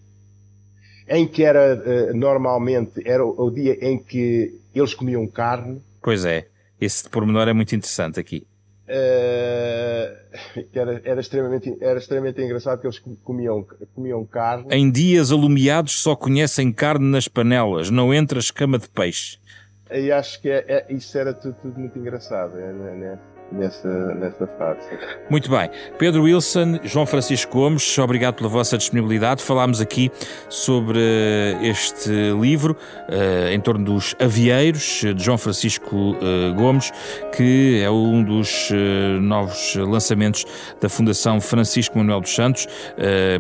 em 1.09 1.27
que 1.27 1.45
era, 1.45 1.83
eh, 1.85 2.13
normalmente, 2.13 3.01
era 3.05 3.25
o, 3.25 3.47
o 3.47 3.51
dia 3.51 3.79
em 3.81 3.99
que 3.99 4.59
eles 4.75 4.93
comiam 4.93 5.27
carne. 5.27 5.81
Pois 6.03 6.25
é, 6.25 6.49
esse 6.81 7.09
pormenor 7.09 7.49
é 7.49 7.53
muito 7.53 7.75
interessante 7.75 8.19
aqui. 8.19 8.47
Uh, 8.89 10.26
era, 10.73 11.01
era, 11.05 11.21
extremamente, 11.21 11.77
era 11.81 11.99
extremamente 11.99 12.41
engraçado 12.41 12.81
que 12.81 12.87
eles 12.87 12.99
comiam, 13.23 13.67
comiam 13.95 14.25
carne. 14.25 14.67
Em 14.71 14.91
dias 14.91 15.31
alumiados 15.31 16.01
só 16.01 16.15
conhecem 16.15 16.73
carne 16.73 17.07
nas 17.07 17.29
panelas, 17.29 17.91
não 17.91 18.13
entra 18.13 18.39
escama 18.39 18.79
de 18.79 18.89
peixe. 18.89 19.39
E 19.91 20.11
acho 20.11 20.41
que 20.41 20.51
é, 20.51 20.65
é, 20.67 20.87
isso 20.93 21.17
era 21.17 21.33
tudo, 21.33 21.57
tudo 21.63 21.79
muito 21.79 21.99
engraçado. 21.99 22.55
Né? 22.55 23.19
Nessa, 23.53 24.15
nessa 24.15 24.47
fase. 24.59 24.81
Muito 25.31 25.51
bem. 25.51 25.71
Pedro 25.99 26.23
Wilson, 26.23 26.81
João 26.83 27.07
Francisco 27.07 27.53
Gomes, 27.53 27.99
obrigado 27.99 28.35
pela 28.35 28.49
vossa 28.49 28.77
disponibilidade. 28.77 29.43
Falámos 29.43 29.81
aqui 29.81 30.11
sobre 30.49 30.99
este 31.63 32.11
livro, 32.41 32.77
uh, 33.09 33.49
em 33.53 33.61
torno 33.61 33.85
dos 33.85 34.15
avieiros, 34.19 35.03
de 35.15 35.23
João 35.23 35.39
Francisco 35.39 35.97
uh, 35.97 36.55
Gomes, 36.55 36.93
que 37.35 37.81
é 37.83 37.91
um 37.91 38.23
dos 38.23 38.71
uh, 38.71 39.21
novos 39.21 39.75
lançamentos 39.77 40.45
da 40.81 40.89
Fundação 40.89 41.41
Francisco 41.41 41.99
Manuel 41.99 42.21
dos 42.21 42.35
Santos, 42.35 42.67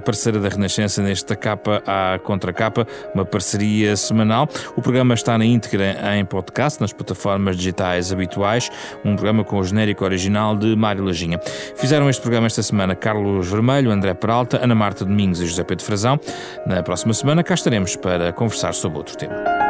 parceira 0.04 0.38
da 0.38 0.48
Renascença 0.48 1.02
nesta 1.02 1.34
capa 1.36 1.82
à 1.86 2.18
contracapa, 2.18 2.86
uma 3.14 3.24
parceria 3.24 3.96
semanal. 3.96 4.48
O 4.76 4.82
programa 4.82 5.14
está 5.14 5.36
na 5.36 5.44
íntegra 5.44 5.96
em 6.16 6.24
podcast, 6.24 6.80
nas 6.80 6.92
plataformas 6.92 7.57
digitais 7.57 8.12
habituais, 8.12 8.70
um 9.04 9.14
programa 9.14 9.44
com 9.44 9.59
o 9.59 9.64
genérico 9.64 9.95
original 10.05 10.57
de 10.57 10.74
Mário 10.76 11.05
Lajinha. 11.05 11.40
Fizeram 11.76 12.09
este 12.09 12.22
programa 12.22 12.47
esta 12.47 12.62
semana 12.62 12.94
Carlos 12.94 13.49
Vermelho, 13.49 13.90
André 13.90 14.14
Peralta, 14.14 14.62
Ana 14.62 14.74
Marta 14.74 15.05
Domingos 15.05 15.40
e 15.40 15.47
José 15.47 15.64
Pedro 15.64 15.84
Frazão. 15.84 16.20
Na 16.66 16.82
próxima 16.82 17.12
semana 17.14 17.42
cá 17.42 17.55
estaremos 17.55 17.97
para 17.97 18.32
conversar 18.32 18.74
sobre 18.74 18.99
outro 18.99 19.16
tema. 19.16 19.65